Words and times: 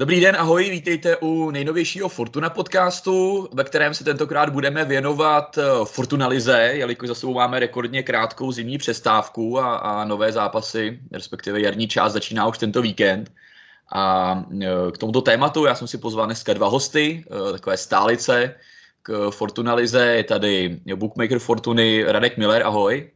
Dobrý 0.00 0.20
den, 0.20 0.36
ahoj, 0.36 0.70
vítejte 0.70 1.16
u 1.16 1.50
nejnovějšího 1.50 2.08
Fortuna 2.08 2.50
podcastu, 2.50 3.48
ve 3.52 3.64
kterém 3.64 3.94
se 3.94 4.04
tentokrát 4.04 4.50
budeme 4.50 4.84
věnovat 4.84 5.58
eh, 5.58 5.62
Fortuna 5.84 6.26
Lize, 6.28 6.70
jelikož 6.72 7.08
za 7.08 7.14
sebou 7.14 7.34
máme 7.34 7.60
rekordně 7.60 8.02
krátkou 8.02 8.52
zimní 8.52 8.78
přestávku 8.78 9.58
a, 9.58 9.76
a 9.76 10.04
nové 10.04 10.32
zápasy, 10.32 11.00
respektive 11.12 11.60
jarní 11.60 11.88
část 11.88 12.12
začíná 12.12 12.46
už 12.46 12.58
tento 12.58 12.82
víkend. 12.82 13.32
A 13.92 14.34
eh, 14.62 14.66
k 14.92 14.98
tomuto 14.98 15.20
tématu 15.20 15.64
já 15.64 15.74
jsem 15.74 15.88
si 15.88 15.98
pozval 15.98 16.26
dneska 16.26 16.54
dva 16.54 16.68
hosty, 16.68 17.24
eh, 17.26 17.52
takové 17.52 17.76
stálice 17.76 18.54
k 19.02 19.30
Fortuna 19.30 19.74
Lize. 19.74 20.06
Je 20.06 20.24
tady 20.24 20.80
bookmaker 20.94 21.38
Fortuny 21.38 22.04
Radek 22.04 22.36
Miller, 22.36 22.62
ahoj. 22.62 23.10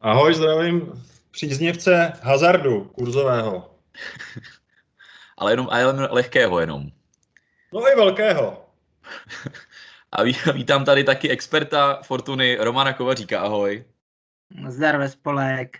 Ahoj, 0.00 0.34
zdravím 0.34 0.92
příznivce 1.30 2.12
hazardu 2.22 2.84
kurzového. 2.84 3.70
ale 5.38 5.52
jenom, 5.52 5.68
ale 5.70 6.08
lehkého 6.10 6.60
jenom. 6.60 6.90
No 7.72 7.88
i 7.88 7.96
velkého. 7.96 8.64
A 10.12 10.22
vítám 10.54 10.84
tady 10.84 11.04
taky 11.04 11.30
experta 11.30 12.00
Fortuny 12.02 12.56
Romana 12.60 12.92
Kovaříka, 12.92 13.40
ahoj. 13.40 13.84
Zdar 14.68 14.98
ve 14.98 15.08
spolek. 15.08 15.78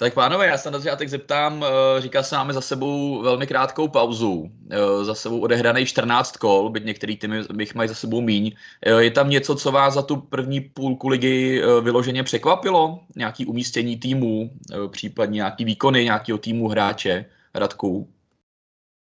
Tak 0.00 0.14
pánové, 0.14 0.46
já 0.46 0.58
se 0.58 0.70
na 0.70 0.78
začátek 0.78 1.08
zeptám, 1.08 1.64
eh, 1.64 2.00
říká 2.00 2.22
se 2.22 2.36
máme 2.36 2.52
za 2.52 2.60
sebou 2.60 3.22
velmi 3.22 3.46
krátkou 3.46 3.88
pauzu, 3.88 4.50
eh, 4.70 5.04
za 5.04 5.14
sebou 5.14 5.40
odehraný 5.40 5.86
14 5.86 6.36
kol, 6.36 6.70
byť 6.70 6.84
některý 6.84 7.16
týmy 7.16 7.42
bych 7.52 7.74
mají 7.74 7.88
za 7.88 7.94
sebou 7.94 8.20
míň. 8.20 8.52
Eh, 8.86 9.02
je 9.02 9.10
tam 9.10 9.30
něco, 9.30 9.54
co 9.56 9.72
vás 9.72 9.94
za 9.94 10.02
tu 10.02 10.16
první 10.16 10.60
půlku 10.60 11.08
ligy 11.08 11.62
vyloženě 11.82 12.22
překvapilo? 12.22 13.00
Nějaký 13.16 13.46
umístění 13.46 13.96
týmu, 13.96 14.50
případně 14.90 15.36
nějaký 15.36 15.64
výkony 15.64 16.04
nějakého 16.04 16.38
týmu 16.38 16.68
hráče, 16.68 17.24
Radku? 17.54 18.08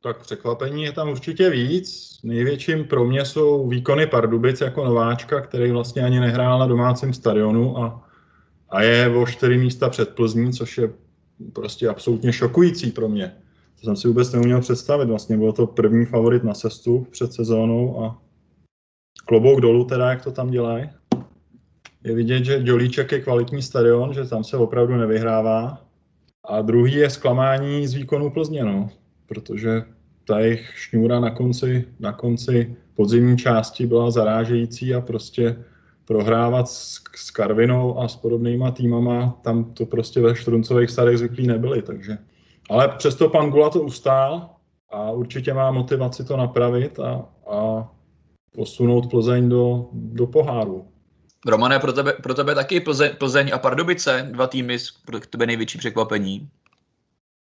Tak 0.03 0.21
překvapení 0.21 0.83
je 0.83 0.93
tam 0.93 1.09
určitě 1.09 1.51
víc. 1.51 2.19
Největším 2.23 2.85
pro 2.85 3.05
mě 3.05 3.25
jsou 3.25 3.69
výkony 3.69 4.07
Pardubic 4.07 4.61
jako 4.61 4.85
nováčka, 4.85 5.41
který 5.41 5.71
vlastně 5.71 6.03
ani 6.03 6.21
nehrál 6.21 6.59
na 6.59 6.67
domácím 6.67 7.13
stadionu 7.13 7.79
a, 7.79 8.09
a 8.69 8.83
je 8.83 9.09
o 9.09 9.27
čtyři 9.27 9.59
místa 9.59 9.89
před 9.89 10.15
Plzní, 10.15 10.53
což 10.53 10.79
je 10.79 10.91
prostě 11.53 11.89
absolutně 11.89 12.33
šokující 12.33 12.91
pro 12.91 13.09
mě. 13.09 13.37
To 13.81 13.85
jsem 13.85 13.97
si 13.97 14.09
vůbec 14.09 14.33
neuměl 14.33 14.61
představit. 14.61 15.09
Vlastně 15.09 15.37
byl 15.37 15.53
to 15.53 15.67
první 15.67 16.07
favorit 16.07 16.45
na 16.45 16.55
sestu 16.55 17.07
před 17.11 17.33
sezónou 17.33 18.05
a 18.05 18.23
klobouk 19.25 19.61
dolů 19.61 19.85
teda, 19.85 20.11
jak 20.11 20.25
to 20.25 20.33
tam 20.33 20.51
dělají. 20.51 20.91
Je 22.05 22.15
vidět, 22.15 22.45
že 22.45 22.63
Dělíček 22.63 23.13
je 23.13 23.21
kvalitní 23.21 23.63
stadion, 23.63 24.15
že 24.15 24.25
tam 24.25 24.45
se 24.45 24.57
opravdu 24.57 24.97
nevyhrává. 24.97 25.85
A 26.45 26.63
druhý 26.63 26.95
je 26.95 27.11
zklamání 27.11 27.87
z 27.87 27.95
výkonu 27.95 28.31
Plzně. 28.31 28.65
No 28.65 28.91
protože 29.29 29.85
ta 30.25 30.39
jejich 30.39 30.73
šňůra 30.77 31.21
na 31.21 31.31
konci, 31.31 31.85
na 32.01 32.13
konci 32.13 32.77
podzimní 32.95 33.39
části 33.39 33.87
byla 33.87 34.11
zarážející 34.11 34.95
a 34.95 35.01
prostě 35.01 35.57
prohrávat 36.05 36.69
s, 36.69 37.01
s 37.17 37.31
Karvinou 37.31 37.99
a 37.99 38.09
s 38.09 38.17
podobnýma 38.17 38.71
týmama, 38.71 39.39
tam 39.43 39.65
to 39.75 39.87
prostě 39.87 40.21
ve 40.21 40.37
Štruncových 40.37 40.91
starých 40.91 41.19
zvyklí 41.19 41.47
nebyli, 41.47 41.83
takže. 41.83 42.19
Ale 42.71 42.89
přesto 42.89 43.29
pan 43.29 43.51
Gula 43.51 43.71
to 43.71 43.83
ustál 43.83 44.51
a 44.91 45.11
určitě 45.11 45.55
má 45.55 45.71
motivaci 45.71 46.25
to 46.25 46.37
napravit 46.37 47.01
a, 47.01 47.25
a 47.51 47.89
posunout 48.55 49.11
Plzeň 49.11 49.49
do, 49.49 49.89
do 49.93 50.27
poháru. 50.27 50.89
Romane, 51.47 51.79
pro 51.79 51.93
tebe, 51.93 52.13
pro 52.23 52.35
tebe 52.35 52.55
taky 52.55 52.81
Plzeň, 52.81 53.11
Plzeň 53.19 53.51
a 53.55 53.59
Pardubice, 53.59 54.29
dva 54.33 54.47
týmy, 54.47 54.77
pro 55.05 55.21
tebe 55.21 55.47
největší 55.47 55.79
překvapení? 55.79 56.49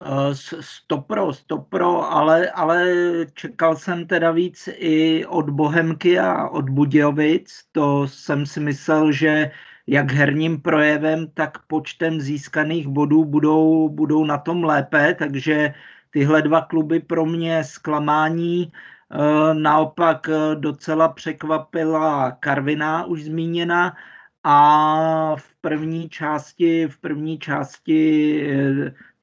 Eh, 0.01 0.31
stopro, 0.61 1.33
stopro, 1.33 2.11
ale, 2.11 2.49
ale 2.51 2.85
čekal 3.33 3.75
jsem 3.75 4.07
teda 4.07 4.31
víc 4.31 4.69
i 4.71 5.25
od 5.25 5.49
Bohemky 5.49 6.19
a 6.19 6.47
od 6.47 6.69
Budějovic. 6.69 7.63
To 7.71 8.07
jsem 8.07 8.45
si 8.45 8.59
myslel, 8.59 9.11
že 9.11 9.51
jak 9.87 10.11
herním 10.11 10.61
projevem, 10.61 11.27
tak 11.33 11.65
počtem 11.67 12.21
získaných 12.21 12.87
bodů 12.87 13.25
budou, 13.25 13.89
budou 13.89 14.25
na 14.25 14.37
tom 14.37 14.63
lépe, 14.63 15.15
takže 15.19 15.73
tyhle 16.11 16.41
dva 16.41 16.61
kluby 16.61 16.99
pro 16.99 17.25
mě 17.25 17.63
zklamání. 17.63 18.71
Eh, 19.11 19.53
naopak 19.53 20.29
eh, 20.29 20.55
docela 20.55 21.09
překvapila 21.09 22.31
Karviná, 22.31 23.05
už 23.05 23.23
zmíněna, 23.23 23.95
a 24.43 25.35
v 25.35 25.55
první 25.61 26.09
části, 26.09 26.87
v 26.87 26.97
první 26.97 27.39
části 27.39 28.43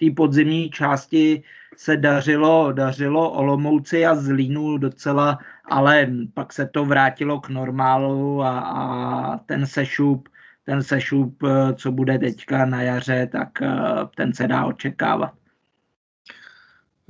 té 0.01 0.07
podzimní 0.17 0.71
části 0.71 1.43
se 1.77 1.97
dařilo, 1.97 2.73
dařilo 2.73 3.31
Olomouci 3.31 4.07
a 4.07 4.15
Zlínu 4.15 4.79
docela, 4.79 5.39
ale 5.65 6.09
pak 6.35 6.53
se 6.53 6.67
to 6.67 6.85
vrátilo 6.85 7.41
k 7.41 7.49
normálu 7.49 8.43
a, 8.43 8.59
a 8.61 9.39
ten 9.39 9.67
sešup, 9.67 10.29
ten 10.65 10.83
sešup, 10.83 11.43
co 11.75 11.93
bude 11.93 12.19
teďka 12.19 12.67
na 12.67 12.83
jaře, 12.83 13.29
tak 13.33 13.63
eh, 13.63 13.69
ten 14.17 14.33
se 14.33 14.49
dá 14.49 14.65
očekávat. 14.65 15.46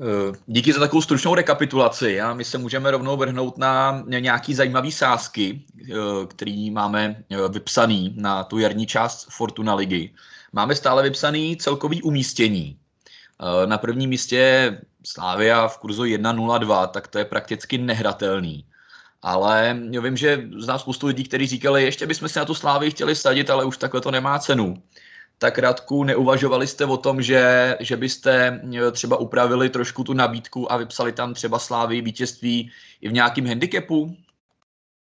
Eh, 0.00 0.38
díky 0.46 0.72
za 0.72 0.80
takovou 0.80 1.02
stručnou 1.02 1.34
rekapitulaci 1.34 2.20
a 2.20 2.34
my 2.34 2.44
se 2.44 2.58
můžeme 2.58 2.90
rovnou 2.90 3.16
vrhnout 3.16 3.58
na 3.58 4.04
nějaký 4.08 4.54
zajímavý 4.54 4.92
sázky, 4.92 5.62
eh, 5.90 5.94
který 6.26 6.70
máme 6.70 7.24
vypsaný 7.48 8.14
na 8.16 8.44
tu 8.44 8.58
jarní 8.58 8.86
část 8.86 9.28
Fortuna 9.30 9.74
ligy 9.74 10.12
máme 10.56 10.74
stále 10.74 11.02
vypsaný 11.02 11.56
celkový 11.56 12.02
umístění. 12.02 12.76
Eh, 12.76 13.66
na 13.66 13.78
prvním 13.78 14.10
místě 14.10 14.72
Slávia 15.04 15.68
v 15.68 15.78
kurzu 15.78 16.04
1.02, 16.04 16.86
tak 16.86 17.08
to 17.08 17.18
je 17.18 17.24
prakticky 17.24 17.78
nehratelný. 17.78 18.64
Ale 19.22 19.80
já 19.90 20.00
vím, 20.00 20.16
že 20.16 20.48
znám 20.58 20.78
spoustu 20.78 21.06
lidí, 21.06 21.24
kteří 21.24 21.46
říkali, 21.46 21.84
ještě 21.84 22.06
bychom 22.06 22.28
si 22.28 22.38
na 22.38 22.44
tu 22.44 22.54
Slávii 22.54 22.90
chtěli 22.90 23.16
sadit, 23.16 23.50
ale 23.50 23.64
už 23.64 23.78
takhle 23.78 24.00
to 24.00 24.10
nemá 24.10 24.38
cenu. 24.38 24.82
Tak 25.38 25.58
Radku, 25.58 26.04
neuvažovali 26.04 26.66
jste 26.66 26.84
o 26.84 26.96
tom, 26.96 27.22
že, 27.22 27.76
že 27.80 27.96
byste 27.96 28.60
eh, 28.74 28.90
třeba 28.90 29.16
upravili 29.16 29.70
trošku 29.70 30.04
tu 30.04 30.12
nabídku 30.12 30.72
a 30.72 30.76
vypsali 30.76 31.12
tam 31.12 31.34
třeba 31.34 31.58
Slávii 31.58 32.02
vítězství 32.02 32.70
i 33.00 33.08
v 33.08 33.12
nějakém 33.12 33.46
handicapu? 33.46 34.16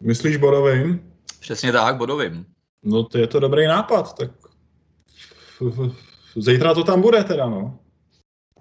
Myslíš 0.04 0.38
bodovým? 0.38 1.14
Přesně 1.40 1.72
tak, 1.72 1.98
bodovým. 1.98 2.46
No 2.84 3.04
to 3.04 3.18
je 3.18 3.28
to 3.28 3.40
dobrý 3.40 3.68
nápad, 3.68 4.18
tak 4.18 4.32
zítra 6.36 6.74
to 6.74 6.84
tam 6.84 7.02
bude 7.02 7.24
teda, 7.24 7.50
no. 7.50 7.80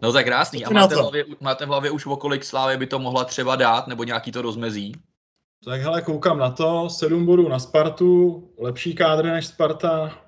No 0.02 0.12
tak 0.12 0.26
krásný. 0.26 0.64
A 0.64 0.70
máte 0.70 0.94
v, 0.94 0.98
hlavě, 0.98 1.24
máte 1.40 1.66
v 1.66 1.68
hlavě 1.68 1.90
už 1.90 2.06
o 2.06 2.16
kolik 2.16 2.44
Slávy 2.44 2.76
by 2.76 2.86
to 2.86 2.98
mohla 2.98 3.24
třeba 3.24 3.56
dát, 3.56 3.86
nebo 3.86 4.04
nějaký 4.04 4.32
to 4.32 4.42
rozmezí? 4.42 4.94
Tak 5.64 5.80
hele, 5.80 6.02
koukám 6.02 6.38
na 6.38 6.50
to, 6.50 6.88
sedm 6.90 7.26
bodů 7.26 7.48
na 7.48 7.58
Spartu, 7.58 8.42
lepší 8.58 8.94
kádr 8.94 9.24
než 9.24 9.46
Sparta, 9.46 10.27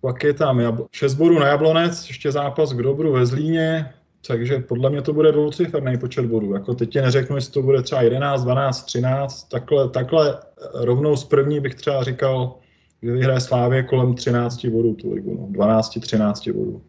pak 0.00 0.24
je 0.24 0.34
tam 0.34 0.58
jabl- 0.58 0.86
6 0.92 1.14
bodů 1.14 1.38
na 1.38 1.46
Jablonec, 1.46 2.08
ještě 2.08 2.32
zápas 2.32 2.72
k 2.72 2.82
dobru 2.82 3.12
ve 3.12 3.26
Zlíně, 3.26 3.94
takže 4.26 4.58
podle 4.58 4.90
mě 4.90 5.02
to 5.02 5.12
bude 5.12 5.32
dvouciferný 5.32 5.98
počet 5.98 6.26
bodů. 6.26 6.54
Jako 6.54 6.74
teď 6.74 6.90
ti 6.90 7.00
neřeknu, 7.00 7.36
jestli 7.36 7.52
to 7.52 7.62
bude 7.62 7.82
třeba 7.82 8.02
11, 8.02 8.42
12, 8.42 8.82
13, 8.82 9.48
takhle, 9.48 9.88
takhle 9.88 10.40
rovnou 10.74 11.16
z 11.16 11.24
první 11.24 11.60
bych 11.60 11.74
třeba 11.74 12.04
říkal 12.04 12.60
že 13.02 13.12
vyhraje 13.12 13.40
Slávě 13.40 13.82
kolem 13.82 14.14
13 14.14 14.66
bodů 14.66 14.94
tu 14.94 15.12
ligu, 15.12 15.34
no, 15.34 15.64
12-13 15.64 16.52
bodů. 16.52 16.82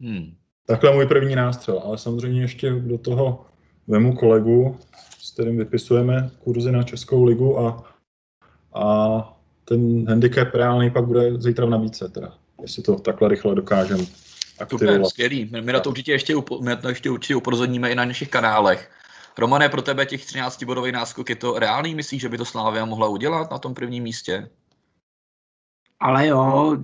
Hmm. 0.00 0.34
Takhle 0.66 0.94
můj 0.94 1.06
první 1.06 1.34
nástřel, 1.34 1.78
ale 1.84 1.98
samozřejmě 1.98 2.40
ještě 2.40 2.70
do 2.70 2.98
toho 2.98 3.46
vemu 3.86 4.16
kolegu, 4.16 4.78
s 5.18 5.32
kterým 5.32 5.56
vypisujeme 5.56 6.30
kurzy 6.44 6.72
na 6.72 6.82
Českou 6.82 7.24
ligu 7.24 7.58
a, 7.58 7.84
a 8.74 9.41
ten 9.64 10.08
handicap 10.08 10.54
reálný 10.54 10.90
pak 10.90 11.04
bude 11.04 11.40
zítra 11.40 11.66
v 11.66 11.70
nabídce, 11.70 12.08
teda, 12.08 12.34
jestli 12.62 12.82
to 12.82 12.96
takhle 12.96 13.28
rychle 13.28 13.54
dokážeme 13.54 14.04
aktivovat. 14.60 14.94
Super, 14.94 15.04
skvělý. 15.04 15.50
My 15.60 15.72
na 15.72 15.80
to 15.80 15.90
určitě 15.90 16.12
ještě, 16.12 16.34
my 16.60 16.70
na 16.70 16.76
to 16.76 16.88
ještě 16.88 17.10
určitě 17.10 17.36
upozorníme 17.36 17.90
i 17.90 17.94
na 17.94 18.04
našich 18.04 18.28
kanálech. 18.28 18.90
Romane, 19.38 19.68
pro 19.68 19.82
tebe 19.82 20.06
těch 20.06 20.26
13 20.26 20.62
bodový 20.62 20.92
náskok 20.92 21.30
je 21.30 21.36
to 21.36 21.58
reálný? 21.58 21.94
Myslíš, 21.94 22.22
že 22.22 22.28
by 22.28 22.38
to 22.38 22.44
Slávia 22.44 22.84
mohla 22.84 23.08
udělat 23.08 23.50
na 23.50 23.58
tom 23.58 23.74
prvním 23.74 24.02
místě? 24.02 24.50
Ale 26.00 26.26
jo, 26.26 26.76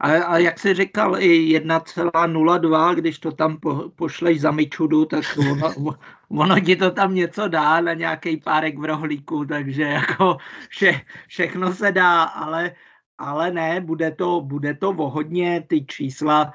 ale, 0.00 0.24
ale 0.24 0.42
jak 0.42 0.58
jsi 0.58 0.74
říkal, 0.74 1.20
i 1.20 1.60
1,02, 1.60 2.94
když 2.94 3.18
to 3.18 3.32
tam 3.32 3.56
po, 3.56 3.88
pošleš 3.96 4.40
za 4.40 4.50
Mičudu, 4.50 5.04
tak 5.04 5.24
ono, 5.50 5.94
ono 6.28 6.60
ti 6.60 6.76
to 6.76 6.90
tam 6.90 7.14
něco 7.14 7.48
dá 7.48 7.80
na 7.80 7.94
nějaký 7.94 8.36
párek 8.36 8.78
v 8.78 8.84
rohlíku, 8.84 9.44
takže 9.44 9.82
jako 9.82 10.36
vše, 10.68 11.00
všechno 11.28 11.74
se 11.74 11.92
dá, 11.92 12.22
ale, 12.22 12.72
ale 13.18 13.50
ne, 13.50 13.80
bude 13.80 14.10
to, 14.10 14.40
bude 14.40 14.74
to 14.74 14.92
vohodně, 14.92 15.64
ty 15.68 15.84
čísla, 15.84 16.52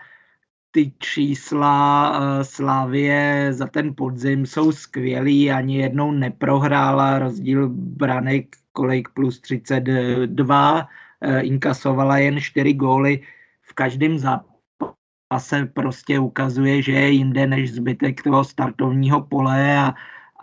ty 0.72 0.94
čísla 1.00 2.10
uh, 2.10 2.44
Slávie 2.44 3.54
za 3.54 3.68
ten 3.68 3.96
podzim 3.96 4.46
jsou 4.46 4.72
skvělý, 4.72 5.52
ani 5.52 5.78
jednou 5.78 6.12
neprohrála, 6.12 7.20
rozdíl 7.20 7.70
branek 7.70 8.56
kolik 8.74 9.10
plus 9.10 9.40
32, 9.40 10.80
Eh, 10.80 10.88
inkasovala 11.42 12.18
jen 12.18 12.42
čtyři 12.42 12.74
góly 12.74 13.20
v 13.62 13.74
každém 13.74 14.18
zápase 14.18 14.52
se 15.40 15.66
prostě 15.66 16.20
ukazuje, 16.20 16.82
že 16.82 16.92
je 16.92 17.10
jinde 17.10 17.48
než 17.48 17.74
zbytek 17.74 18.24
toho 18.24 18.44
startovního 18.44 19.22
pole 19.22 19.78
a, 19.78 19.94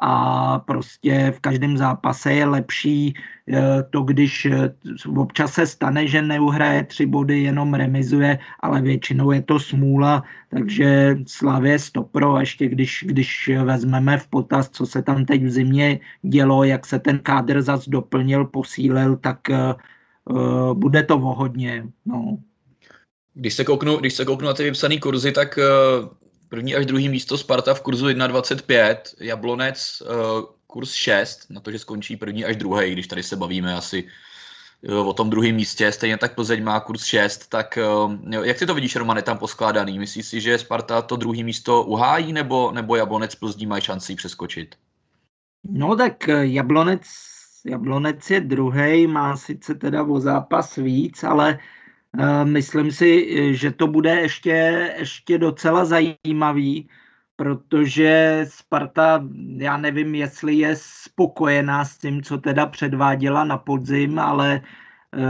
a 0.01 0.59
prostě 0.59 1.33
v 1.37 1.41
každém 1.41 1.77
zápase 1.77 2.33
je 2.33 2.45
lepší 2.45 3.15
eh, 3.53 3.83
to, 3.91 4.03
když 4.03 4.47
eh, 4.47 4.75
občas 5.17 5.53
se 5.53 5.67
stane, 5.67 6.07
že 6.07 6.23
neuhraje 6.23 6.85
tři 6.85 7.07
body, 7.07 7.43
jenom 7.43 7.75
remizuje, 7.75 8.39
ale 8.61 8.83
většinou 8.83 9.31
je 9.31 9.43
to 9.43 9.61
smůla, 9.61 10.23
takže 10.49 11.17
Slavě 11.27 11.79
stopro 11.79 12.41
ještě 12.41 12.69
když, 12.69 13.05
když 13.09 13.51
vezmeme 13.65 14.19
v 14.19 14.29
potaz, 14.29 14.69
co 14.71 14.87
se 14.87 15.03
tam 15.03 15.25
teď 15.25 15.43
v 15.45 15.51
zimě 15.51 16.01
dělo, 16.23 16.65
jak 16.65 16.87
se 16.87 16.99
ten 16.99 17.19
kádr 17.19 17.63
zas 17.63 17.89
doplnil, 17.89 18.45
posílil, 18.45 19.17
tak 19.17 19.39
uh, 20.29 20.75
bude 20.75 21.03
to 21.03 21.19
vohodně. 21.19 21.87
No. 22.07 22.39
Když 23.35 23.55
se 23.55 23.65
kouknu, 23.65 23.97
když 23.97 24.15
se 24.15 24.25
kouknu 24.25 24.47
na 24.47 24.55
ty 24.55 24.63
vypsané 24.63 24.99
kurzy, 24.99 25.33
tak 25.33 25.59
uh, 25.59 26.09
první 26.49 26.75
až 26.75 26.87
druhý 26.87 27.09
místo 27.09 27.39
Sparta 27.39 27.75
v 27.75 27.81
kurzu 27.81 28.07
1,25, 28.07 28.97
Jablonec 29.21 30.03
uh, 30.03 30.45
kurz 30.67 30.93
6, 30.93 31.51
na 31.51 31.61
to, 31.61 31.73
že 31.73 31.79
skončí 31.79 32.17
první 32.17 32.45
až 32.45 32.57
druhý, 32.57 32.93
když 32.93 33.07
tady 33.07 33.23
se 33.23 33.37
bavíme 33.37 33.75
asi 33.75 34.09
o 34.89 35.13
tom 35.13 35.31
druhém 35.31 35.55
místě, 35.55 35.93
stejně 35.93 36.17
tak 36.17 36.35
Plzeň 36.35 36.65
má 36.65 36.81
kurz 36.81 37.05
6, 37.05 37.47
tak 37.49 37.79
jak 38.43 38.59
ty 38.59 38.67
to 38.67 38.75
vidíš, 38.75 38.97
Roman, 38.97 39.17
je 39.17 39.23
tam 39.23 39.39
poskládaný? 39.39 39.99
Myslíš 39.99 40.27
si, 40.27 40.41
že 40.41 40.59
Sparta 40.59 41.03
to 41.03 41.17
druhé 41.17 41.43
místo 41.43 41.85
uhájí, 41.85 42.33
nebo, 42.33 42.71
nebo 42.73 42.97
Jablonec 42.97 43.35
Plzní 43.35 43.67
mají 43.67 43.83
šanci 43.83 44.15
přeskočit? 44.15 44.75
No 45.71 45.97
tak 45.97 46.29
Jablonec, 46.29 47.03
Jablonec 47.67 48.31
je 48.31 48.41
druhý, 48.41 49.07
má 49.07 49.37
sice 49.37 49.75
teda 49.75 50.03
o 50.03 50.21
zápas 50.21 50.77
víc, 50.77 51.25
ale 51.25 51.59
Eh, 52.17 52.45
myslím 52.45 52.91
si, 52.93 53.27
že 53.57 53.71
to 53.73 53.87
bude 53.87 54.11
ještě, 54.21 54.51
ještě 54.99 55.39
docela 55.39 55.85
zajímavý, 55.85 56.89
protože 57.37 58.41
Sparta, 58.49 59.29
já 59.57 59.77
nevím, 59.77 60.15
jestli 60.15 60.55
je 60.55 60.77
spokojená 60.77 61.85
s 61.85 61.99
tím, 61.99 62.23
co 62.23 62.39
teda 62.39 62.67
předváděla 62.67 63.45
na 63.45 63.59
podzim, 63.59 64.19
ale 64.19 64.61
eh, 65.15 65.21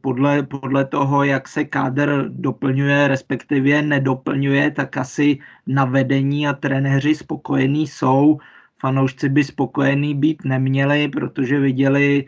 podle, 0.00 0.42
podle 0.42 0.84
toho, 0.84 1.24
jak 1.24 1.48
se 1.48 1.64
kádr 1.64 2.28
doplňuje, 2.28 3.08
respektive 3.08 3.82
nedoplňuje, 3.82 4.70
tak 4.70 4.96
asi 4.96 5.38
na 5.66 5.84
vedení 5.84 6.48
a 6.48 6.52
trenéři 6.52 7.14
spokojení 7.14 7.86
jsou. 7.86 8.38
Fanoušci 8.80 9.28
by 9.28 9.44
spokojení 9.44 10.14
být 10.14 10.44
neměli, 10.44 11.08
protože 11.08 11.60
viděli 11.60 12.26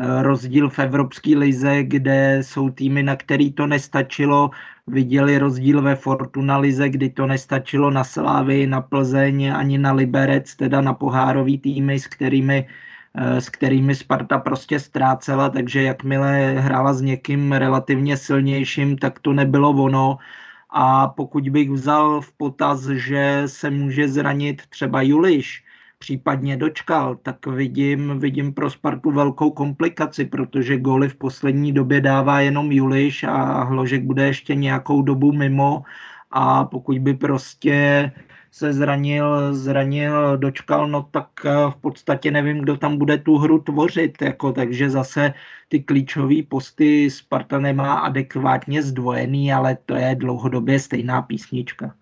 Eh, 0.00 0.22
rozdíl 0.22 0.70
v 0.70 0.78
Evropské 0.78 1.36
lize, 1.38 1.82
kde 1.82 2.38
jsou 2.42 2.70
týmy, 2.70 3.02
na 3.02 3.16
který 3.16 3.52
to 3.52 3.66
nestačilo. 3.66 4.50
Viděli 4.86 5.38
rozdíl 5.38 5.82
ve 5.82 5.94
Fortuna 5.96 6.58
lize, 6.58 6.88
kdy 6.88 7.10
to 7.10 7.26
nestačilo 7.26 7.90
na 7.90 8.04
Slávy, 8.04 8.66
na 8.66 8.80
Plzeň, 8.80 9.52
ani 9.54 9.78
na 9.78 9.92
Liberec, 9.92 10.54
teda 10.56 10.80
na 10.80 10.94
pohárový 10.94 11.58
týmy, 11.58 11.98
s 11.98 12.06
kterými, 12.06 12.66
eh, 13.14 13.40
s 13.40 13.48
kterými 13.48 13.94
Sparta 13.94 14.38
prostě 14.38 14.80
ztrácela, 14.80 15.48
takže 15.50 15.82
jakmile 15.82 16.58
hrála 16.58 16.92
s 16.94 17.02
někým 17.02 17.52
relativně 17.52 18.16
silnějším, 18.16 18.98
tak 18.98 19.18
to 19.18 19.32
nebylo 19.32 19.70
ono. 19.70 20.18
A 20.70 21.08
pokud 21.08 21.48
bych 21.48 21.70
vzal 21.70 22.20
v 22.20 22.32
potaz, 22.32 22.86
že 22.86 23.42
se 23.46 23.70
může 23.70 24.08
zranit 24.08 24.66
třeba 24.66 25.02
Juliš, 25.02 25.63
případně 26.04 26.56
dočkal, 26.56 27.16
tak 27.16 27.46
vidím, 27.46 28.18
vidím 28.20 28.52
pro 28.52 28.70
Spartu 28.70 29.10
velkou 29.10 29.50
komplikaci, 29.50 30.24
protože 30.24 30.78
góly 30.78 31.08
v 31.08 31.16
poslední 31.16 31.72
době 31.72 32.00
dává 32.00 32.40
jenom 32.40 32.72
Juliš 32.72 33.24
a 33.24 33.64
Hložek 33.64 34.02
bude 34.04 34.26
ještě 34.26 34.54
nějakou 34.54 35.02
dobu 35.02 35.32
mimo 35.32 35.82
a 36.30 36.64
pokud 36.64 36.98
by 36.98 37.14
prostě 37.14 38.12
se 38.52 38.72
zranil, 38.72 39.54
zranil, 39.54 40.36
dočkal, 40.36 40.88
no 40.88 41.08
tak 41.10 41.28
eh, 41.44 41.50
v 41.70 41.76
podstatě 41.80 42.30
nevím, 42.30 42.58
kdo 42.58 42.76
tam 42.76 42.98
bude 42.98 43.18
tu 43.18 43.38
hru 43.38 43.58
tvořit, 43.58 44.22
jako, 44.22 44.52
takže 44.52 44.90
zase 44.90 45.34
ty 45.68 45.80
klíčové 45.80 46.42
posty 46.48 47.10
Sparta 47.10 47.58
nemá 47.58 47.94
adekvátně 47.94 48.82
zdvojený, 48.82 49.52
ale 49.52 49.76
to 49.86 49.94
je 49.94 50.14
dlouhodobě 50.14 50.78
stejná 50.78 51.22
písnička. 51.22 51.94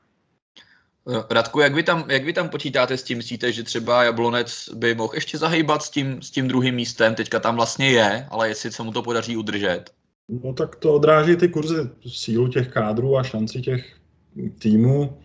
Radku, 1.30 1.60
jak 1.60 1.74
vy, 1.74 1.82
tam, 1.82 2.04
jak 2.10 2.24
vy 2.24 2.32
tam 2.32 2.48
počítáte 2.48 2.96
s 2.96 3.02
tím? 3.02 3.18
Myslíte, 3.18 3.52
že 3.52 3.62
třeba 3.62 4.04
Jablonec 4.04 4.68
by 4.74 4.94
mohl 4.94 5.14
ještě 5.14 5.38
zahýbat 5.38 5.82
s 5.82 5.90
tím, 5.90 6.22
s 6.22 6.30
tím 6.30 6.48
druhým 6.48 6.74
místem? 6.74 7.14
Teďka 7.14 7.40
tam 7.40 7.56
vlastně 7.56 7.90
je, 7.90 8.26
ale 8.30 8.48
jestli 8.48 8.72
se 8.72 8.82
mu 8.82 8.92
to 8.92 9.02
podaří 9.02 9.36
udržet? 9.36 9.84
No 10.28 10.52
tak 10.52 10.76
to 10.76 10.94
odráží 10.94 11.36
ty 11.36 11.48
kurzy 11.48 11.76
sílu 12.06 12.48
těch 12.48 12.68
kádrů 12.68 13.18
a 13.18 13.22
šanci 13.22 13.60
těch 13.60 13.96
týmů. 14.58 15.18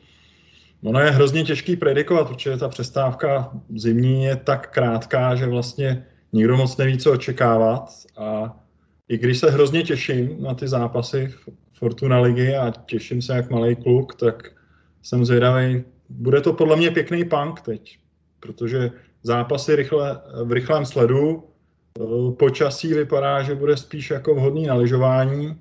Ono 0.84 1.00
je 1.00 1.12
hrozně 1.12 1.44
těžký 1.44 1.76
predikovat, 1.76 2.28
protože 2.28 2.58
ta 2.58 2.70
přestávka 2.70 3.52
zimní 3.76 4.24
je 4.24 4.36
tak 4.36 4.74
krátká, 4.74 5.36
že 5.36 5.46
vlastně 5.46 6.06
nikdo 6.34 6.58
moc 6.58 6.78
neví, 6.78 6.98
co 6.98 7.12
očekávat. 7.12 7.94
A 8.18 8.58
i 9.10 9.18
když 9.18 9.38
se 9.38 9.52
hrozně 9.52 9.84
těším 9.84 10.44
na 10.44 10.54
ty 10.54 10.68
zápasy 10.68 11.34
Fortuna 11.74 12.20
ligy 12.20 12.56
a 12.56 12.74
těším 12.86 13.22
se 13.22 13.36
jak 13.36 13.50
malý 13.50 13.76
kluk, 13.76 14.16
tak 14.16 14.57
jsem 15.02 15.26
zvědavý. 15.26 15.84
Bude 16.10 16.42
to 16.42 16.54
podle 16.54 16.76
mě 16.76 16.92
pěkný 16.92 17.26
punk 17.26 17.62
teď, 17.62 18.00
protože 18.40 18.92
zápasy 19.24 19.76
rychle, 19.76 20.22
v 20.44 20.52
rychlém 20.52 20.86
sledu, 20.86 21.44
eh, 22.00 22.32
počasí 22.32 22.94
vypadá, 22.94 23.44
že 23.44 23.56
bude 23.56 23.78
spíš 23.78 24.10
jako 24.10 24.36
vhodný 24.36 24.66
na 24.66 24.76
lyžování, 24.76 25.60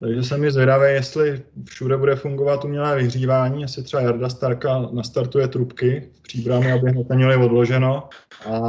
takže 0.00 0.22
jsem 0.22 0.40
mi 0.40 0.50
zvědavý, 0.50 0.92
jestli 0.92 1.42
všude 1.64 1.96
bude 1.96 2.16
fungovat 2.16 2.64
umělé 2.64 2.96
vyhřívání, 2.96 3.62
jestli 3.62 3.82
třeba 3.82 4.02
Jarda 4.02 4.28
Starka 4.28 4.88
nastartuje 4.92 5.48
trubky 5.48 6.08
v 6.12 6.22
příbrami, 6.22 6.72
aby 6.72 6.90
hned 6.90 7.08
měli 7.08 7.36
odloženo. 7.36 8.08
A 8.52 8.60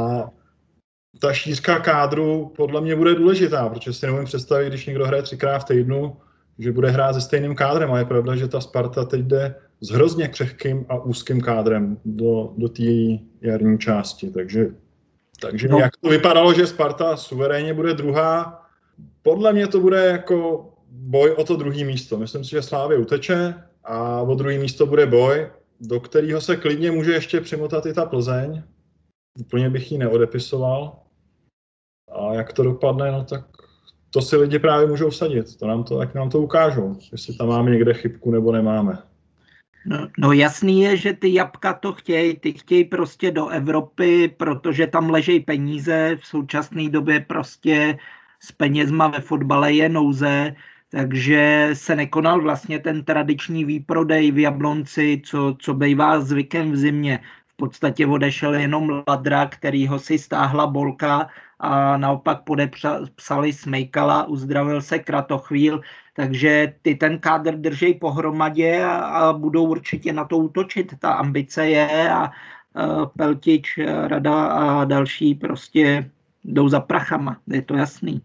ta 1.18 1.32
šířka 1.32 1.78
kádru 1.78 2.52
podle 2.56 2.80
mě 2.80 2.96
bude 2.96 3.14
důležitá, 3.14 3.68
protože 3.68 3.92
si 3.92 4.06
nemůžu 4.06 4.24
představit, 4.24 4.68
když 4.68 4.86
někdo 4.86 5.06
hraje 5.06 5.22
třikrát 5.22 5.58
v 5.58 5.64
týdnu, 5.64 6.16
že 6.58 6.72
bude 6.72 6.90
hrát 6.90 7.12
se 7.12 7.20
stejným 7.20 7.54
kádrem. 7.54 7.92
A 7.92 7.98
je 7.98 8.04
pravda, 8.04 8.36
že 8.36 8.48
ta 8.48 8.60
Sparta 8.60 9.04
teď 9.04 9.20
jde 9.20 9.54
s 9.82 9.90
hrozně 9.90 10.28
křehkým 10.28 10.86
a 10.88 10.98
úzkým 10.98 11.40
kádrem 11.40 11.98
do, 12.04 12.52
do 12.56 12.68
té 12.68 12.82
jarní 13.40 13.78
části. 13.78 14.30
Takže, 14.30 14.66
takže 15.40 15.68
no. 15.68 15.78
jak 15.78 15.96
to 15.96 16.08
vypadalo, 16.08 16.54
že 16.54 16.66
Sparta 16.66 17.16
suverénně 17.16 17.74
bude 17.74 17.94
druhá, 17.94 18.62
podle 19.22 19.52
mě 19.52 19.66
to 19.66 19.80
bude 19.80 20.06
jako 20.06 20.68
boj 20.88 21.30
o 21.30 21.44
to 21.44 21.56
druhé 21.56 21.84
místo. 21.84 22.18
Myslím 22.18 22.44
si, 22.44 22.50
že 22.50 22.62
Slávě 22.62 22.98
uteče 22.98 23.54
a 23.84 24.20
o 24.20 24.34
druhé 24.34 24.58
místo 24.58 24.86
bude 24.86 25.06
boj, 25.06 25.50
do 25.80 26.00
kterého 26.00 26.40
se 26.40 26.56
klidně 26.56 26.90
může 26.90 27.12
ještě 27.12 27.40
přimotat 27.40 27.86
i 27.86 27.92
ta 27.92 28.06
Plzeň. 28.06 28.62
Úplně 29.40 29.70
bych 29.70 29.92
ji 29.92 29.98
neodepisoval. 29.98 30.98
A 32.12 32.34
jak 32.34 32.52
to 32.52 32.62
dopadne, 32.62 33.12
no 33.12 33.24
tak 33.24 33.44
to 34.10 34.22
si 34.22 34.36
lidi 34.36 34.58
právě 34.58 34.86
můžou 34.86 35.10
vsadit. 35.10 35.56
To 35.56 35.66
nám 35.66 35.84
to, 35.84 36.00
jak 36.00 36.14
nám 36.14 36.30
to 36.30 36.40
ukážou. 36.40 36.96
Jestli 37.12 37.36
tam 37.36 37.48
máme 37.48 37.70
někde 37.70 37.94
chybku 37.94 38.30
nebo 38.30 38.52
nemáme. 38.52 39.11
No, 39.84 40.08
no 40.18 40.32
jasný 40.32 40.80
je, 40.80 40.96
že 40.96 41.12
ty 41.12 41.34
jabka 41.34 41.72
to 41.72 41.92
chtějí, 41.92 42.36
ty 42.38 42.52
chtějí 42.52 42.84
prostě 42.84 43.30
do 43.30 43.48
Evropy, 43.48 44.28
protože 44.28 44.86
tam 44.86 45.10
ležejí 45.10 45.40
peníze, 45.40 46.16
v 46.20 46.26
současné 46.26 46.88
době 46.88 47.20
prostě 47.20 47.98
s 48.40 48.52
penězma 48.52 49.08
ve 49.08 49.20
fotbale 49.20 49.72
je 49.72 49.88
nouze, 49.88 50.54
takže 50.90 51.70
se 51.72 51.96
nekonal 51.96 52.40
vlastně 52.42 52.78
ten 52.78 53.04
tradiční 53.04 53.64
výprodej 53.64 54.30
v 54.32 54.38
Jablonci, 54.38 55.22
co, 55.24 55.56
co 55.58 55.74
bývá 55.74 56.20
zvykem 56.20 56.72
v 56.72 56.76
zimě. 56.76 57.18
V 57.46 57.56
podstatě 57.56 58.06
odešel 58.06 58.54
jenom 58.54 59.02
Ladra, 59.08 59.46
který 59.46 59.86
ho 59.86 59.98
si 59.98 60.18
stáhla 60.18 60.66
Bolka 60.66 61.28
a 61.58 61.96
naopak 61.96 62.42
podepsali 62.42 63.52
Smejkala, 63.52 64.24
uzdravil 64.24 64.82
se 64.82 64.98
Kratochvíl, 64.98 65.80
takže 66.16 66.72
ty 66.82 66.94
ten 66.94 67.18
kádr 67.18 67.56
držej 67.56 67.94
pohromadě 67.94 68.84
a, 68.84 68.96
a 68.96 69.32
budou 69.32 69.64
určitě 69.64 70.12
na 70.12 70.24
to 70.24 70.38
útočit. 70.38 70.94
Ta 70.98 71.12
ambice 71.12 71.68
je 71.68 72.10
a, 72.10 72.24
a 72.24 72.30
Peltič, 73.06 73.78
Rada 74.06 74.46
a 74.46 74.84
další 74.84 75.34
prostě 75.34 76.10
jdou 76.44 76.68
za 76.68 76.80
prachama, 76.80 77.36
je 77.46 77.62
to 77.62 77.74
jasný. 77.74 78.22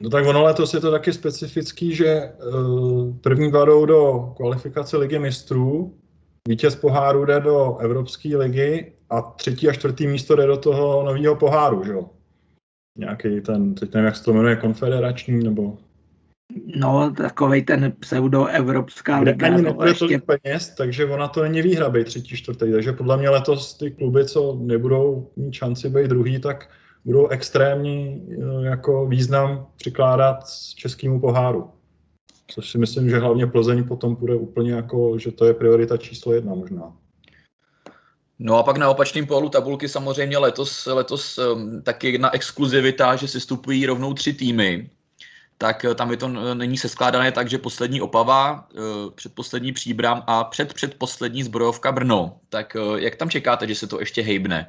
No 0.00 0.10
tak 0.10 0.26
ono 0.26 0.42
letos 0.42 0.74
je 0.74 0.80
to 0.80 0.90
taky 0.90 1.12
specifický, 1.12 1.94
že 1.94 2.32
uh, 2.54 3.16
první 3.20 3.50
dva 3.50 3.64
jdou 3.64 3.86
do 3.86 4.32
kvalifikace 4.36 4.96
ligy 4.96 5.18
mistrů, 5.18 5.94
vítěz 6.48 6.76
poháru 6.76 7.24
jde 7.24 7.40
do 7.40 7.76
Evropské 7.78 8.36
ligy 8.36 8.92
a 9.10 9.22
třetí 9.22 9.68
a 9.68 9.72
čtvrtý 9.72 10.06
místo 10.06 10.36
jde 10.36 10.46
do 10.46 10.56
toho 10.56 11.02
nového 11.02 11.36
poháru, 11.36 11.84
že 11.84 11.92
jo? 11.92 12.10
Nějaký 12.98 13.40
ten, 13.40 13.74
teď 13.74 13.94
nevím, 13.94 14.06
jak 14.06 14.16
se 14.16 14.24
to 14.24 14.32
jmenuje, 14.32 14.56
konfederační 14.56 15.44
nebo 15.44 15.78
No, 16.76 17.12
takový 17.16 17.62
ten 17.62 17.92
pseudo-evropská 18.00 19.18
liga. 19.18 19.46
Ani 19.46 19.62
nebude 19.62 19.90
ještě... 19.90 19.98
tolik 19.98 20.24
peněz, 20.24 20.74
takže 20.74 21.06
ona 21.06 21.28
to 21.28 21.42
není 21.42 21.62
výhra 21.62 21.88
být 21.88 22.04
třetí, 22.06 22.36
čtvrtý. 22.36 22.72
Takže 22.72 22.92
podle 22.92 23.16
mě 23.16 23.30
letos 23.30 23.74
ty 23.74 23.90
kluby, 23.90 24.24
co 24.24 24.58
nebudou 24.60 25.30
mít 25.36 25.54
šanci 25.54 25.90
být 25.90 26.06
druhý, 26.06 26.40
tak 26.40 26.70
budou 27.04 27.28
extrémní 27.28 28.26
eh, 28.30 28.66
jako 28.66 29.06
význam 29.06 29.66
přikládat 29.76 30.44
českému 30.76 31.20
poháru. 31.20 31.70
Což 32.46 32.70
si 32.70 32.78
myslím, 32.78 33.10
že 33.10 33.18
hlavně 33.18 33.46
Plzeň 33.46 33.84
potom 33.84 34.14
bude 34.14 34.34
úplně 34.34 34.72
jako, 34.72 35.18
že 35.18 35.32
to 35.32 35.44
je 35.44 35.54
priorita 35.54 35.96
číslo 35.96 36.32
jedna 36.32 36.54
možná. 36.54 36.92
No 38.38 38.58
a 38.58 38.62
pak 38.62 38.76
na 38.76 38.90
opačném 38.90 39.26
polu 39.26 39.48
tabulky 39.48 39.88
samozřejmě 39.88 40.38
letos, 40.38 40.86
letos 40.86 41.38
um, 41.38 41.82
taky 41.82 42.12
jedna 42.12 42.34
exkluzivita, 42.34 43.16
že 43.16 43.28
se 43.28 43.40
stupují 43.40 43.86
rovnou 43.86 44.14
tři 44.14 44.32
týmy. 44.32 44.90
Tak 45.58 45.84
eh, 45.84 45.94
tam 45.94 46.10
je 46.10 46.16
to 46.16 46.28
není 46.54 46.76
seskládané 46.76 47.32
tak, 47.32 47.50
že 47.50 47.58
poslední 47.58 48.00
Opava, 48.00 48.68
uh, 48.72 49.10
předposlední 49.14 49.72
Příbram 49.72 50.22
a 50.26 50.44
před 50.44 50.74
předposlední 50.74 51.42
zbrojovka 51.42 51.92
Brno. 51.92 52.36
Tak 52.48 52.76
jak 52.96 53.16
tam 53.16 53.30
čekáte, 53.30 53.68
že 53.68 53.74
se 53.74 53.86
to 53.86 54.00
ještě 54.00 54.22
hejbne? 54.22 54.68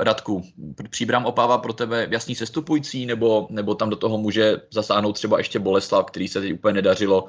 Radku, 0.00 0.42
Příbram 0.90 1.26
Opava 1.26 1.58
pro 1.58 1.72
tebe 1.72 2.08
jasný 2.10 2.34
sestupující, 2.34 3.06
nebo, 3.06 3.46
nebo 3.50 3.74
tam 3.74 3.90
do 3.90 3.96
toho 3.96 4.18
může 4.18 4.56
zasáhnout 4.70 5.12
třeba 5.12 5.38
ještě 5.38 5.58
Boleslav, 5.58 6.06
který 6.06 6.28
se 6.28 6.40
teď 6.40 6.52
úplně 6.52 6.74
nedařilo, 6.74 7.28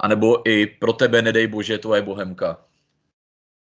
anebo 0.00 0.48
i 0.48 0.66
pro 0.66 0.92
tebe, 0.92 1.22
nedej 1.22 1.46
bože, 1.46 1.78
tvoje 1.78 2.02
Bohemka? 2.02 2.58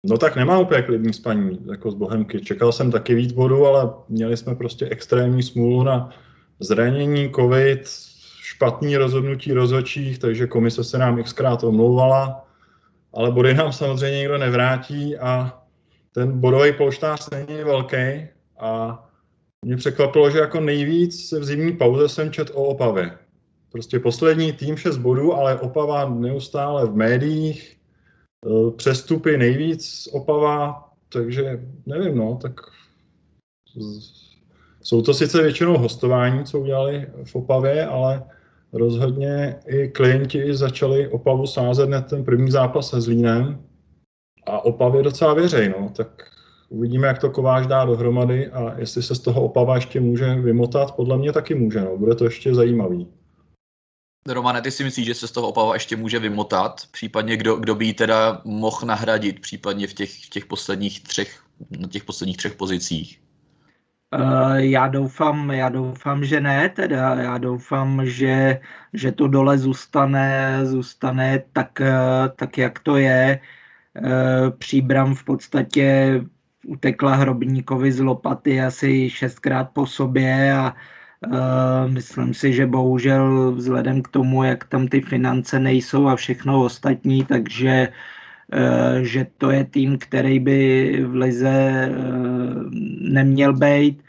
No 0.05 0.17
tak 0.17 0.35
nemá 0.35 0.59
úplně 0.59 0.81
klidný 0.81 1.13
spaní 1.13 1.59
jako 1.71 1.91
z 1.91 1.93
Bohemky. 1.93 2.41
Čekal 2.41 2.71
jsem 2.71 2.91
taky 2.91 3.15
víc 3.15 3.31
bodů, 3.31 3.65
ale 3.65 3.93
měli 4.09 4.37
jsme 4.37 4.55
prostě 4.55 4.85
extrémní 4.85 5.43
smůlu 5.43 5.83
na 5.83 6.09
zranění, 6.59 7.31
covid, 7.35 7.89
špatný 8.41 8.97
rozhodnutí 8.97 9.53
rozhodčích, 9.53 10.19
takže 10.19 10.47
komise 10.47 10.83
se 10.83 10.97
nám 10.97 11.23
xkrát 11.23 11.63
omlouvala, 11.63 12.47
ale 13.13 13.31
body 13.31 13.53
nám 13.53 13.73
samozřejmě 13.73 14.17
nikdo 14.17 14.37
nevrátí 14.37 15.17
a 15.17 15.59
ten 16.11 16.39
bodový 16.39 16.73
polštář 16.73 17.29
není 17.29 17.63
velký 17.63 18.27
a 18.59 19.03
mě 19.65 19.77
překvapilo, 19.77 20.29
že 20.29 20.39
jako 20.39 20.59
nejvíc 20.59 21.31
v 21.31 21.43
zimní 21.43 21.77
pauze 21.77 22.09
jsem 22.09 22.31
čet 22.31 22.49
o 22.49 22.63
Opavě. 22.63 23.17
Prostě 23.71 23.99
poslední 23.99 24.53
tým 24.53 24.77
6 24.77 24.97
bodů, 24.97 25.33
ale 25.33 25.59
Opava 25.59 26.09
neustále 26.09 26.85
v 26.85 26.95
médiích, 26.95 27.77
Eh, 28.45 28.71
přestupy 28.71 29.37
nejvíc 29.37 30.07
Opava, 30.11 30.89
takže 31.09 31.67
nevím, 31.85 32.17
no, 32.17 32.39
tak 32.41 32.61
jsou 34.83 35.01
to 35.01 35.13
sice 35.13 35.41
většinou 35.41 35.77
hostování, 35.77 36.43
co 36.43 36.59
udělali 36.59 37.07
v 37.23 37.35
Opavě, 37.35 37.85
ale 37.85 38.23
rozhodně 38.73 39.55
i 39.67 39.87
klienti 39.87 40.55
začali 40.55 41.07
Opavu 41.07 41.47
sázet 41.47 41.89
na 41.89 42.01
ten 42.01 42.25
první 42.25 42.51
zápas 42.51 42.89
se 42.89 43.01
Zlínem 43.01 43.63
a 44.45 44.65
Opavě 44.65 45.03
docela 45.03 45.33
věřej, 45.33 45.73
no, 45.79 45.89
tak 45.95 46.23
uvidíme, 46.69 47.07
jak 47.07 47.19
to 47.19 47.29
Kováš 47.29 47.67
dá 47.67 47.85
dohromady 47.85 48.47
a 48.47 48.79
jestli 48.79 49.03
se 49.03 49.15
z 49.15 49.19
toho 49.19 49.41
Opava 49.41 49.75
ještě 49.75 49.99
může 49.99 50.35
vymotat, 50.35 50.95
podle 50.95 51.17
mě 51.17 51.31
taky 51.31 51.55
může, 51.55 51.81
no, 51.81 51.97
bude 51.97 52.15
to 52.15 52.23
ještě 52.23 52.55
zajímavý. 52.55 53.07
Romane, 54.27 54.61
ty 54.61 54.71
si 54.71 54.83
myslíš, 54.83 55.05
že 55.05 55.13
se 55.13 55.27
z 55.27 55.31
toho 55.31 55.47
Opava 55.47 55.73
ještě 55.73 55.95
může 55.95 56.19
vymotat? 56.19 56.81
Případně 56.91 57.37
kdo, 57.37 57.55
kdo 57.55 57.75
by 57.75 57.85
ji 57.85 57.93
teda 57.93 58.41
mohl 58.45 58.87
nahradit, 58.87 59.39
případně 59.39 59.87
v 59.87 59.93
těch, 59.93 60.25
v 60.25 60.29
těch 60.29 60.45
posledních 60.45 61.03
třech, 61.03 61.43
na 61.79 61.87
těch 61.87 62.03
posledních 62.03 62.37
třech 62.37 62.55
pozicích? 62.55 63.22
Uh, 64.13 64.55
já 64.55 64.87
doufám, 64.87 65.51
já 65.51 65.69
doufám, 65.69 66.25
že 66.25 66.41
ne, 66.41 66.69
teda 66.69 67.15
já 67.15 67.37
doufám, 67.37 68.05
že, 68.05 68.61
že 68.93 69.11
to 69.11 69.27
dole 69.27 69.57
zůstane, 69.57 70.59
zůstane 70.63 71.43
tak, 71.53 71.79
uh, 71.81 71.87
tak, 72.35 72.57
jak 72.57 72.79
to 72.79 72.97
je. 72.97 73.39
Uh, 74.01 74.49
příbram 74.49 75.15
v 75.15 75.23
podstatě 75.23 76.21
utekla 76.67 77.15
Hrobníkovi 77.15 77.91
z 77.91 77.99
lopaty 77.99 78.61
asi 78.61 79.09
šestkrát 79.09 79.69
po 79.73 79.85
sobě 79.85 80.53
a 80.53 80.75
Eh, 81.31 81.87
myslím 81.87 82.33
si, 82.33 82.53
že 82.53 82.65
bohužel 82.67 83.51
vzhledem 83.51 84.01
k 84.01 84.07
tomu, 84.07 84.43
jak 84.43 84.63
tam 84.65 84.87
ty 84.87 85.01
finance 85.01 85.59
nejsou 85.59 86.07
a 86.07 86.15
všechno 86.15 86.63
ostatní, 86.63 87.25
takže 87.25 87.69
eh, 87.69 87.91
že 89.01 89.27
to 89.37 89.51
je 89.51 89.63
tým, 89.63 89.97
který 89.97 90.39
by 90.39 90.59
v 91.05 91.15
lize 91.15 91.49
eh, 91.49 91.91
neměl 92.99 93.53
být. 93.53 94.03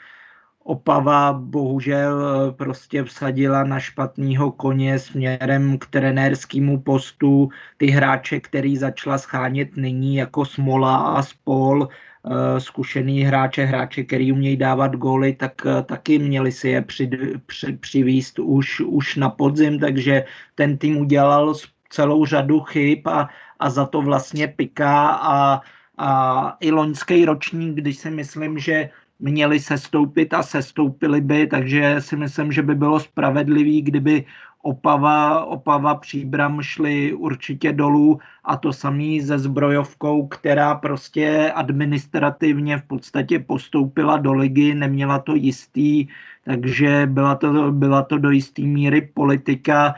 Opava 0.65 1.33
bohužel 1.33 2.53
prostě 2.53 3.03
vsadila 3.03 3.65
na 3.65 3.81
špatného 3.81 4.53
koně 4.53 4.99
směrem 4.99 5.79
k 5.79 5.87
trenérskému 5.87 6.81
postu. 6.81 7.49
Ty 7.77 7.87
hráče, 7.87 8.41
který 8.41 8.77
začala 8.77 9.19
schánět 9.19 9.77
nyní 9.77 10.17
jako 10.17 10.45
Smola 10.45 10.97
a 10.97 11.23
Spol, 11.23 11.89
Eh, 12.27 12.61
zkušený 12.61 13.23
hráče, 13.23 13.65
hráče, 13.65 14.05
který 14.05 14.33
umějí 14.33 14.57
dávat 14.57 14.97
góly, 14.97 15.33
tak 15.33 15.67
eh, 15.67 15.83
taky 15.83 16.19
měli 16.19 16.53
si 16.53 16.69
je 16.69 16.83
při, 16.83 17.11
při, 17.47 17.73
přivíst 17.73 18.39
už, 18.39 18.81
už 18.81 19.17
na 19.17 19.31
podzim, 19.31 19.79
takže 19.79 20.25
ten 20.55 20.79
tým 20.79 20.97
udělal 20.97 21.55
celou 21.91 22.27
řadu 22.27 22.61
chyb 22.61 23.09
a, 23.09 23.29
a 23.61 23.71
za 23.71 23.87
to 23.87 24.03
vlastně 24.03 24.49
piká 24.49 25.09
a, 25.09 25.61
a 25.99 26.57
i 26.61 26.71
loňský 26.71 27.25
ročník, 27.25 27.75
když 27.75 27.99
si 27.99 28.11
myslím, 28.11 28.59
že 28.59 28.91
měli 29.21 29.61
sestoupit 29.61 30.35
a 30.35 30.43
sestoupili 30.43 31.21
by, 31.21 31.47
takže 31.47 31.97
si 31.99 32.17
myslím, 32.17 32.53
že 32.53 32.63
by 32.63 32.75
bylo 32.75 33.01
spravedlivý, 33.01 33.83
kdyby 33.83 34.25
Opava, 34.65 35.45
Opava 35.45 35.95
Příbram 35.95 36.63
šli 36.63 37.13
určitě 37.13 37.73
dolů 37.73 38.19
a 38.45 38.57
to 38.57 38.73
samý 38.73 39.21
se 39.21 39.39
zbrojovkou, 39.39 40.27
která 40.27 40.75
prostě 40.75 41.53
administrativně 41.55 42.79
v 42.79 42.83
podstatě 42.83 43.39
postoupila 43.39 44.17
do 44.17 44.33
ligy, 44.33 44.75
neměla 44.75 45.19
to 45.19 45.35
jistý, 45.35 46.09
takže 46.45 47.07
byla 47.07 47.35
to, 47.35 47.73
byla 47.73 48.03
to 48.03 48.19
do 48.19 48.31
jisté 48.31 48.63
míry 48.63 49.11
politika. 49.15 49.95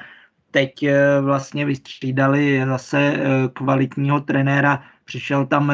Teď 0.57 0.83
eh, 0.83 1.21
vlastně 1.21 1.65
vystřídali 1.65 2.65
zase 2.67 2.99
eh, 2.99 3.21
kvalitního 3.53 4.21
trenéra 4.21 4.83
Přišel 5.07 5.47
tam 5.47 5.71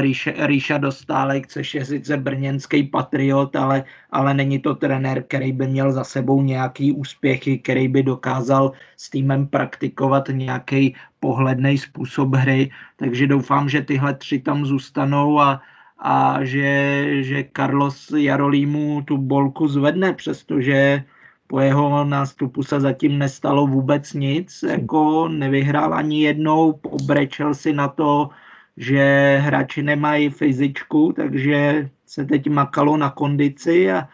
Ríša, 0.47 0.79
Dostálek, 0.79 1.47
což 1.47 1.75
je 1.75 1.85
sice 1.85 2.17
brněnský 2.17 2.83
patriot, 2.83 3.57
ale, 3.57 3.85
ale 4.11 4.35
není 4.35 4.59
to 4.59 4.75
trenér, 4.75 5.23
který 5.23 5.53
by 5.53 5.67
měl 5.67 5.93
za 5.93 6.05
sebou 6.05 6.43
nějaký 6.43 6.93
úspěchy, 6.93 7.59
který 7.59 7.89
by 7.89 8.03
dokázal 8.03 8.73
s 8.97 9.11
týmem 9.11 9.47
praktikovat 9.47 10.29
nějaký 10.29 10.95
pohledný 11.21 11.79
způsob 11.79 12.35
hry. 12.35 12.71
Takže 12.97 13.27
doufám, 13.27 13.69
že 13.69 13.83
tyhle 13.83 14.15
tři 14.15 14.39
tam 14.39 14.67
zůstanou 14.67 15.41
a, 15.41 15.63
a 15.99 16.45
že, 16.45 17.07
že 17.25 17.45
Carlos 17.57 18.11
Jarolímu 18.17 19.03
tu 19.03 19.19
bolku 19.19 19.69
zvedne, 19.69 20.13
přestože 20.13 21.05
po 21.53 21.61
jeho 21.61 22.05
nástupu 22.05 22.63
se 22.63 22.81
zatím 22.81 23.19
nestalo 23.19 23.67
vůbec 23.67 24.13
nic, 24.13 24.65
jako 24.69 25.29
nevyhrál 25.29 25.95
ani 25.95 26.23
jednou, 26.23 26.73
pobrečel 26.73 27.55
si 27.55 27.73
na 27.73 27.89
to, 27.89 28.29
že 28.77 29.37
hráči 29.43 29.83
nemají 29.83 30.31
fyzičku, 30.31 31.13
takže 31.17 31.89
se 32.07 32.25
teď 32.25 32.49
makalo 32.49 32.97
na 32.97 33.11
kondici 33.11 33.93
a 33.93 34.09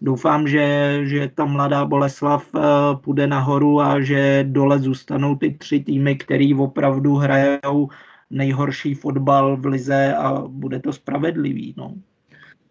doufám, 0.00 0.48
že, 0.48 0.98
že 1.02 1.30
ta 1.34 1.44
mladá 1.44 1.84
Boleslav 1.84 2.54
uh, 2.54 2.62
půjde 3.00 3.26
nahoru 3.26 3.80
a 3.80 4.00
že 4.00 4.44
dole 4.48 4.78
zůstanou 4.78 5.36
ty 5.36 5.50
tři 5.50 5.80
týmy, 5.80 6.16
který 6.16 6.54
opravdu 6.54 7.14
hrajou 7.14 7.88
nejhorší 8.30 8.94
fotbal 8.94 9.56
v 9.56 9.66
lize 9.66 10.14
a 10.14 10.42
bude 10.48 10.80
to 10.80 10.92
spravedlivý. 10.92 11.74
No. 11.76 11.94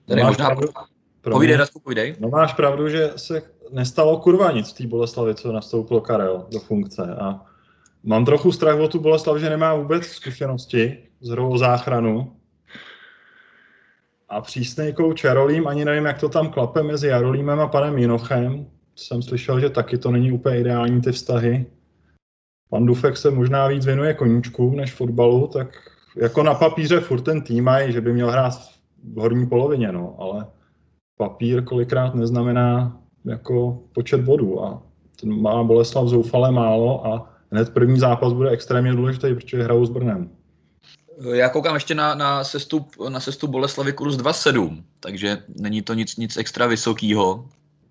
Tady 0.05 0.23
možná... 0.23 0.45
Pravdu, 0.45 0.67
povídej, 1.31 1.55
Radku, 1.55 1.79
povídej. 1.79 2.15
No 2.19 2.29
máš 2.29 2.53
pravdu, 2.53 2.89
že 2.89 3.09
se 3.15 3.60
nestalo 3.71 4.17
kurva 4.17 4.51
nic 4.51 4.69
v 4.69 4.77
té 4.77 4.87
Boleslavi, 4.87 5.35
co 5.35 5.51
nastoupil 5.51 6.01
Karel 6.01 6.47
do 6.51 6.59
funkce 6.59 7.15
a 7.15 7.41
mám 8.03 8.25
trochu 8.25 8.51
strach 8.51 8.79
o 8.79 8.87
tu 8.87 8.99
Boleslav, 8.99 9.37
že 9.37 9.49
nemá 9.49 9.73
vůbec 9.73 10.05
zkušenosti 10.05 10.97
z 11.21 11.29
hru 11.29 11.57
záchranu. 11.57 12.35
A 14.29 14.41
přísný 14.41 14.93
kouč 14.93 15.23
Jarolím, 15.23 15.67
ani 15.67 15.85
nevím, 15.85 16.05
jak 16.05 16.19
to 16.19 16.29
tam 16.29 16.49
klape 16.49 16.83
mezi 16.83 17.07
Jarolímem 17.07 17.59
a 17.59 17.67
panem 17.67 17.97
Jinochem. 17.97 18.65
Jsem 18.95 19.21
slyšel, 19.21 19.59
že 19.59 19.69
taky 19.69 19.97
to 19.97 20.11
není 20.11 20.31
úplně 20.31 20.59
ideální 20.59 21.01
ty 21.01 21.11
vztahy. 21.11 21.65
Pan 22.69 22.85
Dufek 22.85 23.17
se 23.17 23.31
možná 23.31 23.67
víc 23.67 23.85
věnuje 23.85 24.13
koníčku 24.13 24.75
než 24.75 24.93
fotbalu, 24.93 25.47
tak 25.47 25.67
jako 26.15 26.43
na 26.43 26.53
papíře 26.53 26.99
furt 26.99 27.21
ten 27.21 27.41
tým 27.41 27.63
mají, 27.63 27.93
že 27.93 28.01
by 28.01 28.13
měl 28.13 28.31
hrát 28.31 28.53
v 29.03 29.19
horní 29.19 29.47
polovině, 29.47 29.91
no, 29.91 30.15
ale 30.19 30.47
papír 31.17 31.63
kolikrát 31.63 32.15
neznamená 32.15 33.00
jako 33.25 33.79
počet 33.93 34.21
bodů 34.21 34.63
a 34.63 34.83
ten 35.21 35.41
má 35.41 35.63
Boleslav 35.63 36.07
zoufale 36.07 36.51
málo 36.51 37.07
a 37.07 37.33
hned 37.51 37.73
první 37.73 37.99
zápas 37.99 38.33
bude 38.33 38.49
extrémně 38.49 38.93
důležitý, 38.93 39.35
protože 39.35 39.63
hrajou 39.63 39.85
s 39.85 39.89
Brnem. 39.89 40.29
Já 41.33 41.49
koukám 41.49 41.73
ještě 41.73 41.95
na, 41.95 42.15
na, 42.15 42.43
sestup, 42.43 42.95
na 43.09 43.19
sestup 43.19 43.49
Boleslavy 43.49 43.93
kurz 43.93 44.15
2.7, 44.15 44.83
takže 44.99 45.37
není 45.59 45.81
to 45.81 45.93
nic, 45.93 46.17
nic 46.17 46.37
extra 46.37 46.67
vysokýho. 46.67 47.45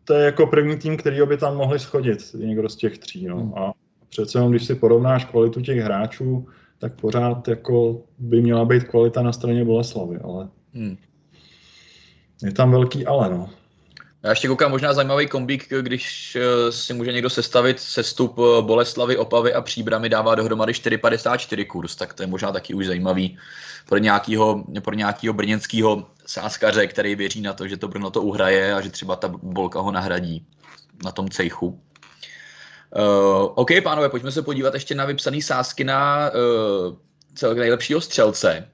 To 0.05 0.15
je 0.15 0.25
jako 0.25 0.47
první 0.47 0.77
tým, 0.77 0.97
který 0.97 1.19
by 1.27 1.37
tam 1.37 1.57
mohli 1.57 1.79
schodit, 1.79 2.35
někdo 2.35 2.69
z 2.69 2.77
těch 2.77 2.99
tří. 2.99 3.27
No. 3.27 3.53
A 3.57 3.73
přece 4.09 4.39
jenom, 4.39 4.51
když 4.51 4.67
si 4.67 4.75
porovnáš 4.75 5.25
kvalitu 5.25 5.61
těch 5.61 5.79
hráčů, 5.79 6.47
tak 6.79 6.95
pořád 6.95 7.49
jako 7.49 8.03
by 8.19 8.43
měla 8.43 8.65
být 8.65 8.85
kvalita 8.85 9.23
na 9.23 9.33
straně 9.33 9.65
Boleslavy, 9.65 10.19
ale 10.19 10.49
hmm. 10.75 10.97
je 12.43 12.53
tam 12.53 12.71
velký 12.71 13.07
ale, 13.07 13.31
no. 13.31 13.51
Já 14.23 14.31
ještě 14.31 14.49
koukám 14.49 14.71
možná 14.71 14.93
zajímavý 14.93 15.27
kombík, 15.27 15.69
když 15.81 16.37
eh, 16.37 16.73
si 16.73 16.95
může 16.95 17.13
někdo 17.13 17.31
sestavit 17.31 17.81
sestup 17.81 18.39
eh, 18.39 18.63
Boleslavy, 18.63 19.17
Opavy 19.17 19.55
a 19.55 19.61
Příbramy 19.61 20.09
dává 20.09 20.35
dohromady 20.35 20.73
4,54 20.73 21.67
kurz, 21.67 21.97
tak 21.97 22.15
to 22.15 22.23
je 22.23 22.27
možná 22.27 22.53
taky 22.53 22.75
už 22.75 22.87
zajímavý 22.87 23.39
pro 23.89 23.99
nějakého, 23.99 24.65
pro 24.81 24.95
nějakého 24.95 25.35
brněnského 25.35 26.07
sáskaře, 26.27 26.87
který 26.87 27.15
věří 27.15 27.41
na 27.41 27.53
to, 27.53 27.69
že 27.69 27.77
to 27.77 27.89
Brno 27.89 28.11
to 28.11 28.23
uhraje 28.23 28.75
a 28.75 28.81
že 28.81 28.91
třeba 28.91 29.17
ta 29.17 29.29
bolka 29.29 29.81
ho 29.81 29.93
nahradí 29.93 30.47
na 31.05 31.13
tom 31.13 31.29
cejchu. 31.29 31.67
Uh, 32.97 33.53
OK, 33.55 33.71
pánové, 33.83 34.09
pojďme 34.09 34.33
se 34.33 34.43
podívat 34.43 34.75
ještě 34.75 34.95
na 34.95 35.05
vypsaný 35.05 35.43
sázky 35.43 35.85
na 35.85 36.31
uh, 36.31 36.97
celek 37.35 37.59
nejlepšího 37.59 38.01
střelce, 38.01 38.69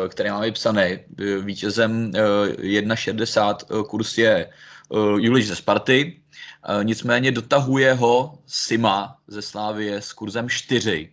uh, 0.00 0.08
které 0.08 0.30
máme 0.30 0.46
vypsané. 0.46 0.98
Vítězem 1.40 2.06
uh, 2.06 2.20
1,60 2.62 3.84
kurz 3.84 4.18
je 4.18 4.50
uh, 4.88 5.20
Juliš 5.20 5.48
ze 5.48 5.56
Sparty, 5.56 6.20
uh, 6.68 6.84
nicméně 6.84 7.32
dotahuje 7.32 7.94
ho 7.94 8.38
Sima 8.46 9.16
ze 9.26 9.42
Slávie 9.42 10.02
s 10.02 10.12
kurzem 10.12 10.48
4. 10.48 11.12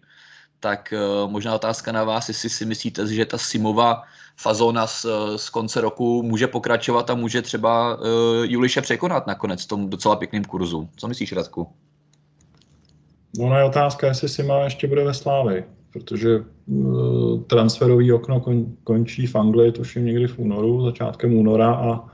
Tak 0.60 0.94
uh, 0.94 1.32
možná 1.32 1.56
otázka 1.56 1.92
na 1.92 2.03
vás, 2.03 2.27
jestli 2.27 2.50
si 2.50 2.65
myslíte, 2.65 3.08
že 3.08 3.25
ta 3.25 3.38
Simova 3.38 4.03
fazona 4.38 4.88
z, 4.88 5.06
z 5.36 5.50
konce 5.50 5.82
roku 5.82 6.24
může 6.24 6.48
pokračovat 6.48 7.10
a 7.10 7.15
může 7.15 7.42
třeba 7.42 7.96
uh, 7.96 8.06
Juliše 8.44 8.82
překonat 8.82 9.27
nakonec 9.27 9.63
v 9.63 9.68
tom 9.68 9.89
docela 9.89 10.15
pěkným 10.15 10.44
kurzu. 10.44 10.89
Co 10.96 11.08
myslíš, 11.08 11.32
Radku? 11.32 11.68
Ona 13.39 13.58
je 13.58 13.63
otázka, 13.63 14.08
jestli 14.08 14.30
Sima 14.30 14.63
ještě 14.63 14.88
bude 14.88 15.03
ve 15.03 15.13
Slávii, 15.13 15.63
protože 15.94 16.44
transferový 17.48 18.13
okno 18.13 18.39
kon, 18.39 18.65
končí 18.84 19.27
v 19.27 19.36
Anglii, 19.36 19.72
tuším 19.72 20.06
někdy 20.06 20.27
v 20.27 20.39
únoru, 20.39 20.86
začátkem 20.86 21.34
února 21.34 21.74
a 21.74 22.12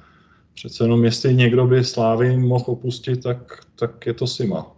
přece 0.59 0.83
jenom 0.83 1.05
jestli 1.05 1.35
někdo 1.35 1.67
by 1.67 1.83
Slávy 1.83 2.37
mohl 2.37 2.63
opustit, 2.67 3.23
tak, 3.23 3.59
tak 3.75 4.05
je 4.05 4.13
to 4.13 4.27
Sima. 4.27 4.75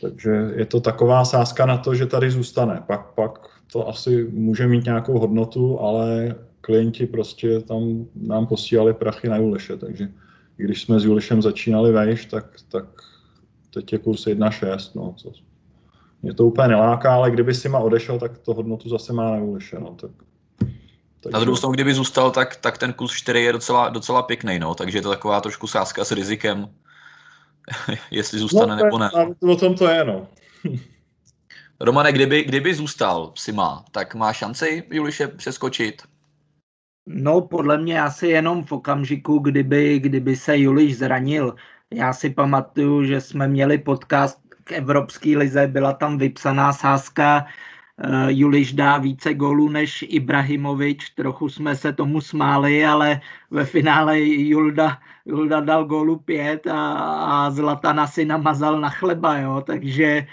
Takže 0.00 0.30
je 0.56 0.66
to 0.66 0.80
taková 0.80 1.24
sázka 1.24 1.66
na 1.66 1.78
to, 1.78 1.94
že 1.94 2.06
tady 2.06 2.30
zůstane. 2.30 2.82
Pak, 2.86 3.14
pak 3.14 3.48
to 3.72 3.88
asi 3.88 4.28
může 4.32 4.66
mít 4.66 4.84
nějakou 4.84 5.18
hodnotu, 5.18 5.80
ale 5.80 6.34
klienti 6.60 7.06
prostě 7.06 7.60
tam 7.60 8.06
nám 8.14 8.46
posílali 8.46 8.94
prachy 8.94 9.28
na 9.28 9.36
Juliše, 9.36 9.76
takže 9.76 10.08
když 10.56 10.82
jsme 10.82 11.00
s 11.00 11.04
Julišem 11.04 11.42
začínali 11.42 11.92
vejš, 11.92 12.26
tak, 12.26 12.56
tak 12.68 12.84
teď 13.74 13.92
je 13.92 13.98
kurz 13.98 14.26
1,6, 14.26 14.90
no, 14.94 15.14
co, 15.16 15.32
mě 16.22 16.34
to 16.34 16.46
úplně 16.46 16.68
neláká, 16.68 17.14
ale 17.14 17.30
kdyby 17.30 17.54
si 17.54 17.68
ma 17.68 17.78
odešel, 17.78 18.18
tak 18.18 18.38
to 18.38 18.54
hodnotu 18.54 18.88
zase 18.88 19.12
má 19.12 19.30
na 19.30 19.36
Juliše, 19.36 19.78
no, 19.80 19.96
tak 20.00 20.10
takže... 21.20 21.32
Na 21.32 21.40
druhou 21.40 21.56
stranu, 21.56 21.72
kdyby 21.72 21.94
zůstal, 21.94 22.30
tak, 22.30 22.56
tak 22.56 22.78
ten 22.78 22.92
kus 22.92 23.12
4 23.12 23.40
je 23.40 23.52
docela, 23.52 23.88
docela 23.88 24.22
pěkný, 24.22 24.58
no, 24.58 24.74
takže 24.74 24.98
je 24.98 25.02
to 25.02 25.10
taková 25.10 25.40
trošku 25.40 25.66
sázka 25.66 26.04
s 26.04 26.12
rizikem, 26.12 26.68
jestli 28.10 28.38
zůstane 28.38 28.76
no, 28.76 28.84
nebo 28.84 28.98
ne. 28.98 29.10
O 29.40 29.56
tom 29.56 29.74
to 29.74 29.88
je, 29.88 30.04
no. 30.04 30.26
Romane, 31.80 32.12
kdyby, 32.12 32.44
kdyby 32.44 32.74
zůstal 32.74 33.32
Sima, 33.34 33.84
tak 33.90 34.14
má 34.14 34.32
šanci 34.32 34.84
Juliše 34.90 35.28
přeskočit? 35.28 36.02
No, 37.06 37.40
podle 37.40 37.78
mě 37.78 38.02
asi 38.02 38.26
jenom 38.26 38.64
v 38.64 38.72
okamžiku, 38.72 39.38
kdyby, 39.38 39.98
kdyby 39.98 40.36
se 40.36 40.58
Juliš 40.58 40.96
zranil. 40.96 41.54
Já 41.94 42.12
si 42.12 42.30
pamatuju, 42.30 43.04
že 43.04 43.20
jsme 43.20 43.48
měli 43.48 43.78
podcast 43.78 44.40
k 44.64 44.72
Evropské 44.72 45.28
lize, 45.28 45.66
byla 45.66 45.92
tam 45.92 46.18
vypsaná 46.18 46.72
sázka, 46.72 47.46
Juliš 48.28 48.72
dá 48.72 48.98
více 48.98 49.34
gólů 49.34 49.68
než 49.68 50.04
Ibrahimovič, 50.08 51.10
trochu 51.10 51.48
jsme 51.48 51.76
se 51.76 51.92
tomu 51.92 52.20
smáli, 52.20 52.86
ale 52.86 53.20
ve 53.50 53.64
finále 53.64 54.20
Julda, 54.20 54.98
Julda 55.26 55.60
dal 55.60 55.84
gólu 55.84 56.18
pět 56.18 56.66
a, 56.66 56.92
a 57.46 57.50
Zlatana 57.50 58.06
si 58.06 58.24
namazal 58.24 58.80
na 58.80 58.90
chleba, 58.90 59.38
jo? 59.38 59.62
takže 59.66 60.26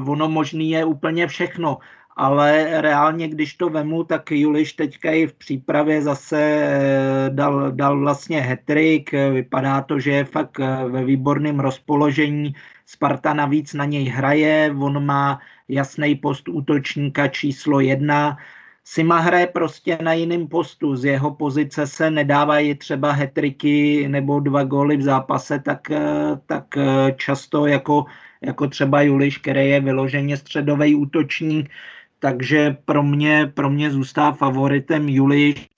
uh, 0.00 0.10
ono 0.10 0.28
možný 0.28 0.70
je 0.70 0.84
úplně 0.84 1.26
všechno. 1.26 1.78
Ale 2.16 2.80
reálně, 2.80 3.28
když 3.28 3.54
to 3.54 3.68
vemu, 3.68 4.04
tak 4.04 4.30
Juliš 4.30 4.72
teďka 4.72 5.10
i 5.10 5.26
v 5.26 5.34
přípravě 5.34 6.02
zase 6.02 6.40
eh, 6.42 7.30
dal, 7.30 7.72
dal 7.72 8.00
vlastně 8.00 8.40
hetrik. 8.40 9.12
Vypadá 9.12 9.80
to, 9.80 9.98
že 10.00 10.10
je 10.10 10.24
fakt 10.24 10.58
ve 10.88 11.04
výborném 11.04 11.60
rozpoložení. 11.60 12.54
Sparta 12.86 13.34
navíc 13.34 13.74
na 13.74 13.84
něj 13.84 14.04
hraje, 14.04 14.74
on 14.78 15.06
má 15.06 15.40
jasný 15.70 16.14
post 16.14 16.48
útočníka 16.48 17.28
číslo 17.28 17.80
jedna. 17.80 18.36
Sima 18.84 19.18
hraje 19.18 19.46
prostě 19.46 19.98
na 20.02 20.12
jiném 20.12 20.48
postu, 20.48 20.96
z 20.96 21.04
jeho 21.04 21.34
pozice 21.34 21.86
se 21.86 22.10
nedávají 22.10 22.74
třeba 22.74 23.12
hetriky 23.12 24.08
nebo 24.08 24.40
dva 24.40 24.64
góly 24.64 24.96
v 24.96 25.02
zápase, 25.02 25.58
tak, 25.58 25.90
eh, 25.90 26.00
tak 26.46 26.76
eh, 26.76 27.12
často 27.16 27.66
jako, 27.66 28.04
jako 28.42 28.68
třeba 28.68 29.02
Juliš, 29.02 29.38
který 29.38 29.68
je 29.68 29.80
vyloženě 29.80 30.36
středový 30.36 30.94
útočník, 30.94 31.70
takže 32.18 32.76
pro 32.84 33.02
mě, 33.02 33.52
pro 33.54 33.70
mě 33.70 33.90
zůstává 33.90 34.32
favoritem 34.32 35.08
Juliš. 35.08 35.68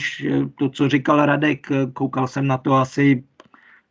To, 0.58 0.68
co 0.68 0.88
říkal 0.88 1.26
Radek, 1.26 1.66
koukal 1.92 2.28
jsem 2.28 2.46
na 2.46 2.58
to 2.58 2.74
asi 2.74 3.24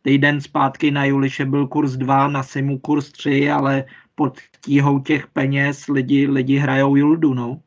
týden 0.02 0.40
zpátky 0.40 0.90
na 0.90 1.04
Juliše 1.04 1.44
byl 1.44 1.66
kurz 1.66 1.92
2, 1.92 2.28
na 2.28 2.42
Simu 2.42 2.78
kurz 2.78 3.12
3, 3.12 3.50
ale 3.50 3.84
pod 4.14 4.38
tíhou 4.64 4.98
těch 4.98 5.26
peněz 5.26 5.86
lidi, 5.86 6.26
lidi 6.26 6.56
hrajou 6.56 6.96
Juldu, 6.96 7.34
no. 7.34 7.60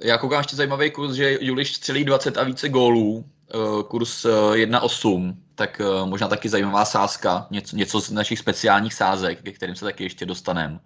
Já 0.00 0.18
koukám 0.18 0.38
ještě 0.38 0.56
zajímavý 0.56 0.90
kurz, 0.90 1.14
že 1.14 1.38
Juliš 1.40 1.74
střelí 1.74 2.04
20 2.04 2.38
a 2.38 2.44
více 2.44 2.68
gólů, 2.68 3.24
eh, 3.54 3.82
kurz 3.88 4.26
1,8, 4.52 5.30
eh, 5.30 5.42
tak 5.54 5.80
eh, 5.80 6.06
možná 6.06 6.28
taky 6.28 6.48
zajímavá 6.48 6.84
sázka, 6.84 7.46
něco, 7.50 7.76
něco 7.76 8.00
z 8.00 8.10
našich 8.10 8.38
speciálních 8.38 8.94
sázek, 8.94 9.42
ke 9.42 9.52
kterým 9.52 9.74
se 9.74 9.84
taky 9.84 10.04
ještě 10.04 10.26
dostaneme. 10.26 10.80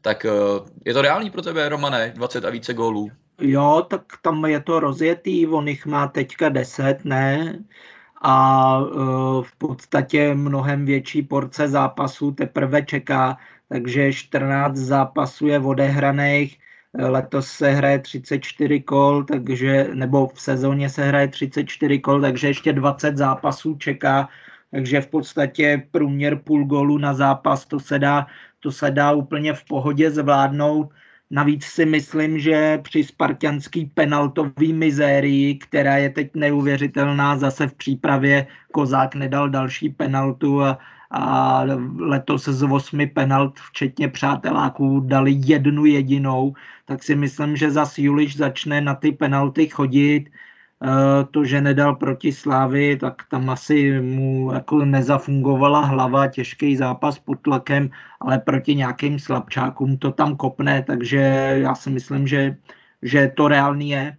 Tak 0.00 0.26
je 0.84 0.94
to 0.94 1.02
reálný 1.02 1.30
pro 1.30 1.42
tebe, 1.42 1.68
Romane, 1.68 2.12
20 2.16 2.44
a 2.44 2.50
více 2.50 2.74
gólů? 2.74 3.10
Jo, 3.40 3.86
tak 3.90 4.02
tam 4.22 4.44
je 4.44 4.60
to 4.60 4.80
rozjetý, 4.80 5.46
on 5.46 5.68
jich 5.68 5.86
má 5.86 6.08
teďka 6.08 6.48
10, 6.48 7.04
ne? 7.04 7.58
A 8.22 8.78
e, 8.80 8.94
v 9.42 9.56
podstatě 9.58 10.34
mnohem 10.34 10.84
větší 10.84 11.22
porce 11.22 11.68
zápasů 11.68 12.32
teprve 12.32 12.82
čeká, 12.82 13.38
takže 13.68 14.12
14 14.12 14.76
zápasů 14.76 15.46
je 15.46 15.58
odehraných, 15.58 16.58
letos 16.94 17.48
se 17.48 17.70
hraje 17.70 17.98
34 17.98 18.80
kol, 18.80 19.24
takže, 19.24 19.88
nebo 19.94 20.26
v 20.34 20.40
sezóně 20.40 20.88
se 20.90 21.04
hraje 21.04 21.28
34 21.28 21.98
kol, 21.98 22.20
takže 22.20 22.46
ještě 22.48 22.72
20 22.72 23.16
zápasů 23.16 23.74
čeká, 23.76 24.28
takže 24.70 25.00
v 25.00 25.06
podstatě 25.06 25.88
průměr 25.90 26.38
půl 26.38 26.64
golu 26.64 26.98
na 26.98 27.14
zápas, 27.14 27.66
to 27.66 27.80
se 27.80 27.98
dá, 27.98 28.26
to 28.60 28.72
se 28.72 28.90
dá 28.90 29.12
úplně 29.12 29.54
v 29.54 29.64
pohodě 29.64 30.10
zvládnout. 30.10 30.90
Navíc 31.34 31.64
si 31.64 31.86
myslím, 31.86 32.38
že 32.38 32.78
při 32.78 33.04
spartianský 33.04 33.86
penaltový 33.86 34.72
mizérii, 34.72 35.54
která 35.54 35.96
je 35.96 36.10
teď 36.10 36.30
neuvěřitelná, 36.34 37.36
zase 37.36 37.66
v 37.66 37.74
přípravě 37.74 38.46
Kozák 38.72 39.14
nedal 39.14 39.48
další 39.48 39.88
penaltu 39.88 40.62
a, 40.62 40.78
a 41.10 41.62
letos 41.98 42.44
z 42.44 42.62
osmi 42.62 43.06
penalt, 43.06 43.60
včetně 43.60 44.08
přáteláků, 44.08 45.00
dali 45.00 45.32
jednu 45.44 45.84
jedinou, 45.84 46.54
tak 46.84 47.02
si 47.02 47.14
myslím, 47.14 47.56
že 47.56 47.70
zase 47.70 48.02
Juliš 48.02 48.36
začne 48.36 48.80
na 48.80 48.94
ty 48.94 49.12
penalty 49.12 49.68
chodit, 49.68 50.24
to, 51.30 51.44
že 51.44 51.60
nedal 51.60 51.96
proti 51.96 52.32
Slávy, 52.32 52.96
tak 52.96 53.22
tam 53.30 53.50
asi 53.50 54.00
mu 54.00 54.52
jako 54.52 54.84
nezafungovala 54.84 55.80
hlava, 55.80 56.26
těžký 56.26 56.76
zápas 56.76 57.18
pod 57.18 57.38
tlakem, 57.42 57.90
ale 58.20 58.38
proti 58.38 58.74
nějakým 58.74 59.18
slabčákům 59.18 59.98
to 59.98 60.12
tam 60.12 60.36
kopne, 60.36 60.82
takže 60.82 61.18
já 61.62 61.74
si 61.74 61.90
myslím, 61.90 62.26
že, 62.26 62.56
že 63.02 63.32
to 63.36 63.48
reálný 63.48 63.90
je. 63.90 64.16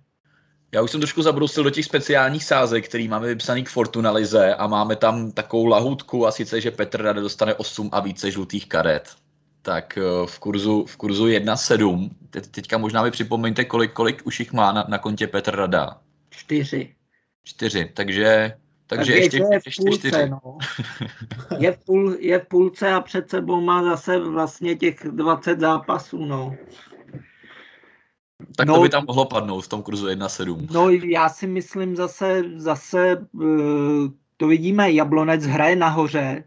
Já 0.71 0.81
už 0.81 0.91
jsem 0.91 0.99
trošku 0.99 1.21
zabrousil 1.21 1.63
do 1.63 1.69
těch 1.69 1.85
speciálních 1.85 2.43
sázek, 2.43 2.87
který 2.87 3.07
máme 3.07 3.27
vypsaný 3.27 3.63
k 3.63 3.69
Fortunalize 3.69 4.55
a 4.55 4.67
máme 4.67 4.95
tam 4.95 5.31
takovou 5.31 5.65
lahůdku 5.65 6.27
a 6.27 6.31
sice, 6.31 6.61
že 6.61 6.71
Petr 6.71 7.01
Rade 7.01 7.21
dostane 7.21 7.53
8 7.53 7.89
a 7.91 7.99
více 7.99 8.31
žlutých 8.31 8.69
karet. 8.69 9.15
Tak 9.61 9.97
eh, 9.97 10.01
v 10.25 10.39
kurzu, 10.39 10.85
v 10.85 10.97
kurzu 10.97 11.27
1,7. 11.27 12.09
Te, 12.29 12.41
teďka 12.41 12.77
možná 12.77 13.03
mi 13.03 13.11
připomeňte, 13.11 13.65
kolik, 13.65 13.93
kolik 13.93 14.21
už 14.25 14.39
jich 14.39 14.53
má 14.53 14.71
na, 14.71 14.85
na 14.87 14.97
kontě 14.97 15.27
Petr 15.27 15.55
Rada. 15.55 16.02
Čtyři. 16.35 16.95
Čtyři, 17.43 17.91
takže, 17.93 18.53
takže, 18.87 19.13
takže 19.13 19.13
ještě, 19.13 19.37
je 19.37 19.59
v 19.59 19.63
půlce, 19.77 19.97
čtyři. 19.99 20.29
No. 20.29 20.57
Je, 21.59 21.71
v 21.71 21.85
půl, 21.85 22.15
je 22.19 22.39
v 22.39 22.47
půlce 22.47 22.93
a 22.93 23.01
před 23.01 23.29
sebou 23.29 23.61
má 23.61 23.83
zase 23.83 24.19
vlastně 24.19 24.75
těch 24.75 24.99
20 25.11 25.59
zápasů, 25.59 26.25
no. 26.25 26.55
Tak 28.55 28.67
no, 28.67 28.75
to 28.75 28.81
by 28.81 28.89
tam 28.89 29.05
mohlo 29.07 29.25
padnout 29.25 29.65
v 29.65 29.67
tom 29.67 29.83
kurzu 29.83 30.07
1-7. 30.07 30.67
No 30.71 30.89
já 30.89 31.29
si 31.29 31.47
myslím 31.47 31.95
zase, 31.95 32.43
zase 32.55 33.27
eh, 33.41 33.45
to 34.37 34.47
vidíme, 34.47 34.91
Jablonec 34.91 35.45
hraje 35.45 35.75
nahoře 35.75 36.43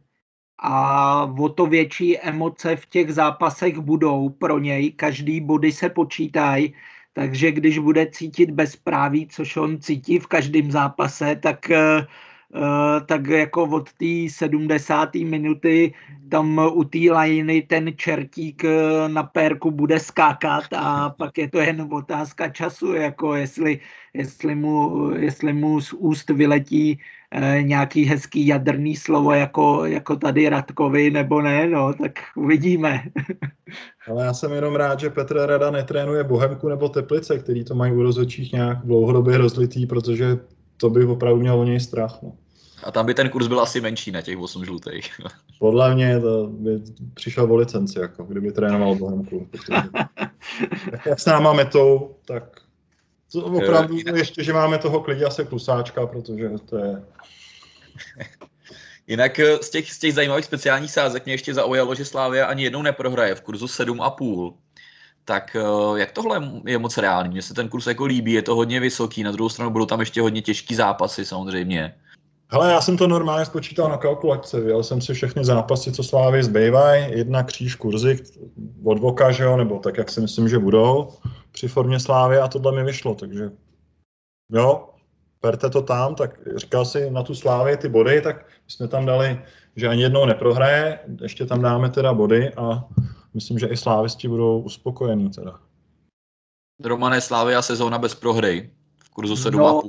a 0.59 1.25
o 1.39 1.49
to 1.49 1.67
větší 1.67 2.19
emoce 2.19 2.77
v 2.77 2.87
těch 2.87 3.15
zápasech 3.15 3.79
budou 3.79 4.29
pro 4.29 4.59
něj, 4.59 4.93
každý 4.93 5.41
body 5.41 5.73
se 5.73 5.89
počítají 5.89 6.75
takže 7.17 7.53
když 7.53 7.79
bude 7.79 8.07
cítit 8.07 8.51
bezpráví, 8.51 9.29
což 9.31 9.57
on 9.57 9.81
cítí 9.81 10.19
v 10.19 10.27
každém 10.27 10.71
zápase, 10.71 11.37
tak, 11.37 11.71
eh, 11.71 12.07
Eh, 12.55 13.01
tak 13.07 13.27
jako 13.27 13.63
od 13.65 13.93
té 13.93 14.29
70. 14.29 15.25
minuty 15.25 15.95
tam 16.31 16.61
u 16.73 16.85
té 16.85 16.99
lajiny 17.11 17.63
ten 17.63 17.93
čertík 17.97 18.65
eh, 18.65 19.09
na 19.09 19.23
pérku 19.23 19.71
bude 19.71 20.01
skákat 20.01 20.65
a 20.73 21.11
pak 21.11 21.39
je 21.39 21.49
to 21.51 21.59
jen 21.59 21.89
otázka 21.91 22.49
času, 22.49 22.93
jako 22.93 23.35
jestli, 23.35 23.81
jestli, 24.15 24.55
mu, 24.55 25.11
jestli 25.11 25.53
mu 25.53 25.81
z 25.81 25.93
úst 25.93 26.31
vyletí 26.31 27.01
nějaký 27.61 28.05
hezký 28.05 28.47
jadrný 28.47 28.97
slovo 28.97 29.33
jako, 29.33 29.87
jako 29.87 30.17
tady 30.17 30.49
Radkovi 30.49 31.11
nebo 31.11 31.43
ne, 31.43 31.69
no, 31.69 31.95
tak 31.95 32.13
uvidíme. 32.37 33.03
Ale 34.11 34.25
já 34.25 34.35
jsem 34.35 34.53
jenom 34.53 34.75
rád, 34.75 35.01
že 35.01 35.11
Petr 35.11 35.37
Rada 35.47 35.71
netrénuje 35.71 36.25
Bohemku 36.25 36.69
nebo 36.69 36.89
Teplice, 36.89 37.39
který 37.39 37.65
to 37.65 37.75
mají 37.75 37.93
u 37.93 38.03
rozhodčích 38.03 38.53
nějak 38.53 38.79
dlouhodobě 38.85 39.39
rozlitý, 39.39 39.87
protože 39.87 40.39
to 40.77 40.91
bych 40.91 41.09
opravdu 41.09 41.41
měl 41.41 41.61
o 41.61 41.65
něj 41.65 41.81
strach. 41.81 42.19
No. 42.23 42.33
A 42.85 42.91
tam 42.91 43.07
by 43.07 43.15
ten 43.15 43.29
kurz 43.29 43.47
byl 43.47 43.61
asi 43.61 43.81
menší 43.81 44.11
na 44.11 44.23
těch 44.23 44.39
8 44.39 44.65
žlutých. 44.65 45.11
Podle 45.59 45.95
mě 45.95 46.21
to 46.21 46.47
by 46.47 46.81
přišel 47.15 47.53
o 47.53 47.57
licenci, 47.57 47.99
jako 47.99 48.25
kdyby 48.25 48.53
trénoval 48.53 48.95
Bohemku. 48.95 49.49
jak 51.07 51.21
s 51.21 51.27
náma 51.27 51.53
metou, 51.53 52.17
tak 52.25 52.61
to 53.41 53.47
opravdu 53.47 53.97
jinak... 53.97 54.17
ještě, 54.17 54.45
že 54.45 54.53
máme 54.53 54.79
toho 54.79 55.05
se 55.29 55.45
klusáčka, 55.45 56.07
protože 56.07 56.51
to 56.69 56.79
je... 56.79 57.03
Jinak 59.07 59.39
eh, 59.39 59.59
z 59.63 59.71
těch, 59.71 59.93
z 59.93 59.99
těch 59.99 60.15
zajímavých 60.15 60.45
speciálních 60.45 60.91
sázek 60.91 61.25
mě 61.25 61.35
ještě 61.35 61.55
zaujalo, 61.55 61.95
že 61.95 62.05
Slávia 62.05 62.47
ani 62.47 62.63
jednou 62.63 62.83
neprohraje 62.83 63.35
v 63.35 63.41
kurzu 63.41 63.67
7,5. 63.67 64.55
Tak 65.25 65.57
eh, 65.57 66.01
jak 66.01 66.13
tohle 66.13 66.51
je 66.67 66.79
moc 66.79 66.99
reálný? 66.99 67.29
Mně 67.29 67.43
se 67.43 67.55
ten 67.55 67.69
kurz 67.69 67.87
jako 67.87 68.05
líbí, 68.05 68.33
je 68.33 68.43
to 68.43 68.55
hodně 68.55 68.81
vysoký, 68.81 69.23
na 69.23 69.33
druhou 69.33 69.49
stranu 69.49 69.71
budou 69.71 69.87
tam 69.87 70.01
ještě 70.01 70.21
hodně 70.21 70.43
těžký 70.43 70.75
zápasy 70.75 71.25
samozřejmě. 71.25 71.95
Hele, 72.49 72.73
já 72.73 72.81
jsem 72.81 72.97
to 72.97 73.07
normálně 73.07 73.45
spočítal 73.45 73.89
na 73.89 73.97
kalkulaci, 73.97 74.61
vyjel 74.61 74.83
jsem 74.83 75.01
si 75.01 75.15
všechny 75.15 75.45
zápasy, 75.45 75.93
co 75.93 76.03
Slávy 76.03 76.43
zbývají, 76.43 77.19
jedna 77.19 77.43
kříž 77.43 77.75
kurzy 77.75 78.19
od 78.85 78.99
Voka, 78.99 79.31
že 79.31 79.45
jo, 79.45 79.57
nebo 79.57 79.79
tak, 79.79 79.97
jak 79.97 80.11
si 80.11 80.21
myslím, 80.21 80.49
že 80.49 80.59
budou 80.59 81.09
při 81.57 81.69
formě 81.69 82.01
Slávy 82.01 82.39
a 82.39 82.49
tohle 82.49 82.73
mi 82.73 82.85
vyšlo, 82.85 83.15
takže 83.15 83.51
jo, 84.53 84.89
berte 85.43 85.71
to 85.71 85.83
tam, 85.83 86.15
tak 86.15 86.39
říkal 86.57 86.85
si 86.85 87.11
na 87.11 87.23
tu 87.23 87.35
Slávy 87.35 87.77
ty 87.77 87.89
body, 87.89 88.21
tak 88.21 88.47
jsme 88.69 88.89
tam 88.89 89.07
dali, 89.07 89.41
že 89.77 89.89
ani 89.89 90.03
jednou 90.03 90.27
neprohraje, 90.27 90.99
ještě 91.23 91.47
tam 91.47 91.63
dáme 91.63 91.91
teda 91.91 92.15
body 92.15 92.55
a 92.55 92.85
myslím, 93.35 93.59
že 93.59 93.67
i 93.67 93.77
slávisti 93.77 94.29
budou 94.29 94.61
uspokojení 94.61 95.31
teda. 95.31 95.61
Romané 96.85 97.21
Slávy 97.21 97.55
a 97.55 97.63
sezóna 97.63 97.99
bez 97.99 98.15
prohry 98.15 98.71
v 98.97 99.11
kurzu 99.11 99.35
7,5. 99.35 99.57
No, 99.57 99.83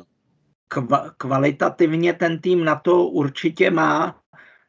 kvalitativně 1.17 2.13
ten 2.13 2.39
tým 2.39 2.63
na 2.63 2.75
to 2.75 3.05
určitě 3.05 3.71
má. 3.71 4.19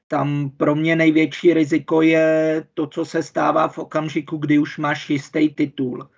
Tam 0.09 0.51
pro 0.51 0.75
mě 0.75 0.97
největší 0.97 1.55
riziko 1.55 2.03
je 2.03 2.65
to, 2.75 2.87
co 2.87 3.05
se 3.05 3.23
stává 3.23 3.69
v 3.69 3.79
okamžiku, 3.79 4.37
kdy 4.37 4.59
už 4.59 4.79
máš 4.79 5.11
jistý 5.11 5.55
titul. 5.55 6.09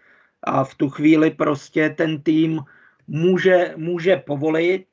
A 0.42 0.64
v 0.64 0.74
tu 0.74 0.90
chvíli 0.90 1.30
prostě 1.30 1.90
ten 1.90 2.22
tým 2.22 2.60
může, 3.06 3.74
může 3.76 4.16
povolit, 4.16 4.86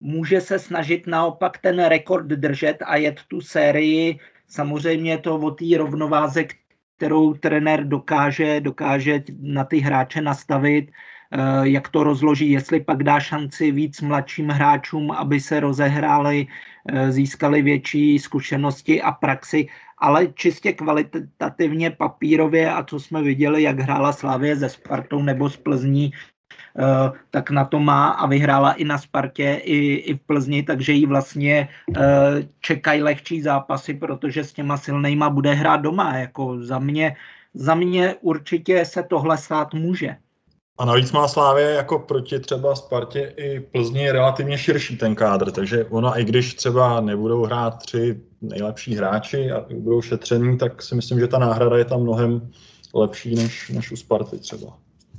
může 0.00 0.40
se 0.40 0.58
snažit 0.58 1.06
naopak 1.06 1.58
ten 1.58 1.84
rekord 1.84 2.26
držet 2.26 2.76
a 2.84 2.96
jet 2.96 3.20
tu 3.28 3.40
sérii. 3.40 4.18
Samozřejmě 4.48 5.18
to 5.18 5.36
o 5.36 5.50
té 5.50 5.64
rovnováze, 5.78 6.44
kterou 6.96 7.34
trenér 7.34 7.88
dokáže, 7.88 8.60
dokáže 8.60 9.22
na 9.40 9.64
ty 9.64 9.78
hráče 9.78 10.20
nastavit, 10.20 10.90
jak 11.62 11.88
to 11.88 12.04
rozloží, 12.04 12.50
jestli 12.50 12.80
pak 12.80 13.02
dá 13.02 13.20
šanci 13.20 13.70
víc 13.72 14.00
mladším 14.00 14.48
hráčům, 14.48 15.10
aby 15.10 15.40
se 15.40 15.60
rozehráli, 15.60 16.46
eh, 16.88 17.12
získali 17.12 17.62
větší 17.62 18.18
zkušenosti 18.18 19.02
a 19.02 19.12
praxi, 19.12 19.68
ale 19.98 20.26
čistě 20.26 20.72
kvalitativně 20.72 21.90
papírově 21.90 22.72
a 22.72 22.84
co 22.84 23.00
jsme 23.00 23.22
viděli, 23.22 23.62
jak 23.62 23.80
hrála 23.80 24.12
Slávě 24.12 24.56
ze 24.56 24.68
Spartou 24.68 25.22
nebo 25.22 25.50
z 25.50 25.56
Plzní, 25.56 26.12
eh, 26.78 27.10
tak 27.30 27.50
na 27.50 27.64
to 27.64 27.80
má 27.80 28.08
a 28.08 28.26
vyhrála 28.26 28.72
i 28.72 28.84
na 28.84 28.98
Spartě, 28.98 29.60
i, 29.64 29.94
i 29.94 30.14
v 30.14 30.20
Plzni, 30.20 30.62
takže 30.62 30.92
jí 30.92 31.06
vlastně 31.06 31.68
čekají 32.60 33.02
lehčí 33.02 33.42
zápasy, 33.42 33.94
protože 33.94 34.44
s 34.44 34.52
těma 34.52 34.76
silnejma 34.76 35.30
bude 35.30 35.54
hrát 35.54 35.80
doma. 35.80 36.16
Jako 36.16 36.62
za 36.62 36.78
mě, 36.78 37.16
za 37.54 37.74
mě 37.74 38.14
určitě 38.20 38.84
se 38.84 39.02
tohle 39.02 39.38
stát 39.38 39.74
může. 39.74 40.16
A 40.78 40.84
navíc 40.84 41.12
má 41.12 41.28
Slávě 41.28 41.70
jako 41.70 41.98
proti 41.98 42.40
třeba 42.40 42.74
Spartě 42.74 43.32
i 43.36 43.60
Plzni 43.60 44.10
relativně 44.10 44.58
širší 44.58 44.96
ten 44.96 45.14
kádr, 45.14 45.50
takže 45.50 45.84
ono 45.84 46.20
i 46.20 46.24
když 46.24 46.54
třeba 46.54 47.00
nebudou 47.00 47.44
hrát 47.44 47.78
tři 47.78 48.20
nejlepší 48.40 48.94
hráči 48.94 49.52
a 49.52 49.64
budou 49.74 50.02
šetření, 50.02 50.58
tak 50.58 50.82
si 50.82 50.94
myslím, 50.94 51.20
že 51.20 51.28
ta 51.28 51.38
náhrada 51.38 51.76
je 51.76 51.84
tam 51.84 52.02
mnohem 52.02 52.50
lepší 52.94 53.34
než, 53.34 53.68
než 53.68 53.92
u 53.92 53.96
Sparty 53.96 54.38
třeba. 54.38 54.66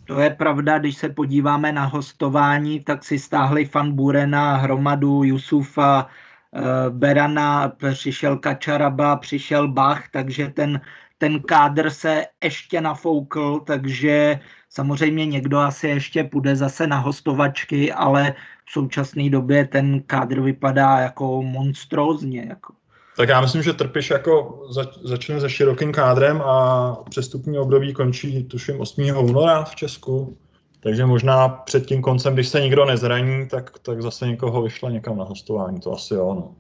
To 0.08 0.20
je 0.20 0.30
pravda, 0.30 0.80
když 0.80 0.98
se 0.98 1.10
podíváme 1.10 1.72
na 1.72 1.86
hostování, 1.86 2.80
tak 2.80 3.04
si 3.04 3.20
stáhli 3.20 3.66
Fan 3.66 3.92
Burena, 3.92 4.56
Hromadu, 4.56 5.24
Jusufa, 5.24 6.08
eh, 6.56 6.62
Berana, 6.90 7.74
přišel 7.94 8.38
Kačaraba, 8.38 9.16
přišel 9.16 9.68
Bach, 9.68 10.04
takže 10.12 10.48
ten, 10.48 10.82
ten 11.18 11.42
kádr 11.42 11.90
se 11.90 12.26
ještě 12.44 12.82
nafoukl, 12.82 13.60
takže 13.60 14.40
Samozřejmě 14.78 15.26
někdo 15.26 15.58
asi 15.58 15.88
ještě 15.88 16.24
půjde 16.24 16.56
zase 16.56 16.88
na 16.88 16.98
hostovačky, 17.00 17.94
ale 17.94 18.34
v 18.66 18.72
současné 18.72 19.30
době 19.30 19.68
ten 19.68 20.02
kádr 20.02 20.42
vypadá 20.42 21.00
jako 21.00 21.42
monstrózně. 21.42 22.46
Jako. 22.50 22.74
Tak 23.18 23.30
já 23.30 23.42
myslím, 23.42 23.64
že 23.64 23.74
Trpiš 23.74 24.10
jako 24.10 24.64
zač- 24.70 24.98
začne 25.04 25.42
se 25.42 25.50
širokým 25.50 25.92
kádrem 25.92 26.42
a 26.42 26.96
přestupní 27.10 27.58
období 27.58 27.94
končí 27.94 28.44
tuším 28.44 28.82
8. 28.82 29.18
února 29.18 29.64
v 29.64 29.76
Česku. 29.76 30.38
Takže 30.80 31.06
možná 31.06 31.48
před 31.48 31.86
tím 31.86 32.02
koncem, 32.02 32.34
když 32.34 32.48
se 32.48 32.62
nikdo 32.62 32.86
nezraní, 32.86 33.48
tak, 33.48 33.80
tak 33.80 34.02
zase 34.02 34.28
někoho 34.28 34.62
vyšle 34.62 34.92
někam 34.92 35.18
na 35.18 35.24
hostování, 35.24 35.80
to 35.80 35.94
asi 35.94 36.14
jo. 36.14 36.34
No. 36.34 36.56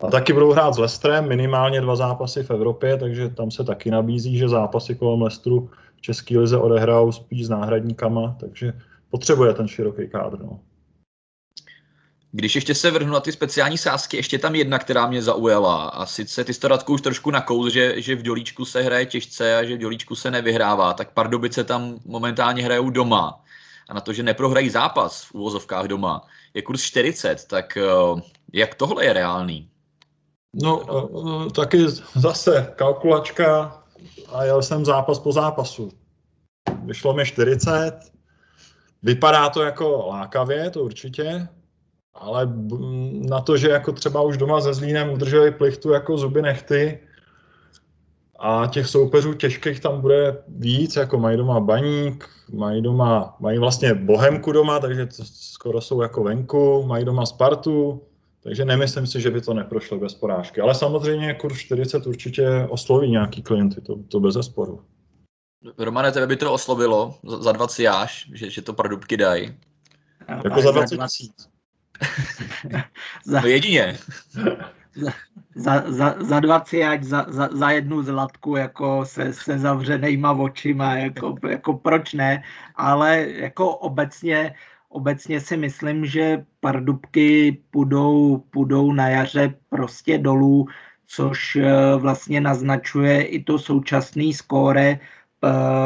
A 0.00 0.10
taky 0.10 0.32
budou 0.32 0.52
hrát 0.52 0.74
s 0.74 0.78
Lestrem, 0.78 1.28
minimálně 1.28 1.80
dva 1.80 1.96
zápasy 1.96 2.42
v 2.42 2.50
Evropě, 2.50 2.96
takže 2.96 3.28
tam 3.28 3.50
se 3.50 3.64
taky 3.64 3.90
nabízí, 3.90 4.38
že 4.38 4.48
zápasy 4.48 4.94
kolem 4.94 5.22
Lestru 5.22 5.70
v 5.96 6.00
České 6.00 6.38
lize 6.38 6.58
odehrál 6.58 7.12
spíš 7.12 7.46
s 7.46 7.48
náhradníkama, 7.48 8.36
takže 8.40 8.72
potřebuje 9.10 9.54
ten 9.54 9.68
široký 9.68 10.08
kádr. 10.08 10.38
No. 10.38 10.60
Když 12.32 12.54
ještě 12.54 12.74
se 12.74 12.90
vrhnu 12.90 13.12
na 13.12 13.20
ty 13.20 13.32
speciální 13.32 13.78
sázky, 13.78 14.16
ještě 14.16 14.38
tam 14.38 14.54
jedna, 14.54 14.78
která 14.78 15.06
mě 15.06 15.22
zaujala. 15.22 15.88
A 15.88 16.06
sice 16.06 16.44
ty 16.44 16.54
jsi 16.54 16.60
to 16.60 16.78
už 16.88 17.00
trošku 17.00 17.30
nakous, 17.30 17.72
že, 17.72 18.02
že 18.02 18.16
v 18.16 18.22
Dělíčku 18.22 18.64
se 18.64 18.82
hraje 18.82 19.06
těžce 19.06 19.56
a 19.56 19.64
že 19.64 19.74
v 19.74 19.78
Dělíčku 19.78 20.14
se 20.14 20.30
nevyhrává. 20.30 20.92
Tak 20.92 21.12
Pardubice 21.12 21.64
tam 21.64 21.98
momentálně 22.04 22.64
hrajou 22.64 22.90
doma. 22.90 23.44
A 23.88 23.94
na 23.94 24.00
to, 24.00 24.12
že 24.12 24.22
neprohrají 24.22 24.70
zápas 24.70 25.24
v 25.24 25.34
úvozovkách 25.34 25.86
doma, 25.86 26.22
je 26.54 26.62
kurz 26.62 26.82
40. 26.82 27.44
Tak 27.44 27.76
eh, 27.76 28.20
jak 28.52 28.74
tohle 28.74 29.04
je 29.04 29.12
reálný? 29.12 29.70
No, 30.54 30.82
eh, 30.82 31.46
eh, 31.46 31.50
taky 31.50 31.86
zase 32.14 32.72
kalkulačka 32.76 33.82
a 34.32 34.44
jel 34.44 34.62
jsem 34.62 34.84
zápas 34.84 35.18
po 35.18 35.32
zápasu. 35.32 35.90
Vyšlo 36.84 37.14
mi 37.14 37.26
40, 37.26 38.00
vypadá 39.02 39.48
to 39.48 39.62
jako 39.62 40.06
lákavě, 40.06 40.70
to 40.70 40.84
určitě, 40.84 41.48
ale 42.14 42.48
na 43.28 43.40
to, 43.40 43.56
že 43.56 43.68
jako 43.68 43.92
třeba 43.92 44.22
už 44.22 44.36
doma 44.36 44.60
ze 44.60 44.74
Zlínem 44.74 45.10
udrželi 45.10 45.50
plichtu 45.50 45.90
jako 45.90 46.18
zuby 46.18 46.42
nechty 46.42 46.98
a 48.38 48.66
těch 48.66 48.86
soupeřů 48.86 49.34
těžkých 49.34 49.80
tam 49.80 50.00
bude 50.00 50.42
víc, 50.48 50.96
jako 50.96 51.18
mají 51.18 51.36
doma 51.36 51.60
baník, 51.60 52.28
mají 52.52 52.82
doma, 52.82 53.36
mají 53.40 53.58
vlastně 53.58 53.94
bohemku 53.94 54.52
doma, 54.52 54.80
takže 54.80 55.06
to 55.06 55.24
skoro 55.24 55.80
jsou 55.80 56.02
jako 56.02 56.24
venku, 56.24 56.82
mají 56.86 57.04
doma 57.04 57.26
Spartu, 57.26 58.02
takže 58.42 58.64
nemyslím 58.64 59.06
si, 59.06 59.20
že 59.20 59.30
by 59.30 59.40
to 59.40 59.54
neprošlo 59.54 59.98
bez 59.98 60.14
porážky. 60.14 60.60
Ale 60.60 60.74
samozřejmě 60.74 61.34
kurz 61.34 61.58
40 61.58 62.06
určitě 62.06 62.66
osloví 62.68 63.10
nějaký 63.10 63.42
klienty, 63.42 63.80
to, 63.80 63.96
to 64.08 64.20
bez 64.20 64.34
zesporu. 64.34 64.84
Romane, 65.78 66.12
tebe 66.12 66.26
by 66.26 66.36
to 66.36 66.52
oslovilo 66.52 67.18
za 67.40 67.52
20 67.52 67.82
jáš, 67.82 68.30
že, 68.34 68.50
že 68.50 68.62
to 68.62 68.72
produkty 68.72 69.16
dají? 69.16 69.56
Jako 70.44 70.62
za 70.62 70.70
20 70.70 70.96
tisíc. 70.96 71.48
no 73.26 73.40
jedině. 73.44 73.98
za, 75.56 75.82
za, 75.86 76.14
za 76.20 76.40
20 76.40 76.82
ať 76.82 77.02
za, 77.02 77.26
za, 77.28 77.48
za 77.52 77.70
jednu 77.70 78.02
zlatku 78.02 78.56
jako 78.56 79.04
se, 79.04 79.32
se 79.32 79.58
zavřenýma 79.58 80.32
očima, 80.32 80.94
jako, 80.94 81.34
jako 81.48 81.74
proč 81.74 82.12
ne, 82.12 82.42
ale 82.74 83.26
jako 83.28 83.76
obecně 83.76 84.54
obecně 84.88 85.40
si 85.40 85.56
myslím, 85.56 86.06
že 86.06 86.44
Pardubky 86.60 87.58
půjdou, 87.70 88.44
půjdou 88.50 88.92
na 88.92 89.08
jaře 89.08 89.54
prostě 89.68 90.18
dolů, 90.18 90.66
což 91.06 91.56
eh, 91.56 91.96
vlastně 91.96 92.40
naznačuje 92.40 93.22
i 93.22 93.44
to 93.44 93.58
současné 93.58 94.32
skóre, 94.32 94.88
eh, 94.88 94.98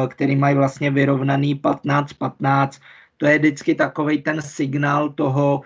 který 0.09 0.37
mají 0.37 0.57
vlastně 0.57 0.91
vyrovnaný 0.91 1.55
15-15. 1.55 2.81
To 3.17 3.27
je 3.27 3.39
vždycky 3.39 3.75
takový 3.75 4.23
ten 4.23 4.43
signál 4.43 5.11
toho, 5.11 5.61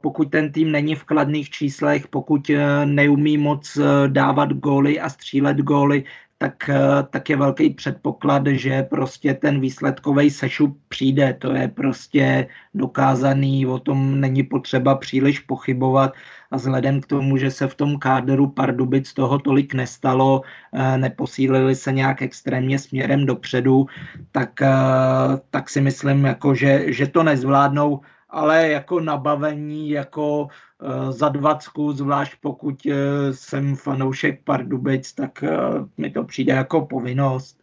pokud 0.00 0.30
ten 0.30 0.52
tým 0.52 0.72
není 0.72 0.94
v 0.94 1.04
kladných 1.04 1.50
číslech, 1.50 2.08
pokud 2.08 2.50
neumí 2.84 3.38
moc 3.38 3.78
dávat 4.06 4.52
góly 4.52 5.00
a 5.00 5.08
střílet 5.08 5.56
góly, 5.56 6.04
tak, 6.42 6.68
eh, 6.68 7.02
tak 7.10 7.30
je 7.30 7.36
velký 7.36 7.70
předpoklad, 7.70 8.42
že 8.46 8.82
prostě 8.82 9.34
ten 9.34 9.60
výsledkový 9.60 10.30
sešup 10.30 10.78
přijde. 10.88 11.38
To 11.38 11.54
je 11.54 11.68
prostě 11.68 12.48
dokázaný, 12.74 13.66
o 13.66 13.78
tom 13.78 14.20
není 14.20 14.42
potřeba 14.42 14.94
příliš 14.94 15.38
pochybovat 15.38 16.12
a 16.50 16.56
vzhledem 16.56 17.00
k 17.00 17.06
tomu, 17.06 17.36
že 17.38 17.50
se 17.50 17.68
v 17.68 17.74
tom 17.74 17.98
kádru 17.98 18.50
Pardubic 18.50 19.06
toho 19.14 19.38
tolik 19.38 19.74
nestalo, 19.74 20.42
eh, 20.74 20.98
neposílili 20.98 21.74
se 21.74 21.92
nějak 21.92 22.22
extrémně 22.22 22.78
směrem 22.78 23.26
dopředu, 23.26 23.86
tak, 24.34 24.62
eh, 24.62 25.38
tak 25.50 25.70
si 25.70 25.80
myslím, 25.80 26.24
jako, 26.24 26.54
že, 26.54 26.90
že 26.92 27.06
to 27.06 27.22
nezvládnou 27.22 28.00
ale 28.32 28.68
jako 28.68 29.00
nabavení, 29.00 29.90
jako 29.90 30.42
uh, 30.42 31.10
za 31.10 31.28
dvacku, 31.28 31.92
zvlášť 31.92 32.32
pokud 32.40 32.86
uh, 32.86 32.92
jsem 33.32 33.76
fanoušek 33.76 34.44
Pardubic, 34.44 35.12
tak 35.12 35.42
uh, 35.42 35.86
mi 35.96 36.10
to 36.10 36.24
přijde 36.24 36.52
jako 36.52 36.86
povinnost. 36.86 37.56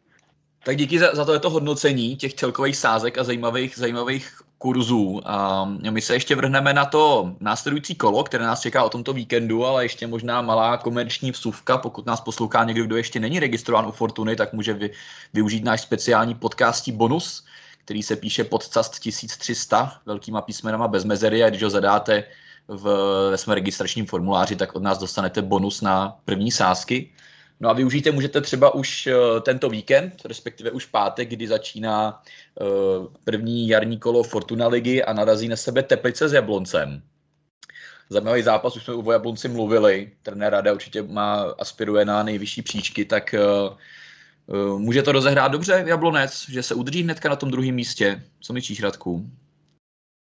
Tak 0.63 0.77
díky 0.77 0.99
za, 0.99 1.15
za 1.15 1.25
to 1.25 1.33
je 1.33 1.39
to 1.39 1.49
hodnocení 1.49 2.15
těch 2.15 2.33
celkových 2.33 2.77
sázek 2.77 3.17
a 3.17 3.23
zajímavých, 3.23 3.77
zajímavých 3.77 4.41
kurzů. 4.57 5.21
A 5.25 5.65
my 5.65 6.01
se 6.01 6.13
ještě 6.13 6.35
vrhneme 6.35 6.73
na 6.73 6.85
to 6.85 7.33
následující 7.39 7.95
kolo, 7.95 8.23
které 8.23 8.43
nás 8.43 8.61
čeká 8.61 8.83
o 8.83 8.89
tomto 8.89 9.13
víkendu, 9.13 9.65
ale 9.65 9.85
ještě 9.85 10.07
možná 10.07 10.41
malá 10.41 10.77
komerční 10.77 11.31
vsuvka. 11.31 11.77
Pokud 11.77 12.05
nás 12.05 12.21
poslouchá 12.21 12.63
někdo, 12.63 12.85
kdo 12.85 12.97
ještě 12.97 13.19
není 13.19 13.39
registrován 13.39 13.85
u 13.87 13.91
Fortuny, 13.91 14.35
tak 14.35 14.53
může 14.53 14.73
vy, 14.73 14.91
využít 15.33 15.63
náš 15.63 15.81
speciální 15.81 16.35
podcastí 16.35 16.91
bonus, 16.91 17.45
který 17.89 18.03
se 18.03 18.15
píše 18.15 18.43
podcast 18.43 18.99
1300 18.99 20.01
velkýma 20.05 20.41
písmenama 20.41 20.87
bez 20.87 21.03
mezery 21.03 21.43
a 21.43 21.49
když 21.49 21.63
ho 21.63 21.69
zadáte 21.69 22.23
v, 22.67 22.83
ve 23.31 23.37
svém 23.37 23.55
registračním 23.55 24.05
formuláři, 24.05 24.55
tak 24.55 24.75
od 24.75 24.83
nás 24.83 24.97
dostanete 24.97 25.41
bonus 25.41 25.81
na 25.81 26.19
první 26.25 26.51
sázky. 26.51 27.09
No 27.59 27.69
a 27.69 27.73
využijte 27.73 28.11
můžete 28.11 28.41
třeba 28.41 28.73
už 28.73 29.07
uh, 29.07 29.39
tento 29.39 29.69
víkend, 29.69 30.21
respektive 30.25 30.71
už 30.71 30.85
pátek, 30.85 31.29
kdy 31.29 31.47
začíná 31.47 32.21
uh, 32.61 32.67
první 33.23 33.67
jarní 33.67 33.99
kolo 33.99 34.23
Fortuna 34.23 34.67
ligy 34.67 35.03
a 35.03 35.13
narazí 35.13 35.47
na 35.47 35.55
sebe 35.55 35.83
Teplice 35.83 36.29
s 36.29 36.33
Jabloncem. 36.33 37.01
Zajímavý 38.09 38.41
zápas, 38.41 38.75
už 38.75 38.83
jsme 38.83 38.93
u 38.93 39.11
Jablonci 39.11 39.47
mluvili, 39.47 40.11
trenér 40.23 40.51
Rada 40.53 40.73
určitě 40.73 41.01
má, 41.01 41.41
aspiruje 41.59 42.05
na 42.05 42.23
nejvyšší 42.23 42.61
příčky, 42.61 43.05
tak 43.05 43.33
Eh, 43.33 43.75
může 44.77 45.03
to 45.03 45.11
rozehrát 45.11 45.51
dobře 45.51 45.83
Jablonec, 45.87 46.45
že 46.49 46.63
se 46.63 46.75
udrží 46.75 47.03
hnedka 47.03 47.29
na 47.29 47.35
tom 47.35 47.51
druhém 47.51 47.75
místě. 47.75 48.23
Co 48.39 48.53
mi 48.53 48.61
Radku? 48.81 49.29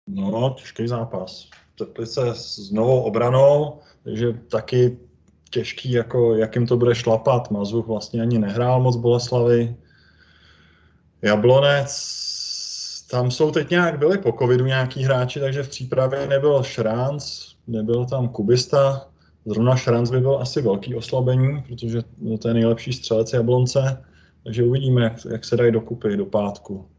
No, 0.08 0.56
těžký 0.58 0.88
zápas. 0.88 1.50
Teplice 1.78 2.22
s 2.34 2.72
novou 2.72 3.02
obranou, 3.02 3.80
takže 4.04 4.34
taky 4.34 4.98
těžký, 5.50 5.92
jako, 5.92 6.36
jak 6.36 6.56
jim 6.56 6.68
to 6.68 6.78
bude 6.78 6.96
šlapat. 6.96 7.52
Mazuch 7.52 7.88
vlastně 7.88 8.22
ani 8.22 8.40
nehrál 8.40 8.82
moc 8.82 8.96
Boleslavy. 8.96 9.76
Jablonec, 11.22 12.24
tam 13.12 13.32
jsou 13.32 13.52
teď 13.52 13.70
nějak, 13.70 14.00
byli 14.00 14.18
po 14.18 14.32
covidu 14.32 14.66
nějaký 14.66 15.04
hráči, 15.04 15.40
takže 15.40 15.64
v 15.64 15.70
přípravě 15.70 16.28
nebyl 16.28 16.64
Šránc, 16.64 17.46
nebyl 17.68 18.06
tam 18.06 18.30
Kubista, 18.30 19.08
zrovna 19.46 19.76
Šránc 19.76 20.12
by 20.12 20.20
byl 20.20 20.40
asi 20.42 20.62
velký 20.62 20.96
oslabení, 20.96 21.64
protože 21.68 22.02
to 22.40 22.48
je 22.48 22.54
nejlepší 22.54 22.94
střelec 22.94 23.34
Jablonce. 23.34 24.06
Takže 24.44 24.64
uvidíme, 24.64 25.04
jak, 25.04 25.14
jak 25.32 25.46
se 25.46 25.58
dají 25.58 25.72
dokupy 25.72 26.18
do 26.18 26.26
pátku. 26.26 26.90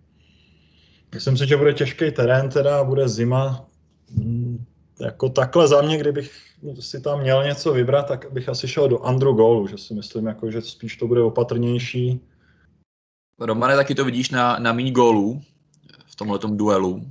Myslím 1.15 1.37
si, 1.37 1.47
že 1.47 1.57
bude 1.57 1.73
těžký 1.73 2.11
terén, 2.11 2.49
teda 2.49 2.85
bude 2.85 3.09
zima. 3.09 3.69
Hmm, 4.17 4.65
jako 5.01 5.29
takhle 5.29 5.69
za 5.69 5.83
mě, 5.83 5.99
kdybych 5.99 6.33
si 6.81 7.01
tam 7.01 7.21
měl 7.21 7.45
něco 7.45 7.73
vybrat, 7.73 8.09
tak 8.09 8.33
bych 8.33 8.49
asi 8.49 8.69
šel 8.69 8.89
do 8.89 9.05
Andru 9.05 9.33
Golu, 9.33 9.67
že 9.67 9.79
si 9.79 9.95
myslím, 9.95 10.27
jako, 10.27 10.51
že 10.51 10.61
spíš 10.61 10.97
to 10.97 11.07
bude 11.07 11.23
opatrnější. 11.23 12.21
Romane, 13.41 13.77
taky 13.77 13.95
to 13.95 14.05
vidíš 14.05 14.31
na, 14.31 14.59
na 14.59 14.73
míň 14.73 14.93
gólů 14.93 15.41
v 16.07 16.17
tomhle 16.17 16.39
duelu? 16.47 17.03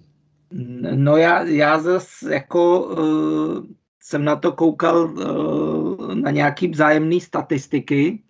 No 0.96 1.18
já, 1.18 1.44
já 1.44 1.80
zase 1.80 2.34
jako 2.34 2.84
uh, 2.84 3.66
jsem 4.02 4.26
na 4.26 4.36
to 4.36 4.52
koukal 4.52 5.06
uh, 5.06 6.16
na 6.16 6.32
nějaký 6.32 6.68
vzájemný 6.68 7.22
statistiky 7.22 8.24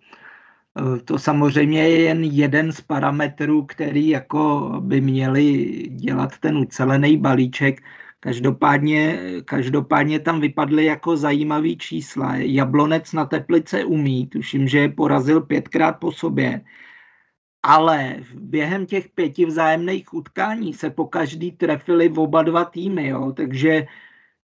to 1.04 1.18
samozřejmě 1.18 1.88
je 1.88 2.00
jen 2.00 2.24
jeden 2.24 2.72
z 2.72 2.80
parametrů, 2.80 3.64
který 3.64 4.08
jako 4.08 4.72
by 4.80 5.00
měli 5.00 5.72
dělat 5.90 6.38
ten 6.38 6.58
ucelený 6.58 7.16
balíček. 7.16 7.82
Každopádně, 8.20 9.18
každopádně 9.44 10.20
tam 10.20 10.40
vypadly 10.40 10.84
jako 10.84 11.16
zajímavý 11.16 11.78
čísla. 11.78 12.36
Jablonec 12.36 13.12
na 13.12 13.24
Teplice 13.26 13.84
umí, 13.84 14.26
tuším, 14.26 14.68
že 14.68 14.78
je 14.78 14.88
porazil 14.88 15.40
pětkrát 15.40 15.98
po 16.00 16.12
sobě. 16.12 16.60
Ale 17.62 18.16
během 18.34 18.86
těch 18.86 19.08
pěti 19.08 19.46
vzájemných 19.46 20.14
utkání 20.14 20.74
se 20.74 20.90
po 20.90 21.06
každý 21.06 21.52
trefili 21.52 22.10
oba 22.10 22.42
dva 22.42 22.64
týmy, 22.64 23.08
jo? 23.08 23.32
takže 23.32 23.86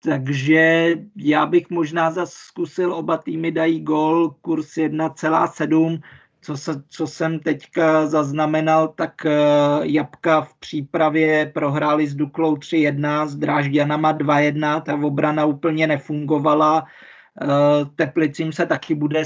takže 0.05 0.89
já 1.15 1.45
bych 1.45 1.69
možná 1.69 2.11
zase 2.11 2.35
zkusil, 2.47 2.93
oba 2.93 3.17
týmy 3.17 3.51
dají 3.51 3.81
gol, 3.81 4.29
kurz 4.41 4.67
1,7. 4.67 6.01
Co, 6.41 6.57
se, 6.57 6.83
co 6.89 7.07
jsem 7.07 7.39
teďka 7.39 8.07
zaznamenal, 8.07 8.87
tak 8.87 9.13
uh, 9.25 9.85
Jabka 9.85 10.41
v 10.41 10.53
přípravě 10.53 11.51
prohráli 11.53 12.07
s 12.07 12.15
Duklou 12.15 12.55
3-1, 12.55 13.27
s 13.27 13.35
Drážďanama 13.35 14.13
2-1, 14.13 14.81
ta 14.81 14.95
obrana 14.95 15.45
úplně 15.45 15.87
nefungovala. 15.87 16.85
Uh, 17.41 17.89
Teplicím 17.95 18.53
se 18.53 18.65
taky 18.65 18.95
bude 18.95 19.23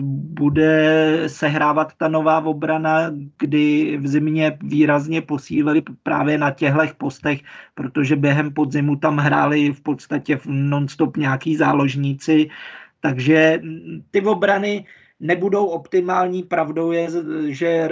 bude 0.00 1.22
sehrávat 1.26 1.92
ta 1.96 2.08
nová 2.08 2.44
obrana, 2.44 3.10
kdy 3.38 3.96
v 4.00 4.06
zimě 4.06 4.58
výrazně 4.62 5.22
posílili 5.22 5.82
právě 6.02 6.38
na 6.38 6.50
těchto 6.50 6.94
postech, 6.98 7.40
protože 7.74 8.16
během 8.16 8.52
podzimu 8.52 8.96
tam 8.96 9.16
hráli 9.16 9.72
v 9.72 9.80
podstatě 9.80 10.38
non-stop 10.46 11.16
nějaký 11.16 11.56
záložníci, 11.56 12.48
takže 13.00 13.60
ty 14.10 14.20
obrany 14.20 14.86
nebudou 15.20 15.66
optimální. 15.66 16.42
Pravdou 16.42 16.92
je, 16.92 17.08
že 17.48 17.88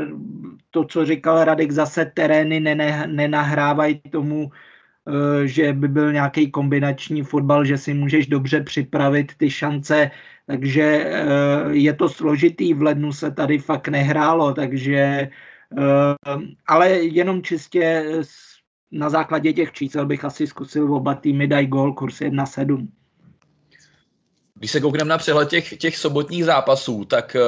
to, 0.71 0.85
co 0.85 1.05
říkal 1.05 1.45
Radek, 1.45 1.71
zase 1.71 2.05
terény 2.05 2.61
nenahrávají 3.07 4.01
tomu, 4.11 4.51
eh, 4.51 5.47
že 5.49 5.73
by 5.73 5.89
byl 5.89 6.13
nějaký 6.13 6.51
kombinační 6.51 7.23
fotbal, 7.23 7.65
že 7.65 7.79
si 7.79 7.95
můžeš 7.95 8.27
dobře 8.27 8.61
připravit 8.61 9.33
ty 9.37 9.51
šance 9.51 10.11
takže 10.51 10.83
eh, 10.83 11.27
je 11.71 11.93
to 11.95 12.09
složitý, 12.09 12.75
v 12.75 12.83
lednu 12.83 13.13
se 13.13 13.31
tady 13.31 13.59
fakt 13.59 13.89
nehrálo, 13.89 14.55
takže 14.55 14.99
eh, 14.99 16.49
ale 16.67 16.91
jenom 16.91 17.43
čistě 17.43 18.05
na 18.91 19.11
základě 19.11 19.53
těch 19.53 19.73
čísel 19.73 20.07
bych 20.07 20.25
asi 20.25 20.47
zkusil 20.47 20.95
oba 20.95 21.15
týmy 21.15 21.47
dají 21.47 21.67
gol, 21.67 21.93
kurz 21.93 22.21
1-7. 22.21 22.89
Když 24.59 24.71
se 24.71 24.81
koukneme 24.81 25.09
na 25.09 25.19
přehled 25.19 25.49
těch, 25.49 25.79
těch 25.79 25.97
sobotních 25.97 26.45
zápasů, 26.45 27.05
tak 27.05 27.37
eh, 27.37 27.41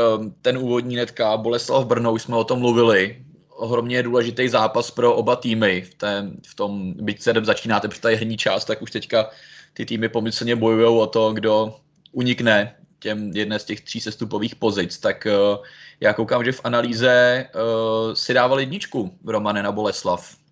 ten 0.43 0.59
úvodní 0.59 0.97
netka 0.97 1.37
Boleslav 1.37 1.87
Brno, 1.87 2.13
už 2.13 2.23
jsme 2.23 2.37
o 2.37 2.45
tom 2.45 2.59
mluvili, 2.59 3.25
ohromně 3.51 4.03
důležitý 4.03 4.49
zápas 4.49 4.91
pro 4.91 5.15
oba 5.15 5.37
týmy. 5.37 5.81
V, 5.81 5.95
té, 5.95 6.31
v 6.47 6.55
tom, 6.55 6.95
byť 6.97 7.23
se 7.23 7.33
začínáte 7.43 7.89
při 7.89 8.01
té 8.01 8.15
herní 8.15 8.37
část, 8.37 8.65
tak 8.65 8.83
už 8.83 8.91
teďka 8.91 9.31
ty 9.75 9.87
týmy 9.87 10.09
pomyslně 10.09 10.57
bojují 10.57 10.87
o 10.87 11.07
to, 11.07 11.33
kdo 11.33 11.75
unikne 12.13 12.77
těm 13.03 13.31
jedné 13.35 13.59
z 13.59 13.65
těch 13.65 13.81
tří 13.81 14.01
sestupových 14.01 14.57
pozic, 14.57 14.99
tak 14.99 15.27
uh, 15.27 15.65
já 16.01 16.15
koukám, 16.15 16.45
že 16.45 16.53
v 16.53 16.61
analýze 16.65 17.45
uh, 17.55 18.15
si 18.15 18.35
dával 18.35 18.61
jedničku 18.61 19.19
Romane 19.27 19.63
na 19.63 19.73
Boleslav. 19.73 20.43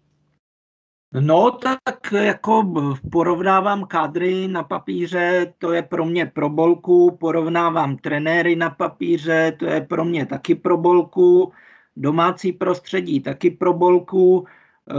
No 1.14 1.50
tak 1.50 2.12
jako 2.12 2.72
porovnávám 3.12 3.86
kádry 3.86 4.48
na 4.48 4.62
papíře, 4.62 5.52
to 5.58 5.72
je 5.72 5.82
pro 5.82 6.04
mě 6.04 6.26
pro 6.26 6.48
bolku, 6.48 7.16
porovnávám 7.20 7.96
trenéry 7.96 8.56
na 8.56 8.70
papíře, 8.70 9.56
to 9.58 9.66
je 9.66 9.80
pro 9.80 10.04
mě 10.04 10.26
taky 10.26 10.54
pro 10.54 10.76
bolku, 10.76 11.52
domácí 11.96 12.52
prostředí 12.52 13.20
taky 13.20 13.50
pro 13.50 13.72
bolku, 13.72 14.46
eh, 14.90 14.94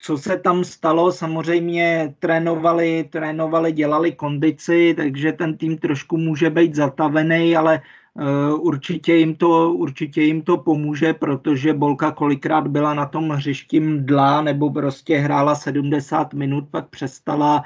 co 0.00 0.18
se 0.18 0.38
tam 0.38 0.64
stalo, 0.64 1.12
samozřejmě 1.12 2.14
trénovali, 2.18 3.08
trénovali, 3.10 3.72
dělali 3.72 4.12
kondici, 4.12 4.94
takže 4.96 5.32
ten 5.32 5.56
tým 5.56 5.78
trošku 5.78 6.16
může 6.16 6.50
být 6.50 6.74
zatavený, 6.74 7.56
ale 7.56 7.80
uh, 8.14 8.66
určitě, 8.66 9.14
jim 9.14 9.34
to, 9.34 9.72
určitě 9.72 10.22
jim 10.22 10.42
to 10.42 10.56
pomůže, 10.56 11.14
protože 11.14 11.72
Bolka 11.72 12.10
kolikrát 12.10 12.66
byla 12.68 12.94
na 12.94 13.06
tom 13.06 13.30
hřišti 13.30 13.80
mdla 13.80 14.42
nebo 14.42 14.70
prostě 14.70 15.18
hrála 15.18 15.54
70 15.54 16.34
minut, 16.34 16.64
pak 16.70 16.88
přestala, 16.88 17.64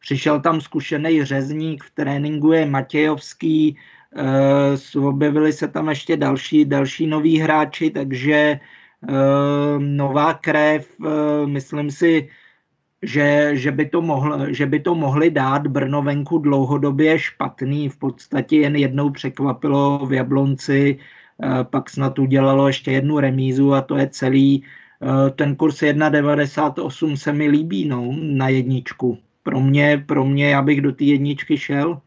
přišel 0.00 0.40
tam 0.40 0.60
zkušený 0.60 1.24
řezník, 1.24 1.84
v 1.84 1.90
tréninku 1.90 2.52
je 2.52 2.66
Matějovský, 2.66 3.76
uh, 4.96 5.08
objevili 5.08 5.52
se 5.52 5.68
tam 5.68 5.88
ještě 5.88 6.16
další, 6.16 6.64
další 6.64 7.06
noví 7.06 7.38
hráči, 7.38 7.90
takže 7.90 8.60
uh, 8.60 8.66
nová 9.78 10.34
krev, 10.34 10.88
uh, 11.00 11.46
myslím 11.46 11.90
si, 11.90 12.28
že, 13.04 13.50
že, 13.52 13.70
by 13.70 13.84
to 13.86 14.02
mohl, 14.02 14.52
že 14.52 14.66
by 14.66 14.80
to 14.80 14.94
mohli 14.94 15.30
dát 15.30 15.66
Brno 15.66 16.02
venku 16.02 16.38
dlouhodobě 16.38 17.18
špatný. 17.18 17.88
V 17.88 17.96
podstatě 17.96 18.56
jen 18.56 18.76
jednou 18.76 19.10
překvapilo 19.10 20.06
v 20.06 20.12
Jablonci, 20.12 20.98
eh, 20.98 21.64
pak 21.64 21.90
snad 21.90 22.18
udělalo 22.18 22.66
ještě 22.66 22.92
jednu 22.92 23.18
remízu 23.18 23.74
a 23.74 23.80
to 23.80 23.96
je 23.96 24.08
celý. 24.08 24.64
Eh, 25.02 25.30
ten 25.30 25.56
kurz 25.56 25.82
1,98 25.82 27.16
se 27.16 27.32
mi 27.32 27.48
líbí 27.48 27.88
no, 27.88 28.16
na 28.20 28.48
jedničku. 28.48 29.18
Pro 29.42 29.60
mě, 29.60 30.04
pro 30.06 30.24
mě, 30.24 30.50
já 30.50 30.62
bych 30.62 30.80
do 30.80 30.92
té 30.92 31.04
jedničky 31.04 31.58
šel. 31.58 32.00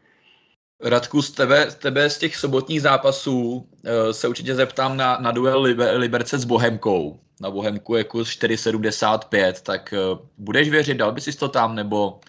Radku, 0.84 1.22
z 1.22 1.30
tebe, 1.30 1.70
z 1.70 1.74
tebe 1.74 2.10
z 2.10 2.18
těch 2.18 2.36
sobotních 2.36 2.82
zápasů 2.82 3.52
uh, 3.52 3.64
se 4.10 4.28
určitě 4.28 4.54
zeptám 4.54 4.96
na, 4.96 5.18
na 5.20 5.32
duel 5.32 5.62
Liber, 5.62 5.96
Liberce 5.96 6.38
s 6.38 6.44
Bohemkou. 6.44 7.20
Na 7.40 7.50
Bohemku 7.50 7.94
je 7.94 8.04
kurz 8.04 8.28
4,75, 8.28 9.52
tak 9.62 9.94
uh, 10.12 10.18
budeš 10.38 10.68
věřit, 10.68 10.94
dal 10.94 11.12
bys 11.12 11.24
si 11.24 11.38
to 11.38 11.48
tam, 11.48 11.74
nebo, 11.74 12.20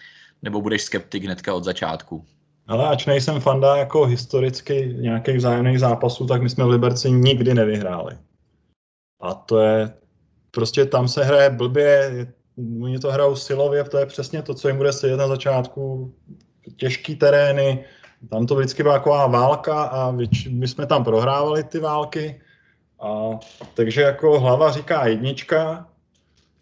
nebo 0.42 0.62
budeš 0.62 0.82
skeptik 0.82 1.24
hnedka 1.24 1.54
od 1.54 1.64
začátku? 1.64 2.24
Ale 2.66 2.88
ač 2.88 3.06
nejsem 3.06 3.40
fanda 3.40 3.76
jako 3.76 4.04
historicky 4.04 4.94
nějakých 5.00 5.36
vzájemných 5.36 5.80
zápasů, 5.80 6.26
tak 6.26 6.42
my 6.42 6.50
jsme 6.50 6.64
v 6.64 6.68
Liberci 6.68 7.10
nikdy 7.10 7.54
nevyhráli. 7.54 8.18
A 9.20 9.34
to 9.34 9.60
je, 9.60 9.92
prostě 10.50 10.86
tam 10.86 11.08
se 11.08 11.24
hraje 11.24 11.50
blbě, 11.50 12.26
oni 12.82 12.98
to 12.98 13.12
hrajou 13.12 13.36
silově, 13.36 13.84
to 13.84 13.98
je 13.98 14.06
přesně 14.06 14.42
to, 14.42 14.54
co 14.54 14.68
jim 14.68 14.76
bude 14.76 14.92
sedět 14.92 15.16
na 15.16 15.28
začátku. 15.28 16.14
Těžký 16.76 17.16
terény, 17.16 17.84
tam 18.28 18.46
to 18.46 18.56
vždycky 18.56 18.82
byla 18.82 18.98
taková 18.98 19.26
válka 19.26 19.82
a 19.82 20.10
my 20.50 20.68
jsme 20.68 20.86
tam 20.86 21.04
prohrávali 21.04 21.64
ty 21.64 21.78
války. 21.78 22.40
A, 23.00 23.38
takže 23.74 24.02
jako 24.02 24.40
hlava 24.40 24.70
říká 24.70 25.06
jednička. 25.06 25.86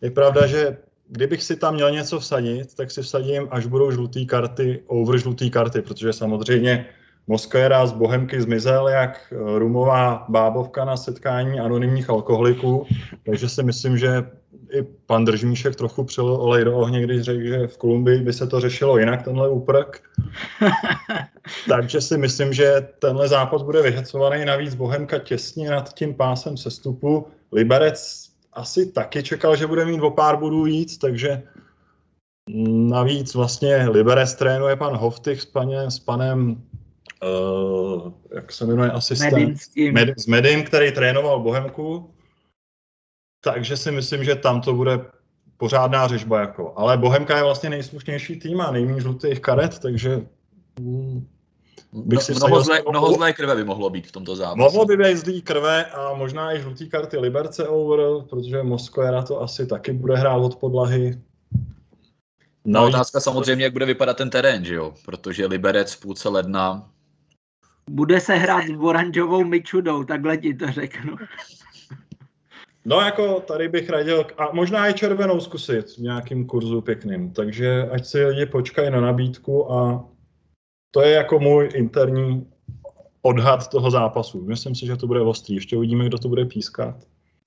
Je 0.00 0.10
pravda, 0.10 0.46
že 0.46 0.76
kdybych 1.08 1.42
si 1.42 1.56
tam 1.56 1.74
měl 1.74 1.90
něco 1.90 2.20
vsadit, 2.20 2.74
tak 2.74 2.90
si 2.90 3.02
vsadím, 3.02 3.48
až 3.50 3.66
budou 3.66 3.90
žluté 3.90 4.24
karty, 4.24 4.82
over 4.86 5.18
žluté 5.18 5.50
karty, 5.50 5.82
protože 5.82 6.12
samozřejmě 6.12 6.86
Moskera 7.26 7.86
z 7.86 7.92
Bohemky 7.92 8.40
zmizel 8.40 8.88
jak 8.88 9.32
rumová 9.56 10.24
bábovka 10.28 10.84
na 10.84 10.96
setkání 10.96 11.60
anonymních 11.60 12.10
alkoholiků, 12.10 12.86
takže 13.24 13.48
si 13.48 13.62
myslím, 13.62 13.98
že 13.98 14.30
i 14.72 14.82
pan 15.06 15.24
Držmíšek 15.24 15.76
trochu 15.76 16.04
přil 16.04 16.26
olej 16.26 16.64
do 16.64 16.76
ohně, 16.76 17.02
když 17.02 17.22
řekl, 17.22 17.46
že 17.46 17.66
v 17.66 17.78
Kolumbii 17.78 18.20
by 18.20 18.32
se 18.32 18.46
to 18.46 18.60
řešilo 18.60 18.98
jinak, 18.98 19.22
tenhle 19.22 19.48
úprk. 19.48 20.02
Takže 21.68 22.00
si 22.00 22.18
myslím, 22.18 22.52
že 22.52 22.88
tenhle 22.98 23.28
zápas 23.28 23.62
bude 23.62 23.82
vyhecovaný. 23.82 24.44
Navíc 24.44 24.74
Bohemka 24.74 25.18
těsně 25.18 25.70
nad 25.70 25.94
tím 25.94 26.14
pásem 26.14 26.56
sestupu. 26.56 27.26
Liberec 27.52 28.28
asi 28.52 28.92
taky 28.92 29.22
čekal, 29.22 29.56
že 29.56 29.66
bude 29.66 29.84
mít 29.84 30.00
o 30.00 30.10
pár 30.10 30.36
bodů 30.36 30.62
víc, 30.62 30.98
takže 30.98 31.42
navíc 32.88 33.34
vlastně 33.34 33.88
Liberec 33.88 34.34
trénuje 34.34 34.76
pan 34.76 34.96
Hoftych 34.96 35.42
s, 35.42 35.46
paně, 35.46 35.90
s 35.90 35.98
panem 35.98 36.62
uh, 37.22 38.12
jak 38.34 38.52
se 38.52 38.66
jmenuje 38.66 38.90
asistent? 38.90 39.58
Med, 39.92 40.20
s 40.20 40.26
Medim, 40.26 40.62
který 40.62 40.92
trénoval 40.92 41.40
Bohemku 41.40 42.10
takže 43.40 43.76
si 43.76 43.92
myslím, 43.92 44.24
že 44.24 44.34
tam 44.34 44.60
to 44.60 44.74
bude 44.74 45.00
pořádná 45.56 46.08
řežba. 46.08 46.40
Jako. 46.40 46.72
Ale 46.76 46.96
Bohemka 46.96 47.36
je 47.36 47.42
vlastně 47.42 47.70
nejslušnější 47.70 48.40
tým 48.40 48.60
a 48.60 48.70
nejméně 48.70 49.00
žlutých 49.00 49.40
karet, 49.40 49.78
takže 49.78 50.26
mm, 50.80 51.26
bych 51.92 52.22
si 52.22 52.34
mnoho, 52.34 52.60
zlé, 52.62 52.82
mnoho 52.90 53.12
zlé 53.12 53.32
krve 53.32 53.56
by 53.56 53.64
mohlo 53.64 53.90
být 53.90 54.06
v 54.06 54.12
tomto 54.12 54.36
zápase. 54.36 54.58
Mohlo 54.58 54.84
by 54.84 54.96
být 54.96 55.16
zlý 55.16 55.42
krve 55.42 55.84
a 55.84 56.14
možná 56.14 56.54
i 56.54 56.60
žlutý 56.60 56.88
karty 56.88 57.18
Liberce 57.18 57.68
over, 57.68 58.00
protože 58.30 58.62
Moskva 58.62 59.22
to 59.22 59.42
asi 59.42 59.66
taky 59.66 59.92
bude 59.92 60.16
hrát 60.16 60.36
od 60.36 60.56
podlahy. 60.56 61.20
No, 62.64 62.86
otázka 62.86 63.20
samozřejmě, 63.20 63.64
jak 63.64 63.72
bude 63.72 63.86
vypadat 63.86 64.16
ten 64.16 64.30
terén, 64.30 64.64
že 64.64 64.74
jo? 64.74 64.94
Protože 65.04 65.46
Liberec 65.46 65.92
v 65.92 66.00
půlce 66.00 66.28
ledna 66.28 66.90
bude 67.90 68.20
se 68.20 68.34
hrát 68.34 68.64
s 68.66 68.70
oranžovou 68.80 69.44
myčudou, 69.44 70.04
takhle 70.04 70.36
ti 70.36 70.54
to 70.54 70.72
řeknu. 70.72 71.16
No 72.88 73.00
jako 73.00 73.40
tady 73.40 73.68
bych 73.68 73.90
radil, 73.90 74.26
a 74.38 74.48
možná 74.52 74.88
i 74.88 74.94
červenou 74.94 75.40
zkusit 75.40 75.90
v 75.90 75.98
nějakým 75.98 76.46
kurzu 76.46 76.80
pěkným, 76.80 77.32
takže 77.32 77.88
ať 77.92 78.06
si 78.06 78.24
lidi 78.24 78.46
počkají 78.46 78.90
na 78.90 79.00
nabídku 79.00 79.72
a 79.72 80.04
to 80.90 81.00
je 81.00 81.10
jako 81.10 81.38
můj 81.38 81.68
interní 81.74 82.46
odhad 83.22 83.68
toho 83.68 83.90
zápasu. 83.90 84.44
Myslím 84.44 84.74
si, 84.74 84.86
že 84.86 84.96
to 84.96 85.06
bude 85.06 85.20
ostrý. 85.20 85.54
Ještě 85.54 85.76
uvidíme, 85.76 86.06
kdo 86.06 86.18
to 86.18 86.28
bude 86.28 86.44
pískat. 86.44 86.94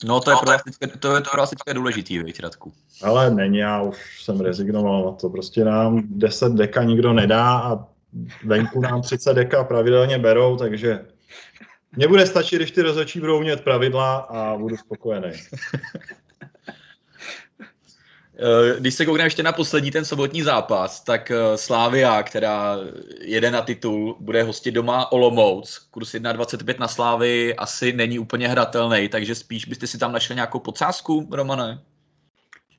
No 0.05 0.19
to 0.19 0.31
je 0.31 0.37
pro 0.39 0.51
vás 0.51 0.63
teďka, 0.63 0.97
to 0.99 1.15
je 1.15 1.21
to 1.21 1.29
pro 1.31 1.41
vás 1.41 1.49
teďka 1.49 1.73
důležitý, 1.73 2.23
víc, 2.23 2.39
Radku. 2.39 2.73
Ale 3.03 3.31
není, 3.31 3.57
já 3.57 3.81
už 3.81 4.23
jsem 4.23 4.39
rezignoval 4.39 5.05
na 5.05 5.11
to. 5.11 5.29
Prostě 5.29 5.65
nám 5.65 6.03
10 6.05 6.53
deka 6.53 6.83
nikdo 6.83 7.13
nedá 7.13 7.59
a 7.59 7.87
venku 8.45 8.81
nám 8.81 9.01
30 9.01 9.33
deka 9.33 9.63
pravidelně 9.63 10.19
berou, 10.19 10.57
takže 10.57 11.05
mně 11.95 12.07
bude 12.07 12.25
stačit, 12.25 12.55
když 12.55 12.71
ty 12.71 12.81
rozhodčí 12.81 13.19
budou 13.19 13.37
umět 13.37 13.61
pravidla 13.61 14.15
a 14.15 14.57
budu 14.57 14.77
spokojený. 14.77 15.31
Eh, 18.43 18.79
když 18.79 18.93
se 18.93 19.05
koukneme 19.05 19.25
ještě 19.25 19.43
na 19.43 19.51
poslední 19.51 19.91
ten 19.91 20.05
sobotní 20.05 20.41
zápas, 20.41 21.03
tak 21.03 21.31
eh, 21.31 21.57
Slávia, 21.57 22.23
která 22.23 22.77
jede 23.21 23.51
na 23.51 23.61
titul, 23.61 24.17
bude 24.19 24.43
hostit 24.43 24.73
doma 24.73 25.11
Olomouc. 25.11 25.77
Kurs 25.91 26.13
1,25 26.13 26.79
na 26.79 26.87
Slávy 26.87 27.55
asi 27.55 27.93
není 27.93 28.19
úplně 28.19 28.47
hratelný, 28.47 29.09
takže 29.09 29.35
spíš 29.35 29.65
byste 29.65 29.87
si 29.87 29.97
tam 29.97 30.11
našli 30.11 30.35
nějakou 30.35 30.59
podsázku, 30.59 31.29
Romane? 31.31 31.81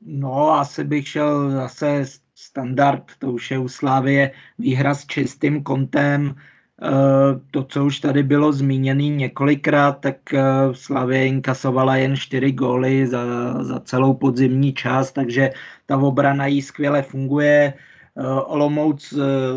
No, 0.06 0.50
asi 0.50 0.84
bych 0.84 1.08
šel 1.08 1.50
zase 1.50 2.04
standard, 2.34 3.04
to 3.18 3.32
už 3.32 3.50
je 3.50 3.58
u 3.58 3.68
Slávie 3.68 4.30
výhra 4.58 4.94
s 4.94 5.06
čistým 5.06 5.62
kontem, 5.62 6.34
to, 7.50 7.64
co 7.64 7.84
už 7.84 8.00
tady 8.00 8.22
bylo 8.22 8.52
zmíněné 8.52 9.02
několikrát, 9.02 9.92
tak 10.00 10.34
eh, 10.34 10.42
Slavě 10.72 11.26
inkasovala 11.26 11.96
jen 11.96 12.16
čtyři 12.16 12.52
góly 12.52 13.06
za, 13.06 13.24
za 13.64 13.80
celou 13.80 14.14
podzimní 14.14 14.72
část, 14.72 15.12
takže 15.12 15.50
ta 15.86 15.96
obrana 15.96 16.46
jí 16.46 16.62
skvěle 16.62 17.02
funguje. 17.02 17.74
Eh, 18.18 18.22
Olomouc 18.26 19.14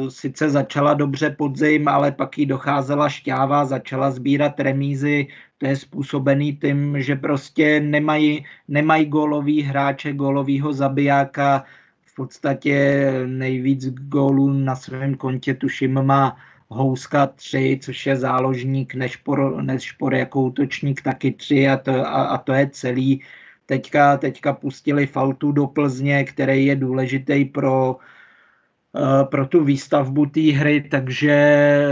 sice 0.09 0.49
začala 0.49 0.93
dobře 0.93 1.29
podzim, 1.29 1.87
ale 1.87 2.11
pak 2.11 2.37
jí 2.37 2.45
docházela 2.45 3.09
šťáva, 3.09 3.65
začala 3.65 4.11
sbírat 4.11 4.59
remízy. 4.59 5.27
To 5.57 5.65
je 5.65 5.75
způsobený 5.75 6.55
tím, 6.57 7.01
že 7.01 7.15
prostě 7.15 7.79
nemají, 7.79 8.45
nemají 8.67 9.05
gólový 9.05 9.61
hráče, 9.61 10.13
gólovýho 10.13 10.73
zabijáka. 10.73 11.63
V 12.05 12.15
podstatě 12.15 13.11
nejvíc 13.25 13.89
gólů 13.89 14.53
na 14.53 14.75
svém 14.75 15.15
kontě 15.15 15.53
tuším 15.53 16.01
má 16.01 16.37
Houska 16.69 17.27
3, 17.27 17.79
což 17.81 18.05
je 18.05 18.15
záložník, 18.15 18.95
Nešpor, 18.95 19.63
Nešpor 19.63 20.13
jako 20.13 20.41
útočník 20.41 21.01
taky 21.01 21.31
3 21.31 21.67
a 21.67 21.77
to, 21.77 21.91
a, 21.91 22.23
a 22.23 22.37
to 22.37 22.53
je 22.53 22.69
celý. 22.69 23.21
Teďka, 23.65 24.17
teďka 24.17 24.53
pustili 24.53 25.07
Faltu 25.07 25.51
do 25.51 25.67
Plzně, 25.67 26.23
který 26.23 26.65
je 26.65 26.75
důležitý 26.75 27.45
pro, 27.45 27.95
uh, 27.95 29.23
pro 29.23 29.47
tu 29.47 29.63
výstavbu 29.63 30.25
té 30.25 30.41
hry, 30.41 30.81
takže 30.81 31.35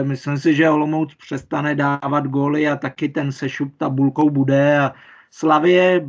myslím 0.04 0.38
si, 0.38 0.56
že 0.56 0.70
Olomouc 0.70 1.16
přestane 1.16 1.76
dávat 1.76 2.28
góly 2.28 2.68
a 2.68 2.76
taky 2.76 3.10
ten 3.10 3.32
sešup 3.32 3.78
tabulkou 3.78 4.30
bude 4.30 4.80
a 4.80 4.94
Slavě 5.32 6.06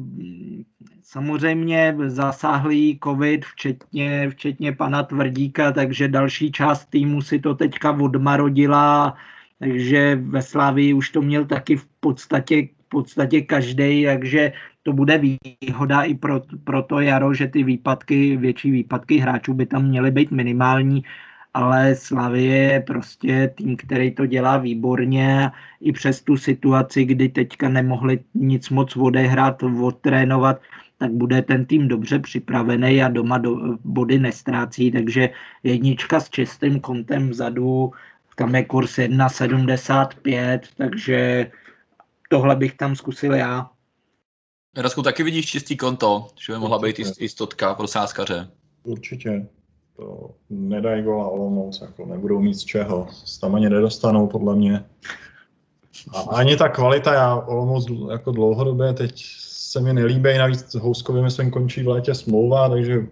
Samozřejmě 1.06 1.96
zasáhlý 2.06 2.98
covid, 3.04 3.44
včetně, 3.44 4.30
včetně 4.30 4.72
pana 4.72 5.02
Tvrdíka, 5.02 5.72
takže 5.72 6.08
další 6.08 6.52
část 6.52 6.84
týmu 6.84 7.22
si 7.22 7.38
to 7.38 7.54
teďka 7.54 7.90
odmarodila, 7.92 9.16
takže 9.58 10.16
ve 10.16 10.42
Slávii 10.42 10.94
už 10.94 11.10
to 11.10 11.22
měl 11.22 11.44
taky 11.44 11.76
v 11.76 11.86
podstatě, 12.00 12.68
v 12.86 12.88
podstatě 12.88 13.40
každý, 13.40 14.04
takže 14.04 14.52
to 14.82 14.92
bude 14.92 15.20
výhoda 15.60 16.02
i 16.02 16.14
pro, 16.14 16.42
pro 16.64 16.82
to 16.82 17.00
jaro, 17.00 17.34
že 17.34 17.48
ty 17.48 17.62
výpadky, 17.62 18.36
větší 18.36 18.70
výpadky 18.70 19.18
hráčů 19.18 19.54
by 19.54 19.66
tam 19.66 19.84
měly 19.84 20.10
být 20.10 20.30
minimální, 20.30 21.04
ale 21.54 21.94
Slavie 21.94 22.56
je 22.56 22.80
prostě 22.80 23.52
tým, 23.54 23.76
který 23.76 24.10
to 24.10 24.26
dělá 24.26 24.56
výborně 24.56 25.50
i 25.80 25.92
přes 25.92 26.22
tu 26.22 26.36
situaci, 26.36 27.04
kdy 27.04 27.28
teďka 27.28 27.68
nemohli 27.68 28.20
nic 28.34 28.70
moc 28.70 28.96
odehrát, 28.96 29.62
odtrénovat, 29.62 30.60
tak 31.04 31.12
bude 31.12 31.42
ten 31.42 31.66
tým 31.66 31.88
dobře 31.88 32.18
připravený 32.18 33.02
a 33.02 33.08
doma 33.08 33.38
do, 33.38 33.56
body 33.84 34.18
nestrácí, 34.18 34.90
takže 34.90 35.30
jednička 35.62 36.20
s 36.20 36.30
čistým 36.30 36.80
kontem 36.80 37.28
vzadu, 37.28 37.92
tam 38.36 38.54
je 38.54 38.64
kurz 38.64 38.98
1,75, 38.98 40.60
takže 40.76 41.50
tohle 42.30 42.56
bych 42.56 42.74
tam 42.74 42.96
zkusil 42.96 43.34
já. 43.34 43.70
Radku, 44.76 45.02
taky 45.02 45.22
vidíš 45.22 45.46
čistý 45.46 45.76
konto, 45.76 46.26
že 46.40 46.52
by 46.52 46.58
mohla 46.58 46.78
být 46.78 46.98
jistotka 46.98 47.74
pro 47.74 47.86
sáskaře. 47.86 48.48
Určitě. 48.84 49.46
To 49.96 50.30
nedají 50.50 51.02
gola 51.02 51.28
Olomouc, 51.28 51.80
jako 51.80 52.06
nebudou 52.06 52.40
mít 52.40 52.54
z 52.54 52.64
čeho. 52.64 53.08
Tam 53.40 53.54
ani 53.54 53.70
nedostanou, 53.70 54.26
podle 54.26 54.56
mě. 54.56 54.84
A 56.14 56.20
ani 56.20 56.56
ta 56.56 56.68
kvalita, 56.68 57.14
já 57.14 57.36
Olomouc 57.36 57.90
jako 58.10 58.32
dlouhodobě 58.32 58.92
teď 58.92 59.43
se 59.74 59.80
mi 59.80 59.92
nelíbí, 59.92 60.38
navíc 60.38 60.74
Houskovi 60.74 61.22
myslím 61.22 61.50
končí 61.50 61.82
v 61.82 61.88
létě 61.88 62.14
smlouva, 62.14 62.68
takže 62.68 63.06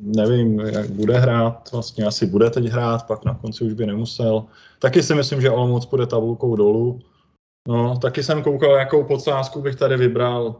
nevím, 0.00 0.60
jak 0.60 0.90
bude 0.90 1.18
hrát, 1.18 1.72
vlastně 1.72 2.04
asi 2.04 2.26
bude 2.26 2.50
teď 2.50 2.64
hrát, 2.64 3.06
pak 3.06 3.24
na 3.24 3.34
konci 3.34 3.64
už 3.64 3.72
by 3.72 3.86
nemusel. 3.86 4.44
Taky 4.78 5.02
si 5.02 5.14
myslím, 5.14 5.40
že 5.40 5.50
Olomouc 5.50 5.86
půjde 5.86 6.06
tabulkou 6.06 6.56
dolů. 6.56 7.00
No, 7.68 7.98
taky 7.98 8.22
jsem 8.22 8.42
koukal, 8.42 8.70
jakou 8.70 9.04
podsázku 9.04 9.62
bych 9.62 9.76
tady 9.76 9.96
vybral. 9.96 10.56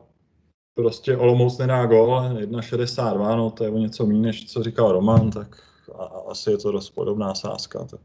Prostě 0.75 1.17
Olomouc 1.17 1.59
nedá 1.59 1.87
gol, 1.87 2.21
1,62, 2.21 3.37
no 3.37 3.51
to 3.51 3.65
je 3.65 3.71
o 3.71 3.79
něco 3.79 4.07
méně, 4.07 4.21
než 4.21 4.47
co 4.53 4.63
říkal 4.63 4.93
Roman, 4.93 5.31
tak 5.31 5.57
a, 5.99 6.05
asi 6.05 6.51
je 6.51 6.59
to 6.59 6.73
dost 6.73 6.91
podobná 6.91 7.35
sázka. 7.35 7.85
Tak 7.85 8.01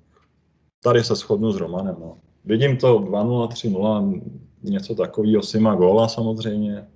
tady 0.84 1.04
se 1.04 1.16
shodnu 1.16 1.52
s 1.52 1.58
Romanem. 1.58 1.96
No. 2.00 2.18
Vidím 2.46 2.78
to 2.78 3.00
2-0, 3.00 3.48
3-0, 3.48 4.22
něco 4.64 4.96
takového, 4.96 5.44
Sima 5.44 5.76
góla 5.76 6.08
samozřejmě. 6.08 6.88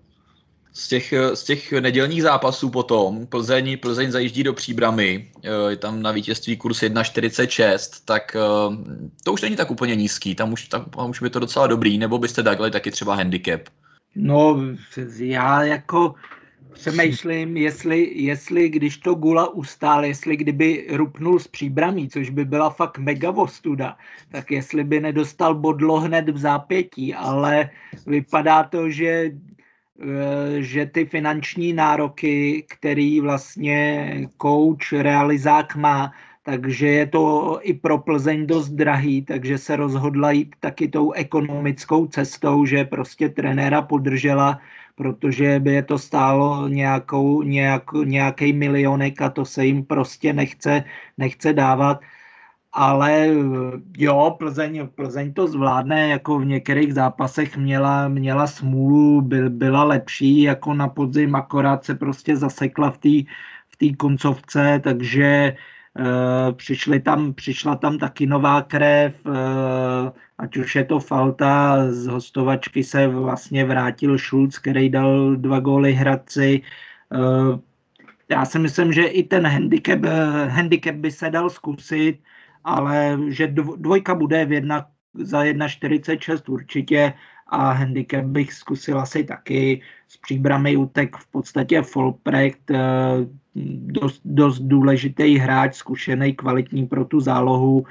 Z 0.73 0.87
těch, 0.87 1.13
z 1.33 1.43
těch 1.43 1.71
nedělních 1.71 2.21
zápasů 2.21 2.69
potom 2.69 3.27
Plzeň, 3.27 3.77
Plzeň 3.77 4.11
zajíždí 4.11 4.43
do 4.43 4.53
příbramy, 4.53 5.31
je 5.69 5.77
tam 5.77 6.01
na 6.01 6.11
vítězství 6.11 6.57
kurz 6.57 6.81
1,46, 6.81 8.01
tak 8.05 8.35
eh, 8.35 8.39
to 9.23 9.33
už 9.33 9.41
není 9.41 9.55
tak 9.55 9.71
úplně 9.71 9.95
nízký, 9.95 10.35
tam 10.35 10.53
už, 10.53 10.67
tam, 10.67 10.85
už 11.09 11.21
by 11.21 11.29
to 11.29 11.39
docela 11.39 11.67
dobrý, 11.67 11.97
nebo 11.97 12.17
byste 12.17 12.43
dali 12.43 12.71
taky 12.71 12.91
třeba 12.91 13.15
handicap? 13.15 13.61
No, 14.15 14.59
já 15.17 15.63
jako 15.63 16.15
přemýšlím, 16.73 17.57
jestli, 17.57 18.11
jestli 18.15 18.69
když 18.69 18.97
to 18.97 19.13
Gula 19.13 19.53
ustál, 19.53 20.05
jestli 20.05 20.37
kdyby 20.37 20.87
rupnul 20.91 21.39
z 21.39 21.47
příbramí, 21.47 22.09
což 22.09 22.29
by 22.29 22.45
byla 22.45 22.69
fakt 22.69 22.97
mega 22.97 23.31
vostuda, 23.31 23.97
tak 24.31 24.51
jestli 24.51 24.83
by 24.83 24.99
nedostal 24.99 25.55
bodlo 25.55 25.99
hned 25.99 26.29
v 26.29 26.37
zápětí, 26.37 27.13
ale 27.13 27.69
vypadá 28.07 28.63
to, 28.63 28.89
že 28.89 29.05
eh, 29.07 29.31
že 30.59 30.85
ty 30.85 31.05
finanční 31.05 31.73
nároky, 31.73 32.65
který 32.69 33.21
vlastně 33.21 34.11
coach, 34.41 34.93
realizák 34.93 35.75
má, 35.75 36.11
takže 36.43 36.87
je 36.87 37.07
to 37.07 37.59
i 37.61 37.73
pro 37.73 37.97
Plzeň 37.97 38.47
dost 38.47 38.69
drahý, 38.69 39.21
takže 39.21 39.57
se 39.57 39.75
rozhodla 39.75 40.31
jít 40.31 40.55
taky 40.59 40.87
tou 40.87 41.11
ekonomickou 41.11 42.07
cestou, 42.07 42.65
že 42.65 42.85
prostě 42.85 43.29
trenéra 43.29 43.81
podržela 43.81 44.59
protože 45.01 45.59
by 45.59 45.73
je 45.73 45.83
to 45.83 45.97
stálo 45.97 46.67
nějakou, 46.67 47.41
nějak, 47.43 47.83
nějaký 48.03 48.53
milionek 48.53 49.21
a 49.21 49.29
to 49.29 49.45
se 49.45 49.65
jim 49.65 49.85
prostě 49.85 50.33
nechce, 50.33 50.83
nechce 51.17 51.53
dávat. 51.53 52.01
Ale 52.73 53.27
jo, 53.97 54.35
Plzeň, 54.39 54.87
Plzeň 54.95 55.33
to 55.33 55.47
zvládne, 55.47 56.07
jako 56.07 56.39
v 56.39 56.45
některých 56.45 56.93
zápasech 56.93 57.57
měla, 57.57 58.07
měla 58.07 58.47
smůlu, 58.47 59.21
byl, 59.21 59.49
byla 59.49 59.83
lepší 59.83 60.41
jako 60.41 60.73
na 60.73 60.87
podzim, 60.87 61.35
akorát 61.35 61.85
se 61.85 61.95
prostě 61.95 62.37
zasekla 62.37 62.91
v 62.91 62.97
té 62.97 63.31
v 63.69 63.77
tý 63.77 63.95
koncovce, 63.95 64.81
takže 64.83 65.55
Eh, 65.99 66.53
přišli 66.53 66.99
tam, 66.99 67.33
přišla 67.33 67.75
tam 67.75 67.97
taky 67.97 68.25
nová 68.25 68.61
krev, 68.61 69.15
eh, 69.27 70.11
ať 70.37 70.57
už 70.57 70.75
je 70.75 70.85
to 70.85 70.99
Falta, 70.99 71.77
z 71.91 72.07
hostovačky 72.07 72.83
se 72.83 73.07
vlastně 73.07 73.65
vrátil 73.65 74.17
Schulz, 74.17 74.59
který 74.59 74.89
dal 74.89 75.35
dva 75.35 75.59
góly 75.59 75.93
Hradci. 75.93 76.61
Eh, 77.13 77.59
já 78.29 78.45
si 78.45 78.59
myslím, 78.59 78.93
že 78.93 79.03
i 79.03 79.23
ten 79.23 79.47
handicap, 79.47 79.99
handicap 80.47 80.95
by 80.95 81.11
se 81.11 81.29
dal 81.29 81.49
zkusit, 81.49 82.19
ale 82.63 83.19
že 83.27 83.47
dvojka 83.77 84.15
bude 84.15 84.45
v 84.45 84.51
jedna, 84.51 84.85
za 85.13 85.43
1,46 85.43 86.53
určitě 86.53 87.13
a 87.47 87.71
handicap 87.71 88.25
bych 88.25 88.53
zkusil 88.53 88.99
asi 88.99 89.23
taky. 89.23 89.81
S 90.07 90.17
příbramy 90.17 90.77
utek 90.77 91.17
v 91.17 91.31
podstatě 91.31 91.81
Folprecht, 91.81 92.71
dost, 93.75 94.21
dost 94.25 94.59
důležitý 94.59 95.37
hráč, 95.37 95.75
zkušený, 95.75 96.33
kvalitní 96.33 96.87
pro 96.87 97.05
tu 97.05 97.19
zálohu. 97.19 97.85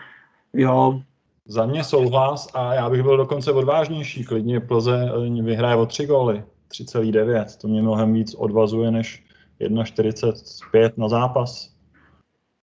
Jo. 0.52 1.00
Za 1.46 1.66
mě 1.66 1.84
souhlas 1.84 2.48
a 2.54 2.74
já 2.74 2.90
bych 2.90 3.02
byl 3.02 3.16
dokonce 3.16 3.52
odvážnější. 3.52 4.24
Klidně 4.24 4.60
Plze 4.60 5.12
vyhraje 5.42 5.76
o 5.76 5.86
tři 5.86 6.06
góly, 6.06 6.44
3,9. 6.70 7.60
To 7.60 7.68
mě 7.68 7.82
mnohem 7.82 8.12
víc 8.12 8.34
odvazuje 8.34 8.90
než 8.90 9.24
1,45 9.60 10.90
na 10.96 11.08
zápas. 11.08 11.74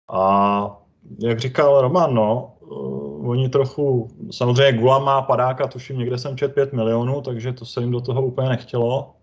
A 0.09 0.84
jak 1.19 1.39
říkal 1.39 1.81
Roman, 1.81 2.13
no, 2.13 2.57
uh, 2.59 3.29
oni 3.29 3.49
trochu, 3.49 4.07
samozřejmě 4.31 4.79
Gula 4.79 4.99
má 4.99 5.21
padáka, 5.21 5.67
tuším, 5.67 5.97
někde 5.97 6.17
jsem 6.17 6.37
čet 6.37 6.53
5 6.53 6.73
milionů, 6.73 7.21
takže 7.21 7.53
to 7.53 7.65
se 7.65 7.81
jim 7.81 7.91
do 7.91 8.01
toho 8.01 8.25
úplně 8.25 8.49
nechtělo. 8.49 9.15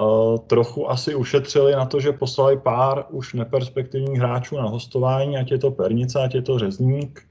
Uh, 0.00 0.38
trochu 0.38 0.90
asi 0.90 1.14
ušetřili 1.14 1.72
na 1.72 1.86
to, 1.86 2.00
že 2.00 2.12
poslali 2.12 2.56
pár 2.56 3.04
už 3.10 3.34
neperspektivních 3.34 4.18
hráčů 4.18 4.56
na 4.56 4.68
hostování, 4.68 5.38
ať 5.38 5.50
je 5.50 5.58
to 5.58 5.70
Pernice, 5.70 6.20
ať 6.20 6.34
je 6.34 6.42
to 6.42 6.58
Řezník. 6.58 7.22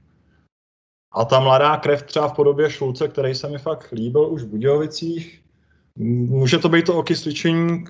A 1.12 1.24
ta 1.24 1.40
mladá 1.40 1.76
krev 1.76 2.02
třeba 2.02 2.28
v 2.28 2.32
podobě 2.32 2.70
Šulce, 2.70 3.08
který 3.08 3.34
se 3.34 3.48
mi 3.48 3.58
fakt 3.58 3.92
líbil 3.92 4.32
už 4.32 4.42
v 4.42 4.46
Budějovicích, 4.48 5.44
může 5.98 6.58
to 6.58 6.68
být 6.68 6.86
to 6.86 6.98
okysličení, 6.98 7.84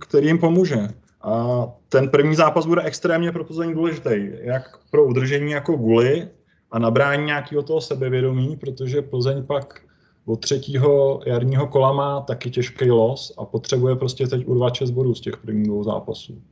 který 0.00 0.26
jim 0.26 0.38
pomůže. 0.38 0.88
A 1.24 1.66
ten 1.88 2.08
první 2.08 2.34
zápas 2.34 2.66
bude 2.66 2.82
extrémně 2.82 3.32
pro 3.32 3.44
Plzeň 3.44 3.74
důležitý, 3.74 4.30
jak 4.40 4.78
pro 4.90 5.04
udržení 5.04 5.52
jako 5.52 5.76
guly 5.76 6.28
a 6.70 6.78
nabrání 6.78 7.24
nějakého 7.24 7.62
toho 7.62 7.80
sebevědomí, 7.80 8.56
protože 8.56 9.02
Plzeň 9.02 9.46
pak 9.46 9.80
od 10.26 10.40
třetího 10.40 11.20
jarního 11.26 11.66
kola 11.66 11.92
má 11.92 12.20
taky 12.20 12.50
těžký 12.50 12.90
los 12.90 13.34
a 13.38 13.44
potřebuje 13.44 13.96
prostě 13.96 14.26
teď 14.26 14.46
urvat 14.46 14.74
6 14.74 14.90
bodů 14.90 15.14
z 15.14 15.20
těch 15.20 15.36
prvních 15.36 15.66
dvou 15.66 15.84
zápasů. 15.84 16.42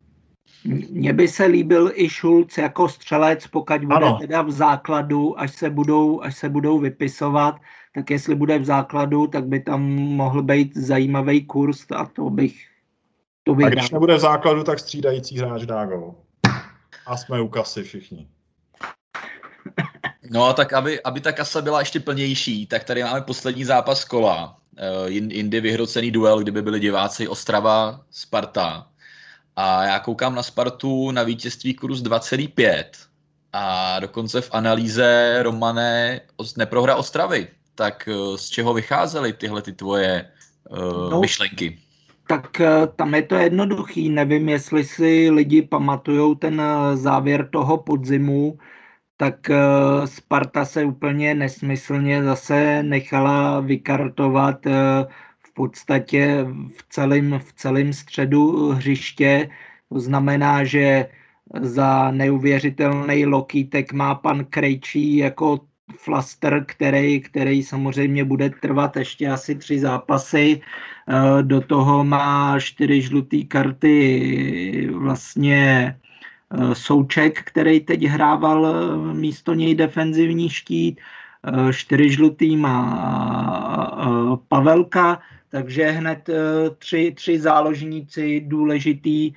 Mně 0.91 1.13
by 1.13 1.29
se 1.29 1.45
líbil 1.45 1.93
i 1.95 2.09
Šulc 2.09 2.59
jako 2.59 2.89
střelec, 2.89 3.47
pokud 3.47 3.85
bude 3.85 4.07
ano. 4.07 4.19
teda 4.21 4.43
v 4.43 4.51
základu, 4.51 5.41
až 5.41 5.57
se, 5.57 5.71
budou, 5.71 6.21
až 6.21 6.37
se 6.37 6.49
budou 6.49 6.79
vypisovat, 6.79 7.55
tak 7.95 8.11
jestli 8.11 8.35
bude 8.35 8.59
v 8.59 8.65
základu, 8.65 9.27
tak 9.27 9.47
by 9.47 9.61
tam 9.61 9.83
mohl 9.93 10.43
být 10.43 10.77
zajímavý 10.77 11.45
kurz 11.45 11.87
a 11.91 12.07
to 12.07 12.31
bych 12.31 12.72
to 13.45 13.55
bych 13.55 13.67
A 13.67 13.71
když 13.71 13.91
nebude 13.91 14.17
v 14.17 14.21
základu, 14.21 14.65
tak 14.65 14.79
střídající 14.79 15.39
hráč 15.39 15.63
dá 15.63 15.87
gol. 15.87 16.15
A 17.07 17.17
jsme 17.17 17.41
u 17.41 17.49
kasy 17.49 17.83
všichni. 17.83 18.29
No, 20.31 20.53
tak 20.55 20.73
aby, 20.73 21.03
aby 21.03 21.21
ta 21.21 21.33
kasa 21.33 21.61
byla 21.61 21.81
ještě 21.81 22.01
plnější, 22.01 22.67
tak 22.67 22.85
tady 22.85 23.03
máme 23.03 23.21
poslední 23.21 23.65
zápas 23.65 24.05
kola. 24.05 24.57
Uh, 25.03 25.11
jindy 25.11 25.61
vyhrocený 25.61 26.11
duel, 26.11 26.39
kdyby 26.39 26.63
byli 26.63 26.81
diváci 26.81 27.29
Ostrava, 27.29 28.01
Sparta. 28.11 28.87
A 29.57 29.85
já 29.85 29.99
koukám 29.99 30.35
na 30.35 30.43
Spartu 30.43 31.11
na 31.11 31.23
vítězství 31.23 31.75
kurz 31.75 32.01
2,5. 32.01 32.85
A 33.53 34.01
dokonce 34.01 34.41
v 34.41 34.51
analýze 34.53 35.39
Romane 35.43 36.21
neprohra 36.57 36.97
Ostravy. 36.97 37.49
Tak 37.75 38.09
uh, 38.13 38.37
z 38.37 38.49
čeho 38.49 38.75
vycházely 38.75 39.33
tyhle 39.33 39.63
ty 39.63 39.73
tvoje 39.73 40.31
uh, 40.71 41.11
no, 41.11 41.21
myšlenky? 41.21 41.79
Tak 42.27 42.61
tam 42.97 43.15
je 43.15 43.23
to 43.23 43.35
jednoduchý. 43.35 44.09
Nevím, 44.09 44.49
jestli 44.49 44.85
si 44.85 45.31
lidi 45.31 45.63
pamatují 45.63 46.37
ten 46.37 46.63
závěr 46.95 47.49
toho 47.51 47.79
podzimu, 47.79 48.59
tak 49.23 49.51
eh, 49.51 49.57
Sparta 50.07 50.65
se 50.65 50.85
úplně 50.85 51.35
nesmyslně 51.35 52.23
zase 52.23 52.83
nechala 52.83 53.61
vykartovat 53.61 54.67
eh, 54.67 54.73
v 55.39 55.55
podstatě 55.55 56.47
v 56.77 56.87
celém, 56.89 57.39
v 57.39 57.53
celém 57.53 57.93
středu 57.93 58.69
hřiště. 58.71 59.51
To 59.89 60.01
znamená, 60.01 60.65
že 60.65 61.07
za 61.61 62.11
neuvěřitelný 62.11 63.27
lokítek 63.27 63.93
má 63.93 64.15
pan 64.15 64.45
Krejčí 64.45 65.17
jako 65.17 65.61
flaster, 65.99 66.65
který, 66.69 67.21
který 67.21 67.63
samozřejmě 67.63 68.25
bude 68.25 68.51
trvat 68.51 68.97
ještě 68.97 69.29
asi 69.29 69.55
tři 69.55 69.81
zápasy. 69.81 70.61
Eh, 71.09 71.43
do 71.43 71.61
toho 71.61 72.05
má 72.05 72.61
čtyři 72.61 73.03
žluté 73.03 73.45
karty 73.49 74.89
vlastně 74.93 75.95
Eh, 76.55 76.75
Souček, 76.75 77.43
který 77.43 77.81
teď 77.81 78.03
hrával 78.05 78.67
eh, 78.67 79.15
místo 79.15 79.55
něj 79.55 79.75
defenzivní 79.75 80.51
štít, 80.51 81.01
čtyři 81.73 82.11
žlutý 82.11 82.57
má 82.57 84.39
Pavelka, 84.49 85.21
takže 85.49 85.91
hned 85.91 86.31
tři, 86.79 87.13
tři 87.17 87.41
záložníci 87.41 88.41
důležitý, 88.41 89.33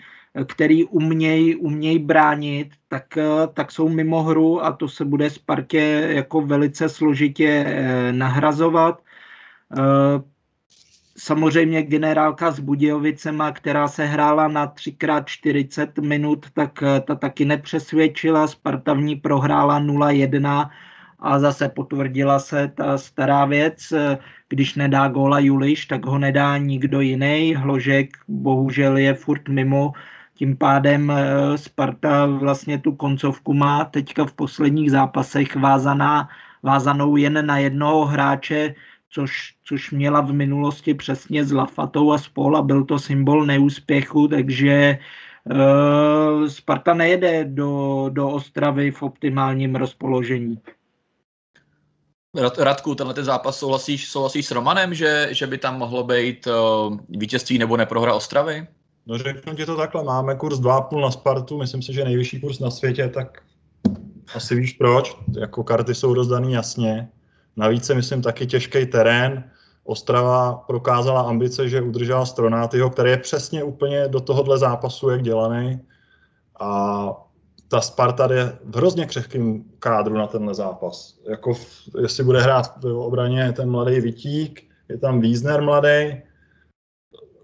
který 0.46 0.86
umějí 0.86 1.56
uměj 1.56 2.00
bránit, 2.00 2.72
tak, 2.88 3.18
tak 3.54 3.72
jsou 3.72 3.90
mimo 3.90 4.24
hru 4.24 4.66
a 4.66 4.72
to 4.72 4.90
se 4.90 5.06
bude 5.06 5.30
Spartě 5.30 6.08
jako 6.10 6.42
velice 6.42 6.90
složitě 6.90 7.66
nahrazovat. 8.12 9.02
Samozřejmě 11.18 11.84
generálka 11.84 12.52
s 12.52 12.60
Budějovicema, 12.60 13.52
která 13.52 13.88
se 13.88 14.06
hrála 14.06 14.48
na 14.48 14.68
3x40 14.68 16.02
minut, 16.02 16.46
tak 16.54 16.84
eh, 16.84 17.02
ta 17.02 17.16
taky 17.16 17.46
nepřesvědčila. 17.46 18.48
Sparta 18.48 18.94
v 18.94 19.02
ní 19.02 19.16
prohrála 19.16 19.80
0-1 19.80 20.70
a 21.20 21.40
zase 21.40 21.70
potvrdila 21.70 22.40
se 22.40 22.68
ta 22.76 22.98
stará 22.98 23.46
věc. 23.46 23.92
Eh, 23.92 24.18
když 24.50 24.76
nedá 24.76 25.08
góla 25.08 25.40
Juliš, 25.40 25.86
tak 25.86 26.06
ho 26.06 26.18
nedá 26.18 26.58
nikdo 26.58 27.02
jiný. 27.02 27.56
Hložek 27.56 28.18
bohužel 28.28 28.98
je 28.98 29.14
furt 29.14 29.50
mimo, 29.50 29.94
tím 30.34 30.58
pádem 30.58 31.12
eh, 31.12 31.58
Sparta 31.58 32.26
vlastně 32.26 32.78
tu 32.78 32.96
koncovku 32.96 33.54
má 33.54 33.86
teďka 33.86 34.26
v 34.26 34.34
posledních 34.34 34.92
zápasech 34.92 35.56
vázaná, 35.56 36.30
vázanou 36.64 37.16
jen 37.16 37.46
na 37.46 37.58
jednoho 37.58 38.06
hráče, 38.06 38.76
což, 39.16 39.54
což 39.64 39.92
měla 39.92 40.22
v 40.22 40.34
minulosti 40.34 40.94
přesně 40.94 41.46
s 41.46 41.52
Lafatou 41.52 42.12
a 42.12 42.18
spol 42.18 42.58
a 42.58 42.62
byl 42.62 42.84
to 42.84 43.00
symbol 43.00 43.46
neúspěchu, 43.46 44.28
takže 44.28 44.98
uh, 45.44 46.48
Sparta 46.48 46.94
nejede 46.94 47.46
do, 47.46 48.06
do 48.10 48.30
Ostravy 48.30 48.92
v 48.92 49.04
optimálním 49.04 49.76
rozpoložení. 49.76 50.60
Radku, 52.60 52.96
tenhle 52.96 53.14
ten 53.14 53.26
zápas 53.26 53.60
souhlasíš, 53.60 54.10
souhlasíš 54.10 54.46
s 54.46 54.52
Romanem, 54.52 54.94
že, 54.94 55.28
že 55.32 55.48
by 55.48 55.58
tam 55.58 55.78
mohlo 55.78 56.04
být 56.04 56.48
uh, 56.48 56.98
vítězství 57.10 57.58
nebo 57.58 57.78
neprohra 57.78 58.14
Ostravy? 58.14 58.68
No 59.06 59.18
řeknu 59.18 59.56
ti 59.56 59.66
to 59.66 59.78
takhle, 59.78 60.04
máme 60.04 60.36
kurz 60.36 60.60
2,5 60.60 61.02
na 61.02 61.12
Spartu, 61.12 61.58
myslím 61.58 61.82
si, 61.82 61.94
že 61.94 62.04
nejvyšší 62.04 62.42
kurz 62.42 62.60
na 62.60 62.72
světě, 62.72 63.08
tak 63.10 63.42
asi 64.36 64.56
víš 64.56 64.74
proč, 64.74 65.18
jako 65.40 65.64
karty 65.64 65.96
jsou 65.96 66.14
rozdaný 66.14 66.54
jasně. 66.54 67.10
Navíc 67.58 67.90
je, 67.90 67.96
myslím, 67.96 68.22
taky 68.22 68.48
těžký 68.48 68.86
terén. 68.86 69.44
Ostrava 69.84 70.54
prokázala 70.54 71.22
ambice, 71.22 71.70
že 71.70 71.82
udržela 71.82 72.26
Stronátyho, 72.26 72.90
který 72.90 73.10
je 73.10 73.18
přesně 73.18 73.64
úplně 73.64 74.08
do 74.08 74.20
tohohle 74.20 74.58
zápasu, 74.58 75.10
jak 75.10 75.24
dělaný. 75.24 75.82
A 76.60 77.10
ta 77.68 77.82
Sparta 77.82 78.34
je 78.34 78.58
v 78.64 78.76
hrozně 78.76 79.06
křehkým 79.06 79.64
kádru 79.80 80.18
na 80.18 80.28
tenhle 80.28 80.54
zápas. 80.54 81.20
Jako 81.30 81.54
v, 81.54 81.90
jestli 82.02 82.24
bude 82.24 82.42
hrát 82.42 82.84
v 82.84 82.98
obraně 82.98 83.54
ten 83.54 83.72
mladý 83.72 84.00
Vitík, 84.00 84.64
je 84.90 84.98
tam 84.98 85.20
Wiesner 85.20 85.62
mladý, 85.62 86.22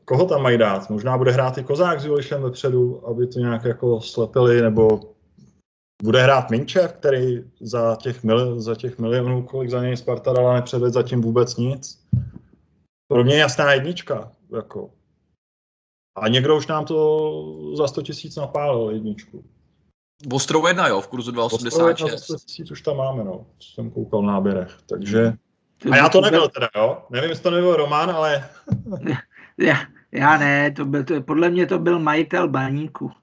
koho 0.05 0.25
tam 0.25 0.41
mají 0.41 0.57
dát? 0.57 0.89
Možná 0.89 1.17
bude 1.17 1.31
hrát 1.31 1.57
i 1.57 1.63
Kozák 1.63 1.99
s 1.99 2.05
Julišem 2.05 2.41
vepředu, 2.41 3.07
aby 3.07 3.27
to 3.27 3.39
nějak 3.39 3.63
jako 3.63 4.01
slepili, 4.01 4.61
nebo 4.61 4.99
bude 6.03 6.23
hrát 6.23 6.49
Minčev, 6.49 6.93
který 6.93 7.43
za 7.59 7.95
těch, 7.95 8.23
mil, 8.23 8.61
za 8.61 8.75
těch 8.75 8.99
milionů, 8.99 9.43
kolik 9.43 9.69
za 9.69 9.81
něj 9.83 9.97
Sparta 9.97 10.33
dala, 10.33 10.53
nepředvedl 10.53 10.93
zatím 10.93 11.21
vůbec 11.21 11.57
nic. 11.57 12.05
Pro 13.07 13.23
mě 13.23 13.33
je 13.33 13.39
jasná 13.39 13.73
jednička. 13.73 14.31
Jako. 14.55 14.89
A 16.15 16.27
někdo 16.27 16.57
už 16.57 16.67
nám 16.67 16.85
to 16.85 17.31
za 17.77 17.87
100 17.87 18.01
tisíc 18.01 18.35
napálil 18.35 18.89
jedničku. 18.89 19.43
Ostrou 20.31 20.67
jedna, 20.67 20.87
jo, 20.87 21.01
v 21.01 21.07
kurzu 21.07 21.31
286. 21.31 22.45
tisíc 22.45 22.71
už 22.71 22.81
tam 22.81 22.97
máme, 22.97 23.23
no. 23.23 23.45
Jsem 23.59 23.91
koukal 23.91 24.21
na 24.21 24.33
náběrech, 24.33 24.77
takže... 24.89 25.33
A 25.91 25.95
já 25.95 26.09
to 26.09 26.21
nebyl 26.21 26.49
teda, 26.49 26.69
jo. 26.75 27.03
Nevím, 27.09 27.29
jestli 27.29 27.43
to 27.43 27.51
nebyl 27.51 27.75
Roman, 27.75 28.11
ale... 28.11 28.49
já, 29.57 29.77
já 30.11 30.37
ne, 30.37 30.71
to 30.71 30.85
byl, 30.85 31.03
to, 31.03 31.21
podle 31.21 31.49
mě 31.49 31.67
to 31.67 31.79
byl 31.79 31.99
majitel 31.99 32.47
baníku. 32.47 33.11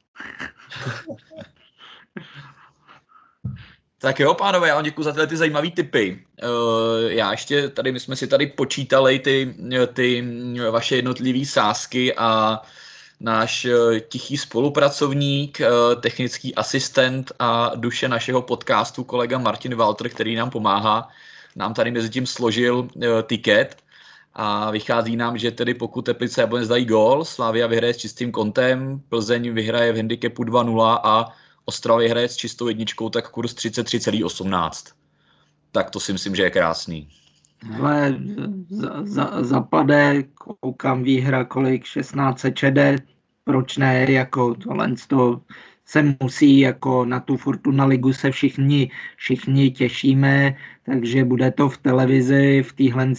Tak 4.01 4.21
jo, 4.21 4.35
pánové, 4.35 4.69
já 4.69 4.75
vám 4.75 4.85
děkuji 4.85 5.03
za 5.03 5.13
tyhle 5.13 5.27
ty 5.27 5.37
zajímavé 5.37 5.71
tipy. 5.71 6.25
Uh, 6.43 7.11
já 7.11 7.31
ještě 7.31 7.69
tady, 7.69 7.93
my 7.93 8.01
jsme 8.01 8.17
si 8.17 8.27
tady 8.27 8.47
počítali 8.47 9.19
ty, 9.19 9.55
ty 9.93 10.25
vaše 10.71 10.97
jednotlivé 10.97 11.47
sázky 11.47 12.15
a 12.15 12.61
náš 13.21 13.65
eh, 13.65 14.01
tichý 14.01 14.37
spolupracovník, 14.37 15.61
eh, 15.61 15.67
technický 16.01 16.55
asistent 16.55 17.33
a 17.39 17.73
duše 17.75 18.09
našeho 18.09 18.43
podcastu, 18.43 19.05
kolega 19.05 19.39
Martin 19.39 19.75
Walter, 19.75 20.09
který 20.09 20.35
nám 20.35 20.51
pomáhá, 20.51 21.09
nám 21.57 21.75
tady 21.75 21.91
mezi 21.91 22.11
tím 22.11 22.27
složil 22.27 22.89
tiket 23.23 23.77
a 24.35 24.71
vychází 24.71 25.17
nám, 25.17 25.39
že 25.39 25.51
tedy 25.51 25.75
pokud 25.75 26.03
Teplice 26.03 26.41
Jablonec 26.41 26.69
dají 26.69 26.85
gól, 26.85 27.25
Slavia 27.25 27.67
vyhraje 27.67 27.95
s 27.95 27.97
čistým 27.97 28.33
kontem, 28.33 29.03
Plzeň 29.09 29.55
vyhraje 29.55 29.93
v 29.93 29.97
handicapu 29.97 30.43
2-0 30.45 31.01
a 31.03 31.35
Ostrava 31.69 32.01
vyhraje 32.01 32.29
s 32.29 32.37
čistou 32.37 32.69
jedničkou, 32.69 33.11
tak 33.13 33.31
kurz 33.31 33.53
33,18. 33.55 34.93
Tak 35.73 35.91
to 35.91 36.01
si 36.01 36.13
myslím, 36.13 36.35
že 36.35 36.43
je 36.43 36.51
krásný. 36.51 37.09
Ale 37.83 38.17
za, 38.71 38.91
za, 39.05 39.45
zapadé, 39.45 40.25
koukám 40.61 41.03
výhra, 41.03 41.45
kolik 41.45 41.85
16 41.85 42.47
čede, 42.55 42.97
proč 43.45 43.77
ne, 43.77 44.07
jako 44.13 44.55
tohle 44.55 44.95
to 45.09 45.41
se 45.89 46.17
musí, 46.23 46.59
jako 46.59 47.05
na 47.05 47.21
tu 47.21 47.37
Fortuna 47.37 47.85
ligu 47.85 48.13
se 48.13 48.31
všichni, 48.31 48.91
všichni 49.17 49.71
těšíme, 49.71 50.57
takže 50.85 51.25
bude 51.25 51.51
to 51.51 51.69
v 51.69 51.79
televizi 51.79 52.63
v 52.63 52.73
téhle 52.73 53.13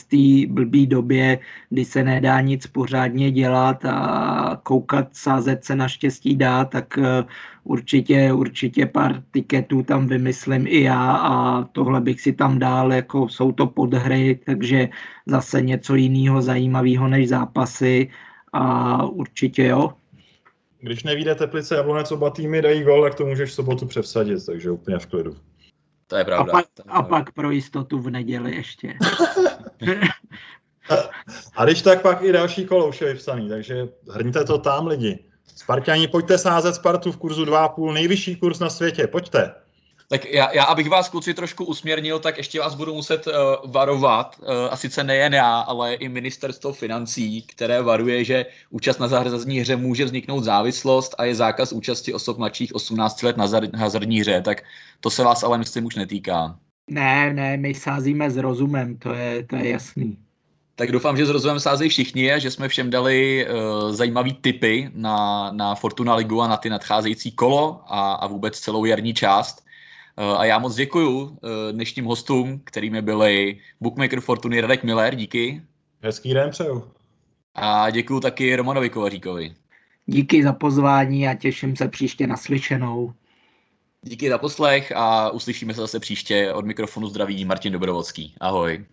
blbý 0.50 0.88
době, 0.88 1.40
kdy 1.70 1.86
se 1.86 2.04
nedá 2.04 2.42
nic 2.42 2.68
pořádně 2.68 3.32
dělat 3.32 3.86
a 3.86 4.62
koukat, 4.64 5.08
sázet 5.16 5.66
se 5.66 5.76
naštěstí 5.76 6.36
dá, 6.36 6.66
tak 6.66 6.98
eh, 6.98 7.26
určitě, 7.64 8.34
určitě 8.34 8.86
pár 8.86 9.24
tiketů 9.32 9.84
tam 9.84 10.08
vymyslím 10.08 10.68
i 10.68 10.82
já 10.82 11.12
a 11.12 11.64
tohle 11.64 12.02
bych 12.02 12.22
si 12.22 12.34
tam 12.34 12.60
dal, 12.60 12.94
jako 12.94 13.30
jsou 13.30 13.52
to 13.52 13.68
podhry, 13.68 14.40
takže 14.46 14.90
zase 15.26 15.62
něco 15.62 15.96
jiného 15.96 16.42
zajímavého 16.42 17.08
než 17.08 17.30
zápasy 17.30 18.10
a 18.54 19.04
určitě 19.06 19.66
jo, 19.66 19.94
když 20.80 21.04
nevíde 21.04 21.36
Teplice 21.36 21.76
Jablonec, 21.76 22.12
oba 22.12 22.30
týmy 22.30 22.62
dají 22.62 22.84
gol, 22.84 23.04
tak 23.04 23.16
to 23.16 23.26
můžeš 23.26 23.50
v 23.50 23.54
sobotu 23.54 23.86
převsadit, 23.86 24.46
takže 24.46 24.72
úplně 24.72 25.00
v 25.00 25.06
klidu. 25.06 25.36
To 26.08 26.16
je 26.16 26.26
pravda. 26.26 26.52
A 26.52 26.56
pak, 26.56 26.66
a 26.88 27.04
pak 27.04 27.32
pro 27.34 27.52
jistotu 27.52 28.00
v 28.00 28.10
neděli 28.10 28.56
ještě. 28.56 28.94
a 31.56 31.66
když 31.66 31.82
tak 31.82 32.02
pak 32.02 32.22
i 32.22 32.32
další 32.32 32.66
kolo 32.66 32.88
už 32.88 33.02
je 33.02 33.14
vypsaný, 33.14 33.50
takže 33.50 33.88
hrňte 34.10 34.46
to 34.46 34.58
tam 34.58 34.88
lidi. 34.88 35.26
Spartani, 35.56 36.08
pojďte 36.08 36.38
sázet 36.38 36.76
Spartu 36.76 37.12
v 37.12 37.18
kurzu 37.18 37.46
2,5, 37.46 37.94
nejvyšší 37.94 38.36
kurz 38.36 38.60
na 38.60 38.70
světě, 38.70 39.08
pojďte. 39.08 39.54
Tak 40.12 40.26
já, 40.26 40.54
já, 40.54 40.64
abych 40.64 40.90
vás 40.90 41.10
kluci 41.10 41.34
trošku 41.34 41.66
usměrnil, 41.66 42.20
tak 42.20 42.38
ještě 42.38 42.60
vás 42.60 42.76
budu 42.76 42.94
muset 42.94 43.28
uh, 43.28 43.34
varovat, 43.72 44.36
uh, 44.40 44.48
a 44.72 44.76
sice 44.76 45.04
nejen 45.04 45.34
já, 45.34 45.60
ale 45.60 45.94
i 45.94 46.10
ministerstvo 46.10 46.74
financí, 46.74 47.42
které 47.42 47.82
varuje, 47.82 48.24
že 48.24 48.46
účast 48.70 49.00
na 49.00 49.08
hazardní 49.08 49.60
hře 49.60 49.76
může 49.76 50.06
vzniknout 50.06 50.44
závislost 50.44 51.16
a 51.18 51.26
je 51.26 51.36
zákaz 51.36 51.72
účasti 51.72 52.14
osob 52.14 52.38
mladších 52.38 52.76
18 52.76 53.24
let 53.24 53.38
na 53.38 53.46
hazardní 53.76 54.20
hře, 54.20 54.42
tak 54.42 54.64
to 55.00 55.10
se 55.10 55.24
vás 55.24 55.44
ale 55.44 55.58
myslím 55.58 55.86
už 55.86 55.96
netýká. 55.96 56.60
Ne, 56.90 57.34
ne, 57.34 57.58
my 57.58 57.74
sázíme 57.74 58.32
s 58.32 58.38
rozumem, 58.38 58.98
to 58.98 59.14
je, 59.14 59.44
to 59.44 59.56
je 59.56 59.70
jasný. 59.70 60.18
Tak 60.76 60.92
doufám, 60.92 61.18
že 61.18 61.26
s 61.26 61.30
rozumem 61.30 61.60
sázejí 61.60 61.90
všichni 61.90 62.34
a 62.34 62.40
že 62.40 62.52
jsme 62.52 62.68
všem 62.68 62.90
dali 62.90 63.48
uh, 63.48 63.92
zajímavý 63.92 64.34
tipy 64.34 64.90
na, 64.94 65.52
na 65.52 65.76
Fortuna 65.76 66.16
Ligu 66.16 66.42
a 66.42 66.48
na 66.48 66.58
ty 66.58 66.70
nadcházející 66.70 67.32
kolo 67.32 67.82
a, 67.88 68.14
a 68.14 68.28
vůbec 68.28 68.60
celou 68.60 68.86
jarní 68.86 69.14
část. 69.14 69.69
Eh, 70.18 70.38
a 70.38 70.46
já 70.46 70.60
moc 70.60 70.76
děkuju 70.76 71.38
eh, 71.44 71.74
dnešním 71.74 72.06
hostům, 72.06 72.62
kterými 72.64 73.02
byli 73.02 73.60
Bookmaker 73.82 74.22
Fortuny 74.22 74.62
Radek 74.62 74.84
Miller, 74.84 75.16
díky. 75.16 75.62
Hezký 76.02 76.34
den 76.34 76.50
přeju. 76.50 76.92
A 77.56 77.90
děkuju 77.90 78.20
taky 78.20 78.56
Romanovi 78.56 78.90
Kovaříkovi. 78.90 79.56
Díky 80.06 80.44
za 80.44 80.54
pozvání 80.54 81.28
a 81.28 81.34
těším 81.34 81.76
se 81.76 81.88
příště 81.88 82.28
na 82.28 82.38
slyšenou. 82.38 83.14
Díky 84.02 84.30
za 84.30 84.38
poslech 84.38 84.92
a 84.96 85.30
uslyšíme 85.30 85.74
se 85.74 85.82
zase 85.82 86.00
příště. 86.00 86.54
Od 86.54 86.66
mikrofonu 86.66 87.08
zdraví 87.08 87.46
Martin 87.46 87.74
Dobrovodský. 87.74 88.34
Ahoj. 88.40 88.86